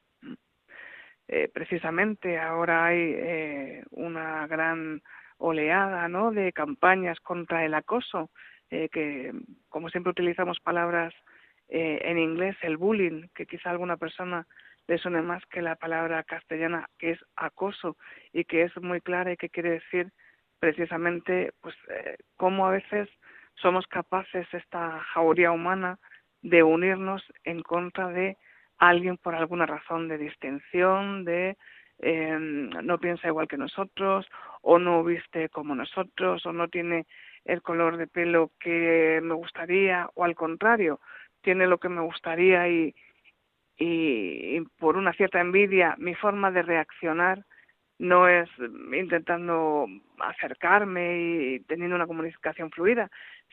Eh, 1.27 1.49
precisamente 1.53 2.39
ahora 2.39 2.85
hay 2.85 3.13
eh, 3.13 3.83
una 3.91 4.47
gran 4.47 5.01
oleada 5.37 6.07
¿no? 6.07 6.31
de 6.31 6.53
campañas 6.53 7.19
contra 7.19 7.65
el 7.65 7.73
acoso, 7.73 8.31
eh, 8.69 8.87
que 8.87 9.33
como 9.67 9.89
siempre 9.89 10.11
utilizamos 10.11 10.61
palabras 10.61 11.13
en 11.67 12.17
inglés, 12.17 12.55
el 12.61 12.77
bullying, 12.77 13.27
que 13.35 13.47
quizá 13.47 13.67
a 13.67 13.71
alguna 13.73 13.97
persona 13.97 14.47
le 14.87 14.97
suene 14.97 15.21
más 15.21 15.45
que 15.47 15.61
la 15.61 15.75
palabra 15.75 16.23
castellana, 16.23 16.87
que 16.99 17.11
es 17.11 17.19
acoso 17.35 17.97
y 18.31 18.45
que 18.45 18.61
es 18.61 18.77
muy 18.77 19.01
clara 19.01 19.33
y 19.33 19.35
que 19.35 19.49
quiere 19.49 19.71
decir 19.71 20.13
precisamente 20.59 21.53
pues 21.61 21.75
cómo 22.37 22.67
a 22.67 22.71
veces 22.71 23.09
somos 23.55 23.87
capaces 23.87 24.47
esta 24.53 24.99
jauría 25.13 25.51
humana 25.51 25.99
de 26.41 26.63
unirnos 26.63 27.23
en 27.43 27.61
contra 27.61 28.09
de 28.09 28.37
alguien 28.77 29.17
por 29.17 29.35
alguna 29.35 29.65
razón 29.65 30.07
de 30.07 30.17
distinción, 30.17 31.25
de 31.25 31.57
eh, 31.99 32.37
no 32.39 32.97
piensa 32.99 33.27
igual 33.27 33.47
que 33.47 33.57
nosotros, 33.57 34.27
o 34.61 34.79
no 34.79 35.03
viste 35.03 35.49
como 35.49 35.75
nosotros, 35.75 36.45
o 36.45 36.51
no 36.51 36.67
tiene 36.67 37.05
el 37.45 37.61
color 37.61 37.97
de 37.97 38.07
pelo 38.07 38.51
que 38.59 39.19
me 39.23 39.33
gustaría, 39.33 40.09
o 40.15 40.23
al 40.23 40.35
contrario, 40.35 40.99
tiene 41.41 41.67
lo 41.67 41.77
que 41.77 41.89
me 41.89 42.01
gustaría 42.01 42.67
y, 42.67 42.95
y, 43.77 44.61
por 44.79 44.97
una 44.97 45.13
cierta 45.13 45.39
envidia 45.39 45.95
mi 45.97 46.15
forma 46.15 46.51
de 46.51 46.63
reaccionar 46.63 47.45
no 47.99 48.27
es 48.27 48.49
intentando 48.93 49.87
acercarme 50.19 51.19
y 51.19 51.59
teniendo 51.61 51.95
una 51.95 52.07
comunicación 52.07 52.71
fluida, 52.71 53.09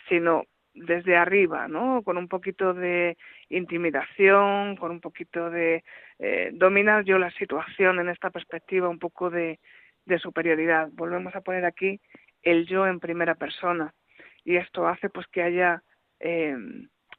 sino 0.09 0.45
desde 0.75 1.17
arriba, 1.17 1.69
¿no? 1.69 2.03
Con 2.03 2.17
un 2.17 2.29
poquito 2.29 2.73
de 2.73 3.17
intimidación, 3.51 4.77
con 4.77 4.91
un 4.91 5.01
poquito 5.01 5.51
de 5.51 5.85
eh, 6.19 6.51
dominar 6.55 7.05
yo 7.05 7.19
la 7.19 7.31
situación 7.33 8.01
en 8.01 8.09
esta 8.09 8.31
perspectiva, 8.31 8.89
un 8.89 8.99
poco 8.99 9.31
de, 9.31 9.61
de 10.07 10.19
superioridad. 10.19 10.89
Volvemos 10.93 11.35
a 11.35 11.43
poner 11.43 11.65
aquí 11.65 12.01
el 12.43 12.67
yo 12.67 12.87
en 12.87 13.01
primera 13.01 13.35
persona 13.35 13.95
y 14.45 14.57
esto 14.57 14.89
hace 14.89 15.09
pues 15.09 15.27
que 15.29 15.43
haya 15.43 15.83
eh, 16.21 16.57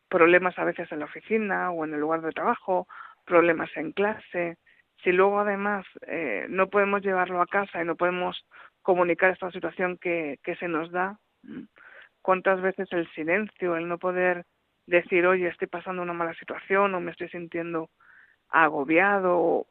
problemas 0.10 0.58
a 0.60 0.66
veces 0.66 0.92
en 0.92 1.00
la 1.00 1.06
oficina 1.06 1.72
o 1.72 1.86
en 1.86 1.94
el 1.94 2.00
lugar 2.00 2.22
de 2.22 2.32
trabajo, 2.32 2.88
problemas 3.26 3.70
en 3.76 3.92
clase. 3.92 4.58
Si 5.04 5.12
luego 5.12 5.40
además 5.40 5.86
eh, 6.08 6.46
no 6.50 6.70
podemos 6.70 7.02
llevarlo 7.02 7.42
a 7.42 7.48
casa 7.48 7.82
y 7.82 7.86
no 7.86 7.96
podemos 7.96 8.46
comunicar 8.82 9.32
esta 9.32 9.52
situación 9.52 9.98
que, 9.98 10.40
que 10.44 10.56
se 10.56 10.68
nos 10.68 10.92
da, 10.92 11.20
cuántas 12.22 12.62
veces 12.62 12.92
el 12.92 13.10
silencio, 13.14 13.76
el 13.76 13.88
no 13.88 13.98
poder 13.98 14.46
decir, 14.86 15.26
oye, 15.26 15.48
estoy 15.48 15.68
pasando 15.68 16.02
una 16.02 16.14
mala 16.14 16.34
situación 16.36 16.94
o 16.96 17.00
me 17.00 17.12
estoy 17.12 17.30
sintiendo 17.30 17.90
agobiado, 18.50 19.66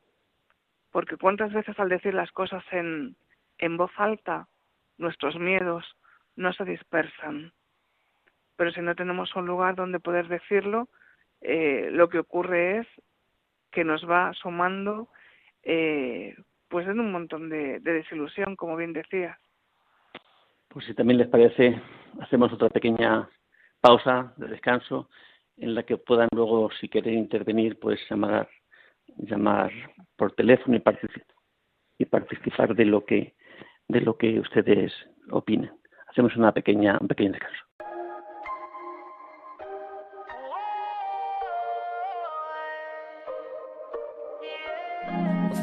porque 0.91 1.17
cuántas 1.17 1.53
veces 1.53 1.79
al 1.79 1.89
decir 1.89 2.15
las 2.15 2.31
cosas 2.33 2.65
en, 2.71 3.17
en 3.59 3.77
voz 3.77 3.93
alta, 3.97 4.49
nuestros 4.99 5.39
miedos 5.39 5.97
no 6.37 6.53
se 6.53 6.65
dispersan. 6.65 7.53
Pero 8.57 8.71
si 8.71 8.81
no 8.81 8.95
tenemos 8.95 9.35
un 9.35 9.47
lugar 9.47 9.75
donde 9.75 10.01
poder 10.01 10.29
decirlo, 10.29 10.89
eh, 11.41 11.89
lo 11.91 12.09
que 12.09 12.19
ocurre 12.19 12.79
es 12.79 12.87
que 13.71 13.85
nos 13.85 14.09
va 14.09 14.33
sumando 14.35 15.09
eh, 15.63 16.35
pues 16.69 16.87
en 16.87 17.01
un 17.01 17.13
montón 17.13 17.49
de, 17.49 17.81
de 17.81 17.93
desilusión, 17.93 18.57
como 18.57 18.77
bien 18.77 18.93
decías. 18.93 19.39
Pues 20.69 20.87
si 20.87 20.95
también 20.95 21.19
les 21.19 21.29
parece, 21.29 21.81
hacemos 22.21 22.53
otra 22.53 22.71
pequeña 22.71 23.29
pausa 23.81 24.33
de 24.37 24.49
descanso 24.49 25.11
en 25.59 25.75
la 25.75 25.83
que 25.83 25.97
puedan 25.99 26.29
luego, 26.35 26.71
si 26.81 26.89
quieren 26.89 27.15
intervenir, 27.15 27.79
pues 27.79 28.01
llamar, 28.09 28.49
llamar 29.17 29.71
por 30.17 30.33
teléfono 30.33 30.77
y 30.77 30.81
participar, 30.81 31.37
y 31.99 32.05
participar 32.07 32.75
de 32.75 32.85
lo 32.87 33.05
que 33.05 33.35
de 33.89 34.01
lo 34.01 34.17
que 34.17 34.41
ustedes 34.41 34.93
opinen. 35.31 35.71
Hacemos 36.09 36.35
una 36.37 36.53
pequeña, 36.53 36.99
un 37.01 37.09
pequeño 37.09 37.33
descanso. 37.33 37.65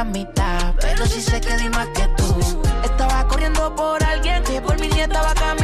es 0.00 1.40
que 1.40 1.58
Buenas 4.60 5.57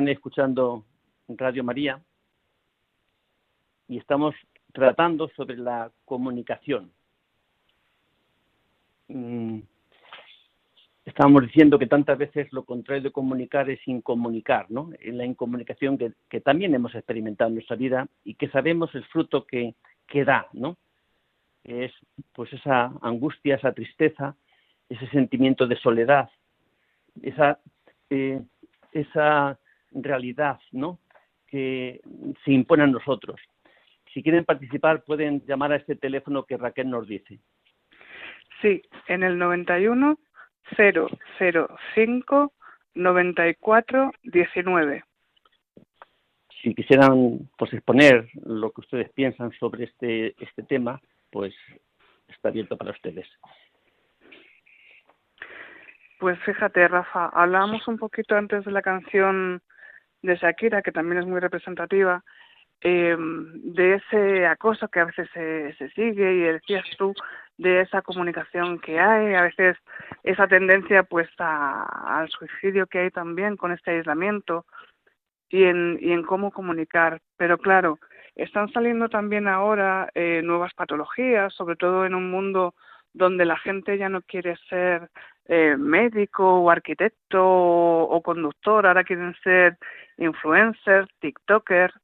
Están 0.00 0.08
escuchando 0.08 0.86
Radio 1.28 1.62
María 1.62 2.02
y 3.86 3.98
estamos 3.98 4.34
tratando 4.72 5.28
sobre 5.36 5.58
la 5.58 5.92
comunicación. 6.06 6.90
Mm, 9.08 9.58
estábamos 11.04 11.42
diciendo 11.42 11.78
que 11.78 11.86
tantas 11.86 12.16
veces 12.16 12.50
lo 12.50 12.64
contrario 12.64 13.02
de 13.02 13.12
comunicar 13.12 13.68
es 13.68 13.86
incomunicar, 13.86 14.70
¿no? 14.70 14.88
En 15.00 15.18
la 15.18 15.26
incomunicación 15.26 15.98
que, 15.98 16.40
también 16.40 16.74
hemos 16.74 16.94
experimentado 16.94 17.48
en 17.48 17.56
nuestra 17.56 17.76
vida 17.76 18.08
y 18.24 18.36
que 18.36 18.48
sabemos 18.48 18.94
el 18.94 19.04
fruto 19.04 19.44
que, 19.46 19.74
da, 20.24 20.48
¿no? 20.54 20.78
Es 21.62 21.92
pues 22.32 22.50
esa 22.54 22.90
angustia, 23.02 23.56
esa 23.56 23.74
tristeza, 23.74 24.34
ese 24.88 25.06
sentimiento 25.08 25.66
de 25.66 25.76
soledad, 25.76 26.30
esa 27.20 27.60
eh, 28.08 28.40
esa 28.92 29.58
realidad 29.92 30.60
¿no? 30.72 30.98
que 31.46 32.00
se 32.44 32.52
impone 32.52 32.84
a 32.84 32.86
nosotros. 32.86 33.40
Si 34.12 34.22
quieren 34.22 34.44
participar, 34.44 35.04
pueden 35.04 35.44
llamar 35.46 35.72
a 35.72 35.76
este 35.76 35.96
teléfono 35.96 36.44
que 36.44 36.56
Raquel 36.56 36.90
nos 36.90 37.06
dice. 37.06 37.38
Sí, 38.60 38.82
en 39.08 39.22
el 39.22 39.38
91 39.38 40.18
005 40.76 42.52
94 42.94 44.12
19. 44.22 45.04
Si 46.62 46.74
quisieran 46.74 47.48
pues 47.56 47.72
exponer 47.72 48.28
lo 48.44 48.70
que 48.70 48.82
ustedes 48.82 49.10
piensan 49.12 49.50
sobre 49.52 49.84
este 49.84 50.34
este 50.42 50.62
tema, 50.64 51.00
pues 51.30 51.54
está 52.28 52.48
abierto 52.50 52.76
para 52.76 52.90
ustedes. 52.90 53.26
Pues 56.18 56.38
fíjate, 56.40 56.86
Rafa, 56.86 57.30
hablábamos 57.32 57.88
un 57.88 57.96
poquito 57.96 58.36
antes 58.36 58.64
de 58.64 58.72
la 58.72 58.82
canción 58.82 59.62
de 60.22 60.36
Shakira, 60.36 60.82
que 60.82 60.92
también 60.92 61.18
es 61.18 61.26
muy 61.26 61.40
representativa, 61.40 62.22
eh, 62.82 63.16
de 63.18 63.94
ese 63.94 64.46
acoso 64.46 64.88
que 64.88 65.00
a 65.00 65.04
veces 65.04 65.28
se, 65.34 65.90
sigue 65.90 66.32
y 66.32 66.40
decías 66.40 66.84
tú 66.96 67.12
de 67.58 67.82
esa 67.82 68.00
comunicación 68.00 68.78
que 68.78 68.98
hay, 68.98 69.34
a 69.34 69.42
veces 69.42 69.76
esa 70.22 70.48
tendencia 70.48 71.02
pues 71.02 71.28
al 71.38 72.28
suicidio 72.30 72.86
que 72.86 73.00
hay 73.00 73.10
también 73.10 73.58
con 73.58 73.72
este 73.72 73.90
aislamiento 73.90 74.64
y 75.50 75.64
en, 75.64 75.98
y 76.00 76.12
en 76.12 76.22
cómo 76.22 76.52
comunicar. 76.52 77.20
Pero 77.36 77.58
claro, 77.58 77.98
están 78.34 78.72
saliendo 78.72 79.10
también 79.10 79.46
ahora 79.46 80.08
eh, 80.14 80.40
nuevas 80.42 80.72
patologías, 80.72 81.52
sobre 81.52 81.76
todo 81.76 82.06
en 82.06 82.14
un 82.14 82.30
mundo 82.30 82.74
donde 83.12 83.44
la 83.44 83.58
gente 83.58 83.98
ya 83.98 84.08
no 84.08 84.22
quiere 84.22 84.56
ser 84.68 85.10
eh, 85.50 85.76
médico 85.76 86.44
o 86.62 86.70
arquitecto 86.70 87.40
o, 87.42 88.22
conductor, 88.22 88.86
ahora 88.86 89.02
quieren 89.02 89.34
ser 89.42 89.78
influencers, 90.16 91.08
TikTokers. 91.18 91.94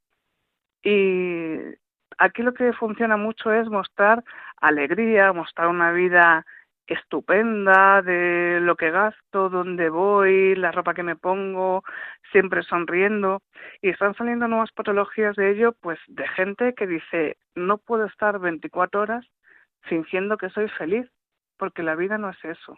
Y 0.83 1.57
aquí 2.17 2.43
lo 2.43 2.53
que 2.53 2.73
funciona 2.73 3.15
mucho 3.15 3.53
es 3.53 3.69
mostrar 3.69 4.21
alegría, 4.57 5.31
mostrar 5.31 5.69
una 5.69 5.93
vida 5.93 6.45
estupenda 6.87 8.01
de 8.01 8.59
lo 8.61 8.75
que 8.75 8.91
gasto, 8.91 9.49
dónde 9.49 9.89
voy, 9.89 10.55
la 10.55 10.73
ropa 10.73 10.93
que 10.93 11.03
me 11.03 11.15
pongo, 11.15 11.83
siempre 12.33 12.63
sonriendo. 12.63 13.41
Y 13.81 13.89
están 13.89 14.13
saliendo 14.15 14.49
nuevas 14.49 14.73
patologías 14.73 15.37
de 15.37 15.51
ello, 15.51 15.71
pues 15.79 15.99
de 16.07 16.27
gente 16.29 16.73
que 16.75 16.85
dice, 16.85 17.37
no 17.55 17.77
puedo 17.77 18.05
estar 18.07 18.39
24 18.39 19.01
horas 19.01 19.25
fingiendo 19.83 20.37
que 20.37 20.49
soy 20.49 20.67
feliz, 20.69 21.09
porque 21.57 21.81
la 21.81 21.95
vida 21.95 22.17
no 22.17 22.29
es 22.29 22.43
eso 22.43 22.77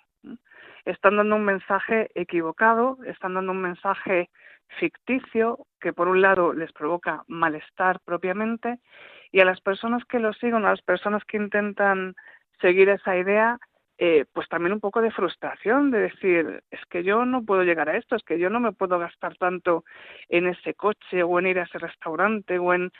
están 0.86 1.17
dando 1.17 1.36
un 1.36 1.45
mensaje 1.45 2.09
equivocado, 2.15 2.97
están 3.05 3.36
dando 3.36 3.51
un 3.51 3.61
mensaje 3.61 4.30
ficticio 4.80 5.65
que 5.80 5.93
por 5.93 6.07
un 6.07 6.21
lado 6.21 6.53
les 6.53 6.71
provoca 6.73 7.23
malestar 7.27 7.99
propiamente 8.05 8.80
Y 9.32 9.41
a 9.41 9.45
las 9.45 9.61
personas 9.61 10.03
que 10.05 10.19
lo 10.19 10.34
siguen, 10.34 10.65
a 10.65 10.71
las 10.71 10.82
personas 10.82 11.23
que 11.25 11.38
intentan 11.38 12.15
seguir 12.61 12.89
esa 12.89 13.17
idea, 13.17 13.59
eh, 13.97 14.25
pues 14.34 14.47
también 14.49 14.73
un 14.73 14.80
poco 14.80 15.01
de 15.01 15.11
frustración, 15.11 15.91
de 15.91 15.99
decir, 15.99 16.63
es 16.71 16.80
que 16.89 17.03
yo 17.03 17.25
no 17.25 17.43
puedo 17.43 17.63
llegar 17.63 17.89
a 17.89 17.97
esto, 17.97 18.15
es 18.15 18.23
que 18.23 18.39
yo 18.39 18.49
no 18.49 18.59
me 18.59 18.71
puedo 18.71 18.97
gastar 18.99 19.36
tanto 19.38 19.84
en 20.30 20.47
ese 20.47 20.73
coche 20.73 21.23
o 21.23 21.39
en 21.39 21.47
ir 21.47 21.59
a 21.59 21.63
ese 21.63 21.80
restaurante 21.80 22.59
o 22.59 22.73
en 22.73 22.91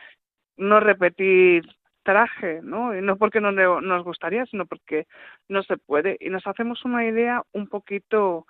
no 0.58 0.80
repetir 0.80 1.66
traje, 2.10 2.62
¿no? 2.64 2.98
Y 2.98 3.04
no 3.04 3.18
porque 3.18 3.40
no 3.40 3.52
nos 3.52 4.04
gustaría, 4.04 4.44
sino 4.48 4.66
porque 4.66 5.06
no 5.48 5.62
se 5.62 5.78
puede. 5.78 6.18
Y 6.20 6.32
nos 6.32 6.48
hacemos 6.48 6.84
una 6.84 7.06
idea 7.06 7.44
un 7.52 7.68
poquito, 7.68 8.48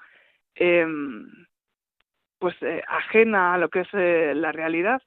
eh, 0.55 0.87
pues, 2.39 2.55
eh, 2.61 2.81
ajena 2.87 3.53
a 3.53 3.57
lo 3.57 3.67
que 3.67 3.81
es 3.81 3.89
eh, 3.91 4.31
la 4.33 4.53
realidad, 4.53 5.01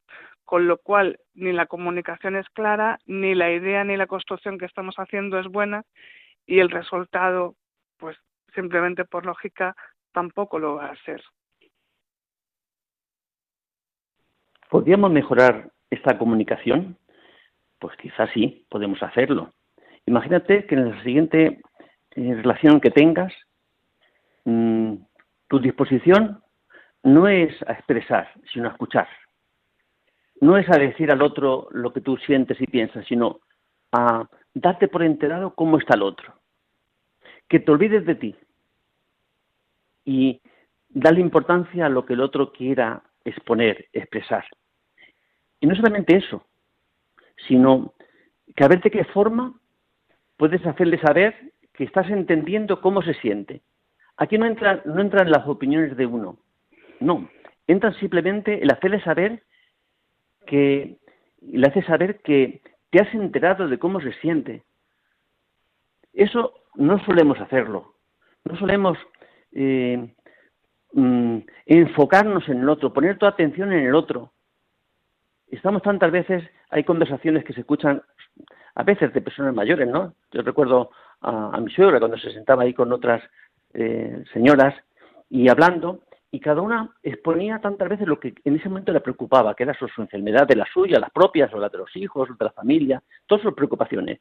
con 0.44 0.66
lo 0.66 0.76
cual 0.76 1.18
ni 1.32 1.52
la 1.52 1.64
comunicación 1.64 2.36
es 2.36 2.46
clara, 2.50 2.98
ni 3.06 3.34
la 3.34 3.50
idea 3.50 3.84
ni 3.84 3.96
la 3.96 4.06
construcción 4.06 4.58
que 4.58 4.66
estamos 4.66 4.96
haciendo 4.96 5.38
es 5.38 5.46
buena 5.46 5.84
y 6.44 6.58
el 6.58 6.68
resultado, 6.68 7.54
pues, 7.96 8.18
simplemente 8.54 9.06
por 9.06 9.24
lógica, 9.24 9.74
tampoco 10.12 10.58
lo 10.58 10.74
va 10.74 10.88
a 10.88 10.96
ser. 11.06 11.22
¿Podríamos 14.68 15.10
mejorar 15.10 15.70
esta 15.88 16.18
comunicación? 16.18 16.98
Pues 17.82 17.96
quizás 17.96 18.30
sí, 18.32 18.64
podemos 18.68 19.02
hacerlo. 19.02 19.50
Imagínate 20.06 20.66
que 20.66 20.76
en 20.76 20.90
la 20.90 21.02
siguiente 21.02 21.60
eh, 22.12 22.34
relación 22.36 22.80
que 22.80 22.92
tengas, 22.92 23.34
mm, 24.44 24.94
tu 25.48 25.58
disposición 25.58 26.40
no 27.02 27.26
es 27.26 27.50
a 27.66 27.72
expresar, 27.72 28.30
sino 28.52 28.68
a 28.68 28.70
escuchar. 28.70 29.08
No 30.40 30.56
es 30.56 30.70
a 30.70 30.78
decir 30.78 31.10
al 31.10 31.22
otro 31.22 31.66
lo 31.72 31.92
que 31.92 32.00
tú 32.00 32.16
sientes 32.18 32.60
y 32.60 32.68
piensas, 32.68 33.04
sino 33.06 33.40
a 33.90 34.28
darte 34.54 34.86
por 34.86 35.02
enterado 35.02 35.52
cómo 35.52 35.78
está 35.78 35.96
el 35.96 36.02
otro. 36.02 36.34
Que 37.48 37.58
te 37.58 37.72
olvides 37.72 38.06
de 38.06 38.14
ti 38.14 38.36
y 40.04 40.40
darle 40.88 41.20
importancia 41.20 41.86
a 41.86 41.88
lo 41.88 42.06
que 42.06 42.12
el 42.12 42.20
otro 42.20 42.52
quiera 42.52 43.02
exponer, 43.24 43.88
expresar. 43.92 44.44
Y 45.58 45.66
no 45.66 45.74
solamente 45.74 46.16
eso, 46.16 46.46
sino 47.46 47.94
que 48.54 48.64
a 48.64 48.68
ver 48.68 48.80
de 48.80 48.90
qué 48.90 49.04
forma 49.04 49.54
puedes 50.36 50.64
hacerle 50.66 50.98
saber 50.98 51.34
que 51.72 51.84
estás 51.84 52.08
entendiendo 52.10 52.80
cómo 52.80 53.02
se 53.02 53.14
siente. 53.14 53.62
Aquí 54.16 54.38
no, 54.38 54.46
entra, 54.46 54.82
no 54.84 55.00
entran 55.00 55.30
las 55.30 55.46
opiniones 55.46 55.96
de 55.96 56.06
uno, 56.06 56.38
no, 57.00 57.28
entra 57.66 57.92
simplemente 57.94 58.62
el 58.62 58.70
hacerle 58.70 59.00
saber 59.02 59.42
que, 60.46 60.98
le 61.40 61.66
hace 61.66 61.82
saber 61.82 62.20
que 62.20 62.62
te 62.90 63.02
has 63.02 63.12
enterado 63.14 63.68
de 63.68 63.78
cómo 63.78 64.00
se 64.00 64.12
siente. 64.20 64.62
Eso 66.12 66.52
no 66.74 67.02
solemos 67.04 67.40
hacerlo, 67.40 67.94
no 68.44 68.56
solemos 68.58 68.98
eh, 69.52 70.14
mm, 70.92 71.38
enfocarnos 71.66 72.48
en 72.48 72.60
el 72.60 72.68
otro, 72.68 72.92
poner 72.92 73.18
toda 73.18 73.32
atención 73.32 73.72
en 73.72 73.86
el 73.86 73.94
otro 73.94 74.32
estamos 75.56 75.82
tantas 75.82 76.10
veces, 76.10 76.42
hay 76.70 76.84
conversaciones 76.84 77.44
que 77.44 77.52
se 77.52 77.60
escuchan 77.60 78.02
a 78.74 78.82
veces 78.82 79.12
de 79.12 79.20
personas 79.20 79.54
mayores, 79.54 79.86
¿no? 79.86 80.14
Yo 80.32 80.42
recuerdo 80.42 80.90
a, 81.20 81.60
mi 81.60 81.70
suegra 81.70 81.98
cuando 81.98 82.16
se 82.16 82.32
sentaba 82.32 82.62
ahí 82.62 82.74
con 82.74 82.92
otras 82.92 83.22
eh, 83.74 84.24
señoras 84.32 84.74
y 85.28 85.48
hablando, 85.48 86.00
y 86.30 86.40
cada 86.40 86.62
una 86.62 86.90
exponía 87.02 87.58
tantas 87.60 87.88
veces 87.90 88.08
lo 88.08 88.18
que 88.18 88.34
en 88.44 88.56
ese 88.56 88.68
momento 88.68 88.92
le 88.92 89.00
preocupaba, 89.00 89.54
que 89.54 89.64
era 89.64 89.74
su, 89.74 89.86
enfermedad, 90.00 90.46
de 90.46 90.56
la 90.56 90.66
suya, 90.72 90.98
las 90.98 91.10
propias, 91.10 91.52
o 91.52 91.58
las 91.58 91.70
de 91.70 91.78
los 91.78 91.94
hijos, 91.96 92.28
de 92.38 92.44
la 92.44 92.52
familia, 92.52 93.02
todas 93.26 93.42
sus 93.42 93.54
preocupaciones. 93.54 94.20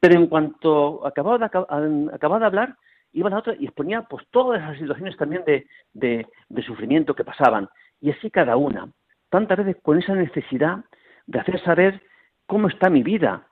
Pero 0.00 0.14
en 0.14 0.26
cuanto 0.28 1.06
acababa 1.06 1.36
de, 1.36 1.44
acababa 1.44 2.38
de 2.38 2.46
hablar, 2.46 2.76
iba 3.12 3.28
la 3.28 3.38
otra 3.38 3.54
y 3.58 3.66
exponía 3.66 4.02
pues 4.02 4.26
todas 4.30 4.62
esas 4.62 4.78
situaciones 4.78 5.16
también 5.18 5.44
de, 5.44 5.66
de 5.92 6.62
sufrimiento 6.62 7.14
que 7.14 7.24
pasaban. 7.24 7.68
Y 8.00 8.10
así 8.10 8.30
cada 8.30 8.56
una 8.56 8.88
tantas 9.30 9.58
veces 9.58 9.76
con 9.82 9.98
esa 9.98 10.14
necesidad 10.14 10.84
de 11.26 11.38
hacer 11.38 11.60
saber 11.62 12.02
cómo 12.46 12.68
está 12.68 12.90
mi 12.90 13.02
vida. 13.02 13.46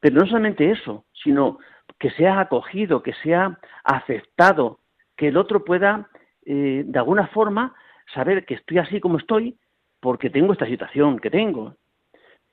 Pero 0.00 0.20
no 0.20 0.26
solamente 0.26 0.70
eso, 0.70 1.04
sino 1.12 1.58
que 1.98 2.10
sea 2.10 2.40
acogido, 2.40 3.02
que 3.02 3.12
sea 3.14 3.58
aceptado, 3.84 4.80
que 5.16 5.28
el 5.28 5.36
otro 5.36 5.64
pueda, 5.64 6.08
eh, 6.44 6.84
de 6.86 6.98
alguna 6.98 7.26
forma, 7.28 7.74
saber 8.14 8.44
que 8.44 8.54
estoy 8.54 8.78
así 8.78 9.00
como 9.00 9.18
estoy 9.18 9.56
porque 10.00 10.30
tengo 10.30 10.52
esta 10.52 10.66
situación 10.66 11.18
que 11.18 11.30
tengo. 11.30 11.74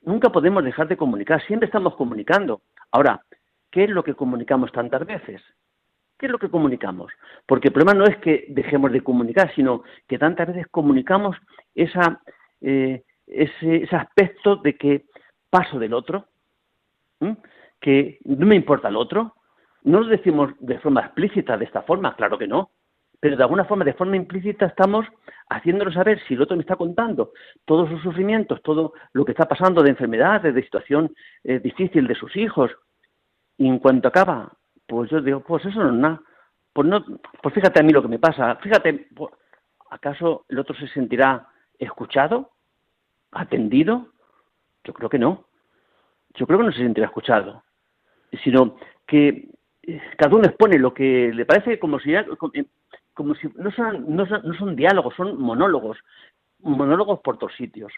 Nunca 0.02 0.30
podemos 0.30 0.64
dejar 0.64 0.88
de 0.88 0.96
comunicar, 0.96 1.42
siempre 1.46 1.66
estamos 1.66 1.94
comunicando. 1.94 2.62
Ahora, 2.90 3.22
¿qué 3.70 3.84
es 3.84 3.90
lo 3.90 4.02
que 4.02 4.14
comunicamos 4.14 4.72
tantas 4.72 5.06
veces? 5.06 5.42
¿Qué 6.18 6.26
es 6.26 6.32
lo 6.32 6.38
que 6.38 6.48
comunicamos? 6.48 7.12
Porque 7.46 7.68
el 7.68 7.74
problema 7.74 7.98
no 7.98 8.04
es 8.04 8.16
que 8.18 8.46
dejemos 8.48 8.92
de 8.92 9.02
comunicar, 9.02 9.52
sino 9.54 9.82
que 10.08 10.18
tantas 10.18 10.48
veces 10.48 10.66
comunicamos 10.70 11.36
esa 11.74 12.20
eh, 12.64 13.02
ese, 13.26 13.86
aspecto 13.94 14.56
de 14.56 14.76
que 14.76 15.04
paso 15.50 15.78
del 15.78 15.94
otro, 15.94 16.28
que 17.80 18.18
no 18.24 18.46
me 18.46 18.56
importa 18.56 18.88
el 18.88 18.96
otro. 18.96 19.34
No 19.82 20.00
lo 20.00 20.06
decimos 20.06 20.52
de 20.60 20.78
forma 20.78 21.02
explícita 21.02 21.56
de 21.56 21.66
esta 21.66 21.82
forma, 21.82 22.16
claro 22.16 22.38
que 22.38 22.48
no, 22.48 22.70
pero 23.20 23.36
de 23.36 23.42
alguna 23.42 23.64
forma, 23.64 23.84
de 23.84 23.94
forma 23.94 24.16
implícita, 24.16 24.66
estamos 24.66 25.06
haciéndolo 25.48 25.92
saber 25.92 26.20
si 26.26 26.34
el 26.34 26.42
otro 26.42 26.56
me 26.56 26.62
está 26.62 26.76
contando 26.76 27.32
todos 27.64 27.88
sus 27.88 28.02
sufrimientos, 28.02 28.62
todo 28.62 28.94
lo 29.12 29.24
que 29.24 29.32
está 29.32 29.46
pasando 29.46 29.82
de 29.82 29.90
enfermedades, 29.90 30.54
de 30.54 30.62
situación 30.62 31.14
eh, 31.42 31.58
difícil 31.58 32.06
de 32.06 32.14
sus 32.14 32.34
hijos. 32.36 32.70
Y 33.56 33.68
en 33.68 33.78
cuanto 33.78 34.08
acaba, 34.08 34.52
pues 34.86 35.10
yo 35.10 35.20
digo, 35.20 35.40
pues 35.40 35.64
eso 35.64 35.82
no 35.82 35.90
es 35.90 35.94
nada. 35.94 36.20
Pues, 36.72 36.88
no, 36.88 37.04
pues 37.42 37.54
fíjate 37.54 37.80
a 37.80 37.82
mí 37.82 37.92
lo 37.92 38.02
que 38.02 38.08
me 38.08 38.18
pasa. 38.18 38.56
Fíjate, 38.56 39.08
¿acaso 39.90 40.44
el 40.48 40.58
otro 40.58 40.74
se 40.74 40.88
sentirá 40.88 41.46
escuchado? 41.78 42.53
Atendido? 43.34 44.08
Yo 44.84 44.92
creo 44.92 45.08
que 45.08 45.18
no. 45.18 45.46
Yo 46.34 46.46
creo 46.46 46.58
que 46.58 46.66
no 46.66 46.72
se 46.72 46.78
sentirá 46.78 47.06
escuchado, 47.06 47.62
sino 48.42 48.76
que 49.06 49.48
eh, 49.82 50.00
cada 50.16 50.34
uno 50.34 50.46
expone 50.46 50.78
lo 50.78 50.92
que 50.92 51.32
le 51.32 51.46
parece 51.46 51.78
como 51.78 52.00
si, 52.00 52.12
como 53.12 53.34
si 53.36 53.48
no, 53.54 53.70
son, 53.70 54.16
no, 54.16 54.26
son, 54.26 54.40
no 54.44 54.54
son 54.54 54.74
diálogos, 54.74 55.14
son 55.14 55.40
monólogos, 55.40 55.98
monólogos 56.58 57.20
por 57.20 57.38
todos 57.38 57.54
sitios, 57.54 57.92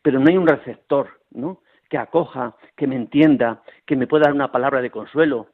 pero 0.00 0.18
no 0.18 0.28
hay 0.28 0.38
un 0.38 0.46
receptor, 0.46 1.20
¿no? 1.30 1.60
que 1.88 1.98
acoja, 1.98 2.56
que 2.76 2.86
me 2.86 2.96
entienda, 2.96 3.62
que 3.84 3.96
me 3.96 4.06
pueda 4.06 4.24
dar 4.24 4.34
una 4.34 4.50
palabra 4.50 4.80
de 4.80 4.90
consuelo, 4.90 5.48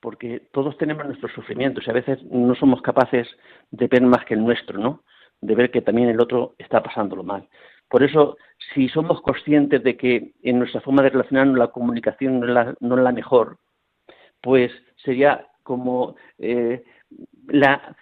porque 0.00 0.48
todos 0.52 0.76
tenemos 0.78 1.04
nuestros 1.06 1.32
sufrimientos 1.32 1.86
y 1.86 1.90
a 1.90 1.94
veces 1.94 2.22
no 2.24 2.54
somos 2.54 2.80
capaces 2.82 3.28
de 3.70 3.88
ver 3.88 4.02
más 4.02 4.24
que 4.24 4.34
el 4.34 4.44
nuestro, 4.44 4.78
¿no? 4.78 5.02
De 5.40 5.54
ver 5.54 5.70
que 5.70 5.82
también 5.82 6.08
el 6.08 6.20
otro 6.20 6.54
está 6.58 6.82
pasándolo 6.82 7.22
mal. 7.22 7.48
Por 7.88 8.02
eso, 8.02 8.36
si 8.74 8.88
somos 8.88 9.20
conscientes 9.22 9.82
de 9.82 9.96
que 9.96 10.32
en 10.42 10.58
nuestra 10.58 10.80
forma 10.80 11.02
de 11.02 11.10
relacionarnos 11.10 11.58
la 11.58 11.68
comunicación 11.68 12.40
no 12.40 12.96
es 12.96 13.02
la, 13.02 13.12
mejor, 13.12 13.58
pues 14.42 14.70
sería 14.96 15.46
como 15.62 16.16
eh, 16.38 16.84
la, 17.48 17.96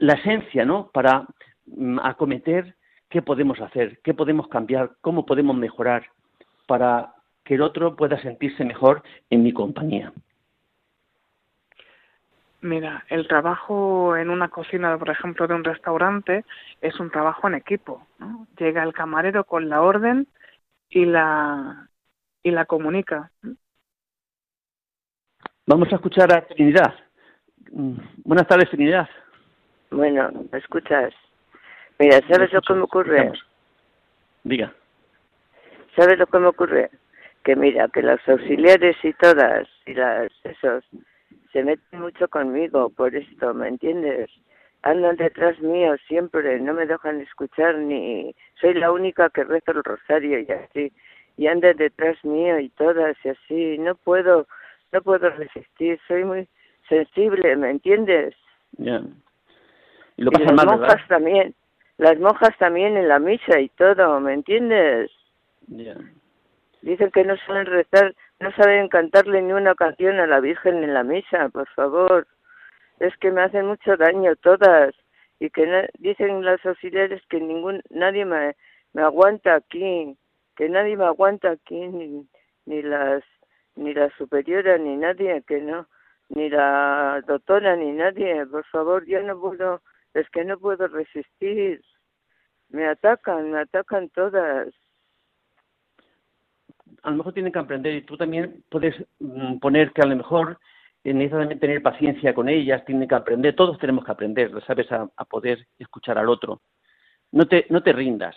esencia 0.00 0.64
¿no? 0.64 0.90
para 0.92 1.26
mm, 1.66 1.98
acometer 2.02 2.74
qué 3.08 3.22
podemos 3.22 3.60
hacer, 3.60 4.00
qué 4.04 4.14
podemos 4.14 4.48
cambiar, 4.48 4.92
cómo 5.00 5.24
podemos 5.24 5.56
mejorar 5.56 6.06
para 6.66 7.14
que 7.44 7.54
el 7.54 7.62
otro 7.62 7.96
pueda 7.96 8.20
sentirse 8.20 8.64
mejor 8.64 9.02
en 9.30 9.42
mi 9.42 9.52
compañía. 9.52 10.12
Mira, 12.62 13.04
el 13.08 13.26
trabajo 13.26 14.16
en 14.16 14.28
una 14.28 14.48
cocina, 14.48 14.98
por 14.98 15.08
ejemplo, 15.08 15.46
de 15.48 15.54
un 15.54 15.64
restaurante 15.64 16.44
es 16.82 17.00
un 17.00 17.10
trabajo 17.10 17.48
en 17.48 17.54
equipo. 17.54 18.06
¿no? 18.18 18.46
Llega 18.58 18.82
el 18.82 18.92
camarero 18.92 19.44
con 19.44 19.68
la 19.68 19.80
orden 19.80 20.26
y 20.90 21.06
la 21.06 21.88
y 22.42 22.50
la 22.50 22.64
comunica. 22.64 23.30
Vamos 25.66 25.92
a 25.92 25.96
escuchar 25.96 26.34
a 26.34 26.46
Trinidad. 26.46 26.94
Mm, 27.70 27.96
buenas 28.24 28.46
tardes, 28.46 28.70
Trinidad. 28.70 29.08
Bueno, 29.90 30.30
¿me 30.50 30.58
escuchas? 30.58 31.12
Mira, 31.98 32.20
¿sabes 32.28 32.52
lo 32.52 32.62
que 32.62 32.74
me 32.74 32.82
ocurre? 32.82 33.32
Diga. 34.44 34.72
¿Sabes 35.96 36.18
lo 36.18 36.26
que 36.26 36.38
me 36.38 36.46
ocurre? 36.46 36.90
Que 37.44 37.56
mira, 37.56 37.88
que 37.88 38.02
los 38.02 38.20
auxiliares 38.28 38.96
y 39.02 39.12
todas, 39.14 39.68
y 39.86 39.94
las, 39.94 40.30
esos, 40.44 40.84
se 41.52 41.62
meten 41.62 42.00
mucho 42.00 42.28
conmigo 42.28 42.90
por 42.90 43.14
esto, 43.14 43.54
¿me 43.54 43.68
entiendes? 43.68 44.30
Andan 44.82 45.16
detrás 45.16 45.60
mío 45.60 45.96
siempre, 46.08 46.58
no 46.60 46.72
me 46.72 46.86
dejan 46.86 47.20
escuchar 47.20 47.76
ni 47.76 48.34
soy 48.60 48.74
la 48.74 48.92
única 48.92 49.28
que 49.30 49.44
rezo 49.44 49.72
el 49.72 49.84
rosario 49.84 50.40
y 50.40 50.50
así 50.50 50.92
y 51.36 51.46
andan 51.46 51.76
detrás 51.76 52.22
mío 52.24 52.58
y 52.58 52.68
todas 52.70 53.16
y 53.24 53.28
así, 53.30 53.78
no 53.78 53.94
puedo 53.94 54.46
no 54.92 55.02
puedo 55.02 55.30
resistir, 55.30 56.00
soy 56.08 56.24
muy 56.24 56.48
sensible, 56.88 57.56
¿me 57.56 57.70
entiendes? 57.70 58.34
Ya. 58.72 59.02
Y 60.16 60.24
lo 60.24 60.30
las 60.32 60.66
monjas 60.66 61.08
también, 61.08 61.54
las 61.96 62.18
monjas 62.18 62.56
también 62.58 62.96
en 62.96 63.08
la 63.08 63.18
misa 63.18 63.60
y 63.60 63.68
todo, 63.70 64.20
¿me 64.20 64.34
entiendes? 64.34 65.10
Ya. 65.68 65.94
Dicen 66.82 67.10
que 67.10 67.24
no 67.24 67.36
saben 67.46 67.66
rezar, 67.66 68.14
no 68.40 68.50
saben 68.52 68.88
cantarle 68.88 69.42
ni 69.42 69.52
una 69.52 69.74
canción 69.74 70.18
a 70.18 70.26
la 70.26 70.40
Virgen 70.40 70.82
en 70.82 70.94
la 70.94 71.04
misa, 71.04 71.50
por 71.50 71.68
favor. 71.68 72.26
Es 72.98 73.16
que 73.18 73.30
me 73.30 73.42
hacen 73.42 73.66
mucho 73.66 73.96
daño 73.96 74.34
todas 74.36 74.94
y 75.38 75.50
que 75.50 75.88
dicen 75.98 76.44
las 76.44 76.64
auxiliares 76.64 77.22
que 77.28 77.40
ningún 77.40 77.82
nadie 77.90 78.24
me, 78.24 78.56
me 78.92 79.02
aguanta 79.02 79.54
aquí, 79.54 80.16
que 80.56 80.68
nadie 80.68 80.96
me 80.96 81.04
aguanta 81.04 81.50
aquí 81.50 81.86
ni, 81.88 82.26
ni 82.66 82.82
las 82.82 83.22
ni 83.76 83.94
la 83.94 84.10
superiora 84.16 84.76
ni 84.78 84.96
nadie, 84.96 85.42
que 85.46 85.60
no 85.60 85.86
ni 86.30 86.48
la 86.48 87.22
doctora 87.26 87.76
ni 87.76 87.92
nadie, 87.92 88.46
por 88.46 88.64
favor, 88.66 89.04
yo 89.06 89.22
no 89.22 89.38
puedo, 89.38 89.82
es 90.14 90.28
que 90.30 90.44
no 90.44 90.58
puedo 90.58 90.86
resistir. 90.88 91.82
Me 92.68 92.86
atacan, 92.86 93.50
me 93.50 93.60
atacan 93.60 94.08
todas 94.10 94.68
a 97.02 97.10
lo 97.10 97.16
mejor 97.16 97.32
tienen 97.32 97.52
que 97.52 97.58
aprender 97.58 97.94
y 97.94 98.02
tú 98.02 98.16
también 98.16 98.64
puedes 98.68 98.94
mm, 99.18 99.58
poner 99.58 99.92
que 99.92 100.02
a 100.02 100.06
lo 100.06 100.16
mejor 100.16 100.58
necesitan 101.04 101.40
también 101.40 101.60
tener 101.60 101.82
paciencia 101.82 102.34
con 102.34 102.48
ellas, 102.48 102.84
tienen 102.84 103.08
que 103.08 103.14
aprender, 103.14 103.54
todos 103.54 103.78
tenemos 103.78 104.04
que 104.04 104.12
aprender, 104.12 104.50
¿sabes? 104.66 104.90
A, 104.92 105.08
a, 105.16 105.24
poder 105.24 105.66
escuchar 105.78 106.18
al 106.18 106.28
otro. 106.28 106.60
No 107.32 107.46
te, 107.46 107.66
no 107.70 107.82
te 107.82 107.92
rindas, 107.92 108.36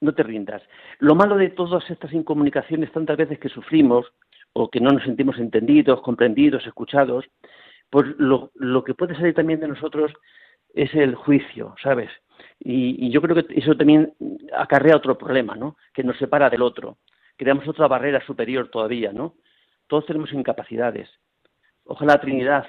no 0.00 0.14
te 0.14 0.22
rindas. 0.22 0.62
Lo 0.98 1.14
malo 1.14 1.36
de 1.36 1.50
todas 1.50 1.88
estas 1.90 2.12
incomunicaciones, 2.12 2.92
tantas 2.92 3.16
veces 3.16 3.38
que 3.38 3.48
sufrimos 3.48 4.06
o 4.52 4.70
que 4.70 4.80
no 4.80 4.90
nos 4.90 5.02
sentimos 5.02 5.38
entendidos, 5.38 6.00
comprendidos, 6.02 6.66
escuchados, 6.66 7.24
pues 7.90 8.06
lo, 8.18 8.50
lo 8.54 8.84
que 8.84 8.94
puede 8.94 9.14
salir 9.14 9.34
también 9.34 9.60
de 9.60 9.68
nosotros 9.68 10.12
es 10.74 10.94
el 10.94 11.14
juicio, 11.14 11.74
¿sabes? 11.82 12.10
Y, 12.60 13.06
y 13.06 13.10
yo 13.10 13.20
creo 13.22 13.34
que 13.34 13.58
eso 13.58 13.76
también 13.76 14.12
acarrea 14.56 14.96
otro 14.96 15.16
problema, 15.18 15.56
¿no? 15.56 15.76
Que 15.92 16.04
nos 16.04 16.16
separa 16.18 16.50
del 16.50 16.62
otro 16.62 16.98
creamos 17.36 17.68
otra 17.68 17.88
barrera 17.88 18.24
superior 18.26 18.68
todavía, 18.68 19.12
¿no? 19.12 19.34
Todos 19.86 20.06
tenemos 20.06 20.32
incapacidades. 20.32 21.08
Ojalá 21.84 22.20
Trinidad 22.20 22.66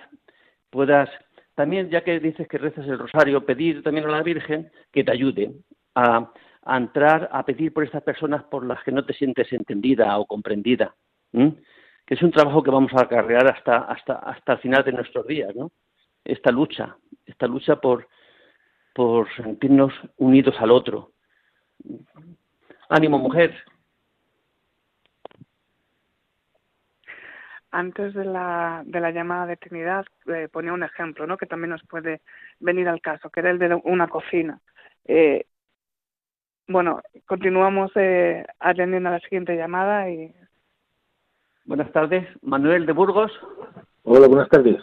puedas 0.70 1.10
también, 1.56 1.90
ya 1.90 2.04
que 2.04 2.20
dices 2.20 2.48
que 2.48 2.60
rezas 2.60 2.86
el 2.88 3.00
rosario, 3.00 3.44
pedir 3.44 3.82
también 3.82 4.06
a 4.06 4.12
la 4.12 4.22
Virgen 4.22 4.72
que 4.92 5.04
te 5.04 5.12
ayude 5.12 5.54
a, 5.96 6.32
entrar, 6.68 7.30
a 7.32 7.44
pedir 7.44 7.74
por 7.74 7.84
estas 7.84 8.04
personas 8.04 8.44
por 8.44 8.64
las 8.64 8.84
que 8.84 8.92
no 8.92 9.04
te 9.04 9.14
sientes 9.14 9.52
entendida 9.52 10.16
o 10.20 10.28
comprendida. 10.28 10.94
Que 11.32 12.14
es 12.14 12.22
un 12.22 12.32
trabajo 12.32 12.62
que 12.62 12.70
vamos 12.70 12.94
a 12.94 13.02
acarrear 13.02 13.52
hasta, 13.52 13.78
hasta, 13.78 14.14
hasta 14.14 14.54
el 14.54 14.60
final 14.60 14.84
de 14.84 14.92
nuestros 14.92 15.26
días, 15.26 15.56
¿no? 15.56 15.72
Esta 16.24 16.52
lucha, 16.52 16.96
esta 17.26 17.48
lucha 17.48 17.78
por, 17.78 18.08
por 18.94 19.28
sentirnos 19.36 19.94
unidos 20.18 20.56
al 20.60 20.70
otro. 20.70 21.14
Ánimo, 22.90 23.18
mujer, 23.18 23.56
antes 27.78 28.16
de 28.16 28.26
la, 28.26 28.82
de 28.88 29.00
la 29.00 29.12
llamada 29.12 29.46
de 29.46 29.56
Trinidad 29.56 30.04
eh, 30.26 30.48
ponía 30.52 30.74
un 30.74 30.82
ejemplo, 30.82 31.28
¿no? 31.28 31.38
Que 31.38 31.46
también 31.46 31.70
nos 31.70 31.84
puede 31.84 32.22
venir 32.60 32.88
al 32.88 33.02
caso, 33.02 33.30
que 33.30 33.40
era 33.40 33.52
el 33.52 33.60
de 33.60 33.80
una 33.84 34.08
cocina. 34.08 34.60
Eh, 35.06 35.46
bueno, 36.68 37.02
continuamos 37.28 37.92
eh, 37.94 38.44
atendiendo 38.60 39.10
a 39.10 39.14
la 39.14 39.20
siguiente 39.20 39.56
llamada 39.56 40.10
y. 40.10 40.34
Buenas 41.66 41.92
tardes, 41.92 42.28
Manuel 42.42 42.88
de 42.88 42.94
Burgos. 42.94 43.32
Hola, 44.04 44.28
buenas 44.28 44.50
tardes. 44.50 44.78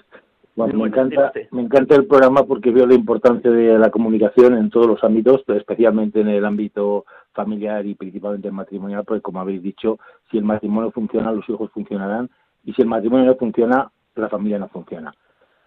Bueno, 0.55 0.79
me 0.79 0.87
encanta, 0.87 1.33
me 1.51 1.63
encanta 1.63 1.97
el 1.97 2.07
programa 2.07 2.45
porque 2.45 2.71
veo 2.71 2.87
la 2.87 2.95
importancia 2.95 3.51
de 3.51 3.77
la 3.77 3.91
comunicación 3.91 4.57
en 4.57 4.71
todos 4.71 4.87
los 4.87 5.03
ámbitos, 5.03 5.43
pero 5.45 5.59
especialmente 5.59 6.21
en 6.21 6.29
el 6.29 6.45
ámbito 6.45 7.07
familiar 7.33 7.85
y 7.87 7.97
principalmente 7.97 8.47
el 8.47 8.55
matrimonial, 8.55 9.03
porque 9.05 9.21
como 9.21 9.41
habéis 9.41 9.63
dicho, 9.63 9.99
si 10.31 10.39
el 10.39 10.45
matrimonio 10.45 10.93
funciona, 10.93 11.33
los 11.33 11.49
hijos 11.49 11.73
funcionarán 11.73 12.31
y 12.65 12.73
si 12.73 12.83
el 12.83 12.89
matrimonio 12.89 13.27
no 13.27 13.37
funciona, 13.37 13.91
la 14.15 14.29
familia 14.29 14.59
no 14.59 14.69
funciona. 14.69 15.15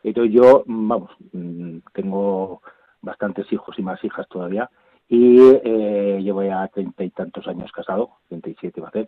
Entonces 0.03 0.33
yo, 0.33 0.63
vamos, 0.65 1.11
mm, 1.33 1.79
tengo 1.93 2.61
bastantes 3.01 3.51
hijos 3.51 3.77
y 3.77 3.81
más 3.81 4.03
hijas 4.03 4.27
todavía 4.27 4.69
y 5.09 5.39
eh, 5.63 6.19
llevo 6.21 6.43
ya 6.43 6.67
treinta 6.67 7.03
y 7.03 7.09
tantos 7.11 7.47
años 7.47 7.71
casado, 7.71 8.11
treinta 8.27 8.49
y 8.49 8.55
siete 8.59 8.81
va 8.81 8.89
a 8.89 8.91
ser, 8.91 9.07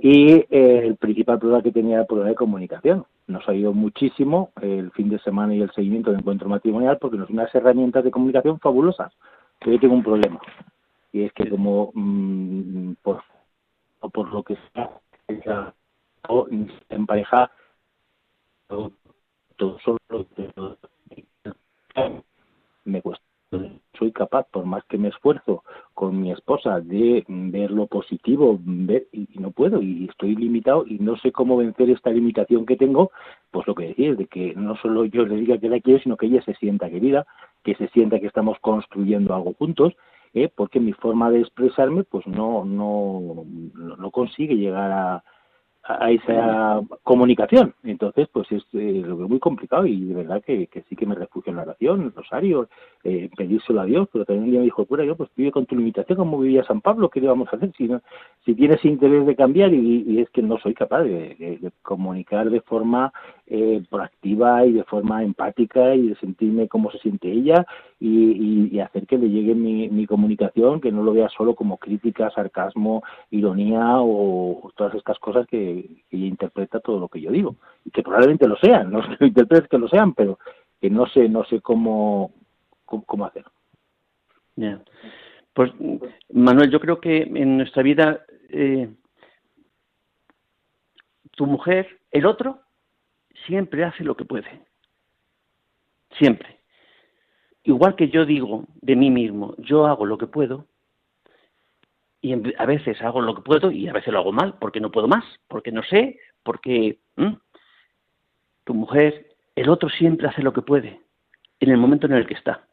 y 0.00 0.32
eh, 0.32 0.82
el 0.84 0.96
principal 0.96 1.40
problema 1.40 1.62
que 1.62 1.72
tenía 1.72 1.94
era 1.94 2.02
el 2.02 2.06
problema 2.06 2.30
de 2.30 2.36
comunicación. 2.36 3.04
Nos 3.26 3.48
ha 3.48 3.54
ido 3.54 3.72
muchísimo 3.72 4.52
el 4.60 4.92
fin 4.92 5.08
de 5.08 5.18
semana 5.20 5.54
y 5.54 5.62
el 5.62 5.70
seguimiento 5.72 6.10
del 6.10 6.20
encuentro 6.20 6.48
matrimonial 6.48 6.98
porque 7.00 7.16
nos 7.16 7.30
unas 7.30 7.52
herramientas 7.54 8.04
de 8.04 8.10
comunicación 8.10 8.60
fabulosas. 8.60 9.12
Pero 9.58 9.72
yo 9.72 9.80
tengo 9.80 9.94
un 9.94 10.02
problema 10.02 10.40
y 11.12 11.24
es 11.24 11.32
que 11.32 11.48
como 11.48 11.90
mm, 11.94 12.92
por, 13.02 13.22
por 14.12 14.32
lo 14.32 14.42
que 14.42 14.56
sea 15.44 15.74
o 16.28 16.46
en 16.50 17.06
pareja 17.06 17.50
todo, 18.68 18.92
solo 19.80 19.98
me 22.84 23.02
cuesta 23.02 23.30
soy 23.98 24.12
capaz 24.12 24.46
por 24.50 24.64
más 24.64 24.84
que 24.84 24.96
me 24.96 25.08
esfuerzo 25.08 25.64
con 25.94 26.20
mi 26.20 26.30
esposa 26.30 26.80
de 26.80 27.24
ver 27.26 27.70
lo 27.70 27.86
positivo 27.86 28.58
y, 29.12 29.38
no 29.38 29.50
puedo 29.50 29.82
y 29.82 30.06
estoy 30.08 30.36
limitado 30.36 30.84
y 30.86 30.98
no 30.98 31.16
sé 31.16 31.32
cómo 31.32 31.56
vencer 31.56 31.90
esta 31.90 32.10
limitación 32.10 32.64
que 32.64 32.76
tengo 32.76 33.10
pues 33.50 33.66
lo 33.66 33.74
que 33.74 33.88
decir 33.88 34.16
de 34.16 34.26
que 34.26 34.54
no 34.54 34.76
solo 34.76 35.04
yo 35.04 35.26
le 35.26 35.36
diga 35.36 35.58
que 35.58 35.68
la 35.68 35.80
quiero 35.80 36.00
sino 36.00 36.16
que 36.16 36.26
ella 36.26 36.42
se 36.42 36.54
sienta 36.54 36.88
querida 36.88 37.26
que 37.64 37.74
se 37.74 37.88
sienta 37.88 38.20
que 38.20 38.26
estamos 38.26 38.56
construyendo 38.60 39.34
algo 39.34 39.52
juntos 39.54 39.94
¿eh? 40.32 40.48
porque 40.54 40.78
mi 40.78 40.92
forma 40.92 41.30
de 41.30 41.40
expresarme 41.40 42.04
pues 42.04 42.26
no 42.28 42.64
no 42.64 43.44
no 43.74 44.10
consigue 44.12 44.54
llegar 44.54 44.92
a 44.92 45.24
a 45.82 46.10
esa 46.10 46.80
comunicación. 47.02 47.74
Entonces, 47.82 48.28
pues 48.32 48.50
es 48.52 48.62
eh, 48.74 49.02
muy 49.06 49.38
complicado 49.38 49.86
y 49.86 50.04
de 50.04 50.14
verdad 50.14 50.42
que, 50.44 50.68
sí 50.88 50.96
que 50.96 51.06
me 51.06 51.14
refugio 51.14 51.50
en 51.50 51.56
la 51.56 51.62
oración, 51.62 52.00
en 52.00 52.06
el 52.06 52.12
rosario, 52.12 52.68
eh, 53.02 53.30
pedírselo 53.34 53.80
a 53.80 53.86
Dios, 53.86 54.08
pero 54.12 54.24
también 54.24 54.44
un 54.44 54.50
día 54.50 54.60
me 54.60 54.64
dijo, 54.64 54.84
cura, 54.84 55.04
yo 55.04 55.16
pues 55.16 55.30
vive 55.36 55.50
con 55.50 55.66
tu 55.66 55.76
limitación 55.76 56.18
como 56.18 56.38
vivía 56.38 56.64
San 56.64 56.80
Pablo, 56.80 57.08
¿qué 57.08 57.20
le 57.20 57.28
vamos 57.28 57.48
a 57.52 57.56
hacer 57.56 57.72
si, 57.76 57.88
no, 57.88 58.02
si 58.44 58.54
tienes 58.54 58.84
interés 58.84 59.26
de 59.26 59.36
cambiar? 59.36 59.72
Y, 59.72 60.20
es 60.20 60.28
que 60.30 60.42
no 60.42 60.58
soy 60.58 60.74
capaz 60.74 61.02
de, 61.02 61.72
comunicar 61.82 62.50
de 62.50 62.60
forma 62.60 63.12
eh, 63.52 63.82
proactiva 63.90 64.64
y 64.64 64.72
de 64.74 64.84
forma 64.84 65.24
empática 65.24 65.92
y 65.96 66.10
de 66.10 66.14
sentirme 66.16 66.68
cómo 66.68 66.92
se 66.92 67.00
siente 67.00 67.28
ella 67.28 67.66
y, 67.98 68.78
hacer 68.78 69.08
que 69.08 69.18
le 69.18 69.28
llegue 69.28 69.56
mi, 69.56 69.88
mi 69.88 70.06
comunicación, 70.06 70.80
que 70.80 70.92
no 70.92 71.02
lo 71.02 71.12
vea 71.12 71.28
solo 71.28 71.56
como 71.56 71.76
crítica, 71.76 72.30
sarcasmo, 72.30 73.02
ironía 73.32 73.96
o 73.98 74.70
todas 74.76 74.94
estas 74.94 75.18
cosas 75.18 75.48
que 75.48 75.84
ella 76.10 76.26
interpreta 76.26 76.78
todo 76.78 77.00
lo 77.00 77.08
que 77.08 77.20
yo 77.20 77.32
digo. 77.32 77.56
Y 77.84 77.90
que 77.90 78.04
probablemente 78.04 78.46
lo 78.46 78.56
sean, 78.56 78.92
no 78.92 79.00
que 79.18 79.32
lo 79.36 79.68
que 79.68 79.78
lo 79.78 79.88
sean, 79.88 80.14
pero 80.14 80.38
que 80.80 80.88
no 80.88 81.06
sé 81.08 81.28
no 81.28 81.44
sé 81.44 81.60
cómo 81.60 82.30
cómo, 82.84 83.26
hacer. 83.26 83.44
Pues 85.54 85.72
Manuel, 86.32 86.70
yo 86.70 86.78
creo 86.78 87.00
que 87.00 87.22
en 87.22 87.56
nuestra 87.56 87.82
vida 87.82 88.24
eh, 88.48 88.88
tu 91.32 91.46
mujer, 91.46 91.98
el 92.12 92.26
otro, 92.26 92.60
siempre 93.46 93.84
hace 93.84 94.04
lo 94.04 94.16
que 94.16 94.24
puede. 94.24 94.64
Siempre. 96.18 96.60
Igual 97.62 97.94
que 97.94 98.08
yo 98.08 98.24
digo 98.24 98.64
de 98.80 98.96
mí 98.96 99.10
mismo, 99.10 99.54
yo 99.58 99.86
hago 99.86 100.06
lo 100.06 100.18
que 100.18 100.26
puedo, 100.26 100.66
y 102.22 102.34
a 102.58 102.66
veces 102.66 103.00
hago 103.02 103.20
lo 103.20 103.34
que 103.34 103.42
puedo 103.42 103.70
y 103.70 103.88
a 103.88 103.92
veces 103.92 104.12
lo 104.12 104.18
hago 104.18 104.32
mal, 104.32 104.54
porque 104.60 104.80
no 104.80 104.90
puedo 104.90 105.08
más, 105.08 105.24
porque 105.48 105.72
no 105.72 105.82
sé, 105.82 106.18
porque 106.42 106.98
tu 108.64 108.74
mujer, 108.74 109.36
el 109.56 109.68
otro 109.68 109.88
siempre 109.88 110.28
hace 110.28 110.42
lo 110.42 110.52
que 110.52 110.62
puede, 110.62 111.00
en 111.60 111.70
el 111.70 111.78
momento 111.78 112.06
en 112.06 112.14
el 112.14 112.26
que 112.26 112.34
está. 112.34 112.66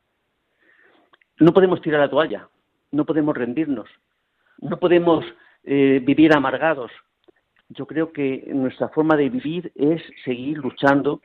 No 1.40 1.54
podemos 1.54 1.82
tirar 1.82 2.02
la 2.02 2.10
toalla, 2.10 2.50
no 2.92 3.06
podemos 3.06 3.38
rendirnos, 3.38 3.90
no 4.60 4.78
podemos 4.80 5.24
eh, 5.64 6.02
vivir 6.04 6.34
amargados. 6.34 6.92
Yo 7.70 7.86
creo 7.86 8.14
que 8.14 8.50
nuestra 8.54 8.90
forma 8.90 9.16
de 9.18 9.30
vivir 9.30 9.72
es 9.76 10.02
seguir 10.24 10.58
luchando 10.58 11.22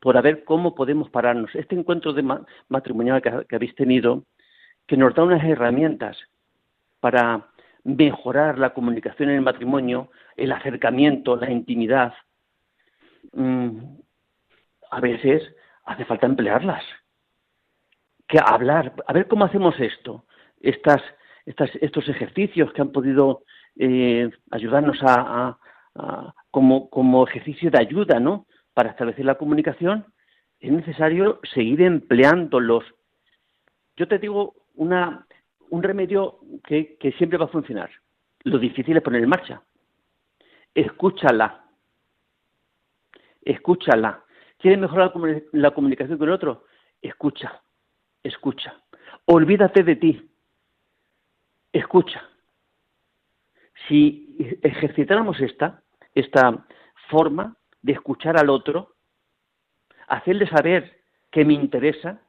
por 0.00 0.20
ver 0.22 0.44
cómo 0.44 0.74
podemos 0.74 1.10
pararnos. 1.10 1.54
Este 1.54 1.74
encuentro 1.74 2.12
de 2.12 2.22
matrimonial 2.68 3.20
que 3.20 3.56
habéis 3.56 3.74
tenido, 3.74 4.24
que 4.86 4.96
nos 4.96 5.14
da 5.14 5.24
unas 5.24 5.44
herramientas 5.44 6.16
para 7.00 7.48
mejorar 7.84 8.58
la 8.58 8.70
comunicación 8.70 9.30
en 9.30 9.36
el 9.36 9.42
matrimonio, 9.42 10.10
el 10.36 10.52
acercamiento, 10.52 11.36
la 11.36 11.50
intimidad, 11.50 12.14
mm, 13.32 13.78
a 14.90 15.00
veces 15.00 15.42
hace 15.84 16.04
falta 16.04 16.26
emplearlas. 16.26 16.84
Que 18.26 18.38
hablar, 18.38 18.92
a 19.06 19.12
ver 19.12 19.26
cómo 19.26 19.44
hacemos 19.44 19.78
esto, 19.80 20.24
estas, 20.60 21.02
estas, 21.46 21.70
estos 21.80 22.08
ejercicios 22.08 22.72
que 22.72 22.82
han 22.82 22.92
podido 22.92 23.42
eh, 23.76 24.30
ayudarnos 24.50 24.98
a, 25.02 25.58
como, 26.50 26.88
como 26.90 27.26
ejercicio 27.26 27.70
de 27.70 27.80
ayuda, 27.80 28.20
¿no? 28.20 28.46
Para 28.74 28.90
establecer 28.90 29.24
la 29.24 29.36
comunicación, 29.36 30.06
es 30.60 30.70
necesario 30.70 31.40
seguir 31.54 31.82
empleándolos. 31.82 32.84
Yo 33.96 34.06
te 34.06 34.18
digo 34.18 34.54
una, 34.74 35.26
un 35.70 35.82
remedio 35.82 36.40
que, 36.64 36.96
siempre 37.16 37.38
va 37.38 37.46
a 37.46 37.48
funcionar. 37.48 37.90
Lo 38.44 38.58
difícil 38.58 38.96
es 38.96 39.02
poner 39.02 39.22
en 39.22 39.28
marcha. 39.28 39.62
escúchala. 40.74 41.64
Escúchala. 43.42 44.24
¿Quieres 44.58 44.78
mejorar 44.78 45.12
la 45.52 45.70
comunicación 45.70 46.18
con 46.18 46.28
el 46.28 46.34
otro? 46.34 46.64
Escucha, 47.00 47.62
escucha. 48.22 48.74
Olvídate 49.24 49.82
de 49.82 49.96
ti. 49.96 50.30
Escucha. 51.72 52.29
Si 53.88 54.36
ejercitáramos 54.62 55.40
esta, 55.40 55.82
esta 56.14 56.66
forma 57.08 57.56
de 57.82 57.92
escuchar 57.92 58.38
al 58.38 58.50
otro, 58.50 58.94
hacerle 60.06 60.46
saber 60.48 61.00
que 61.30 61.44
me 61.44 61.54
interesa, 61.54 62.22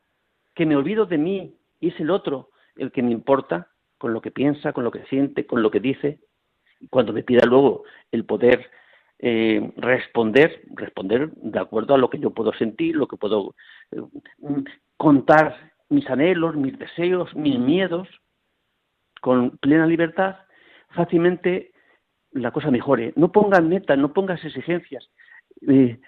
que 0.55 0.65
me 0.65 0.75
olvido 0.75 1.05
de 1.05 1.17
mí 1.17 1.57
y 1.79 1.89
es 1.89 1.99
el 1.99 2.11
otro 2.11 2.49
el 2.75 2.91
que 2.91 3.03
me 3.03 3.11
importa, 3.11 3.67
con 3.97 4.13
lo 4.13 4.21
que 4.21 4.31
piensa, 4.31 4.73
con 4.73 4.83
lo 4.83 4.91
que 4.91 5.05
siente, 5.05 5.45
con 5.45 5.61
lo 5.61 5.69
que 5.69 5.79
dice, 5.79 6.19
cuando 6.89 7.13
me 7.13 7.23
pida 7.23 7.45
luego 7.45 7.83
el 8.11 8.25
poder 8.25 8.69
eh, 9.19 9.71
responder, 9.77 10.63
responder 10.73 11.29
de 11.35 11.59
acuerdo 11.59 11.93
a 11.93 11.97
lo 11.97 12.09
que 12.09 12.17
yo 12.17 12.31
puedo 12.31 12.53
sentir, 12.53 12.95
lo 12.95 13.07
que 13.07 13.17
puedo 13.17 13.55
eh, 13.91 14.01
contar 14.97 15.71
mis 15.89 16.09
anhelos, 16.09 16.55
mis 16.55 16.77
deseos, 16.79 17.35
mis 17.35 17.59
miedos, 17.59 18.07
con 19.21 19.57
plena 19.57 19.85
libertad, 19.85 20.37
fácilmente 20.93 21.71
la 22.31 22.51
cosa 22.51 22.71
mejore. 22.71 23.13
No 23.15 23.31
pongas 23.31 23.63
metas, 23.63 23.97
no 23.97 24.13
pongas 24.13 24.43
exigencias. 24.43 25.09
Eh, 25.67 25.99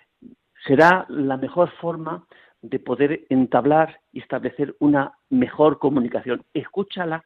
será 0.65 1.05
la 1.09 1.37
mejor 1.37 1.71
forma 1.81 2.25
de 2.61 2.79
poder 2.79 3.25
entablar 3.29 3.99
y 4.11 4.19
establecer 4.19 4.75
una 4.79 5.13
mejor 5.29 5.79
comunicación. 5.79 6.45
Escúchala 6.53 7.23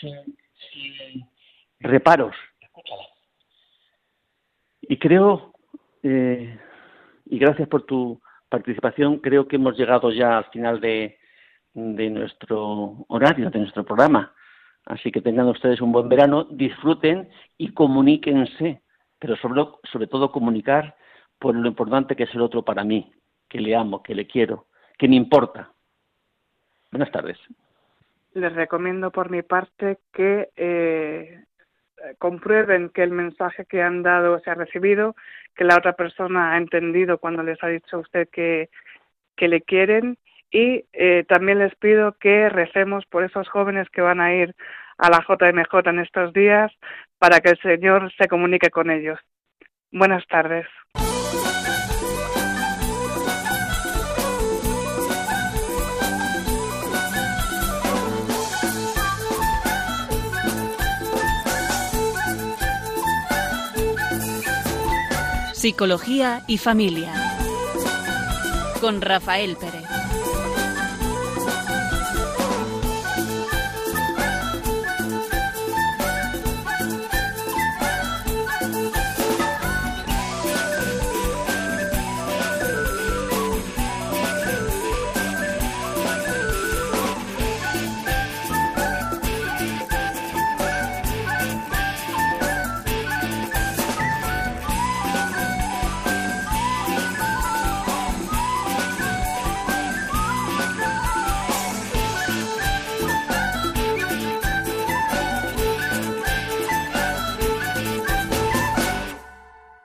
sin, 0.00 0.16
reparos. 1.80 2.34
Escúchala. 2.60 3.02
Y 4.82 4.98
creo, 4.98 5.52
eh, 6.02 6.58
y 7.26 7.38
gracias 7.38 7.68
por 7.68 7.82
tu 7.82 8.20
participación, 8.48 9.18
creo 9.18 9.46
que 9.46 9.56
hemos 9.56 9.76
llegado 9.76 10.10
ya 10.10 10.38
al 10.38 10.46
final 10.46 10.80
de, 10.80 11.18
de 11.74 12.10
nuestro 12.10 13.04
horario, 13.08 13.50
de 13.50 13.60
nuestro 13.60 13.84
programa. 13.84 14.34
Así 14.86 15.12
que 15.12 15.20
tengan 15.20 15.48
ustedes 15.48 15.80
un 15.80 15.92
buen 15.92 16.08
verano, 16.08 16.44
disfruten 16.44 17.28
y 17.58 17.72
comuníquense, 17.72 18.82
pero 19.18 19.36
sobre, 19.36 20.06
todo 20.06 20.32
comunicar 20.32 20.96
por 21.38 21.54
lo 21.54 21.68
importante 21.68 22.16
que 22.16 22.24
es 22.24 22.34
el 22.34 22.40
otro 22.40 22.64
para 22.64 22.84
mí, 22.84 23.12
que 23.48 23.60
le 23.60 23.76
amo, 23.76 24.02
que 24.02 24.14
le 24.14 24.26
quiero, 24.26 24.66
que 24.98 25.08
me 25.08 25.16
importa. 25.16 25.72
Buenas 26.90 27.10
tardes. 27.10 27.38
Les 28.34 28.52
recomiendo 28.52 29.10
por 29.10 29.30
mi 29.30 29.42
parte 29.42 29.98
que 30.12 30.50
eh, 30.56 31.44
comprueben 32.18 32.90
que 32.90 33.02
el 33.02 33.10
mensaje 33.10 33.66
que 33.66 33.82
han 33.82 34.02
dado 34.02 34.38
se 34.40 34.50
ha 34.50 34.54
recibido, 34.54 35.14
que 35.54 35.64
la 35.64 35.76
otra 35.76 35.92
persona 35.92 36.52
ha 36.52 36.58
entendido 36.58 37.18
cuando 37.18 37.42
les 37.42 37.62
ha 37.62 37.68
dicho 37.68 37.96
a 37.96 38.00
usted 38.00 38.28
que 38.28 38.68
le 39.38 39.62
quieren 39.62 40.16
y 40.50 40.84
eh, 40.92 41.24
también 41.28 41.58
les 41.58 41.74
pido 41.76 42.16
que 42.18 42.48
recemos 42.48 43.04
por 43.06 43.24
esos 43.24 43.48
jóvenes 43.48 43.88
que 43.90 44.00
van 44.00 44.20
a 44.20 44.34
ir 44.34 44.54
a 44.98 45.08
la 45.08 45.24
JMJ 45.26 45.88
en 45.88 46.00
estos 46.00 46.32
días 46.32 46.72
para 47.18 47.40
que 47.40 47.50
el 47.50 47.58
Señor 47.60 48.12
se 48.18 48.28
comunique 48.28 48.70
con 48.70 48.90
ellos. 48.90 49.18
Buenas 49.92 50.26
tardes. 50.26 50.66
Psicología 65.52 66.40
y 66.46 66.56
familia. 66.56 67.12
Con 68.80 69.02
Rafael 69.02 69.58
Pérez. 69.60 69.99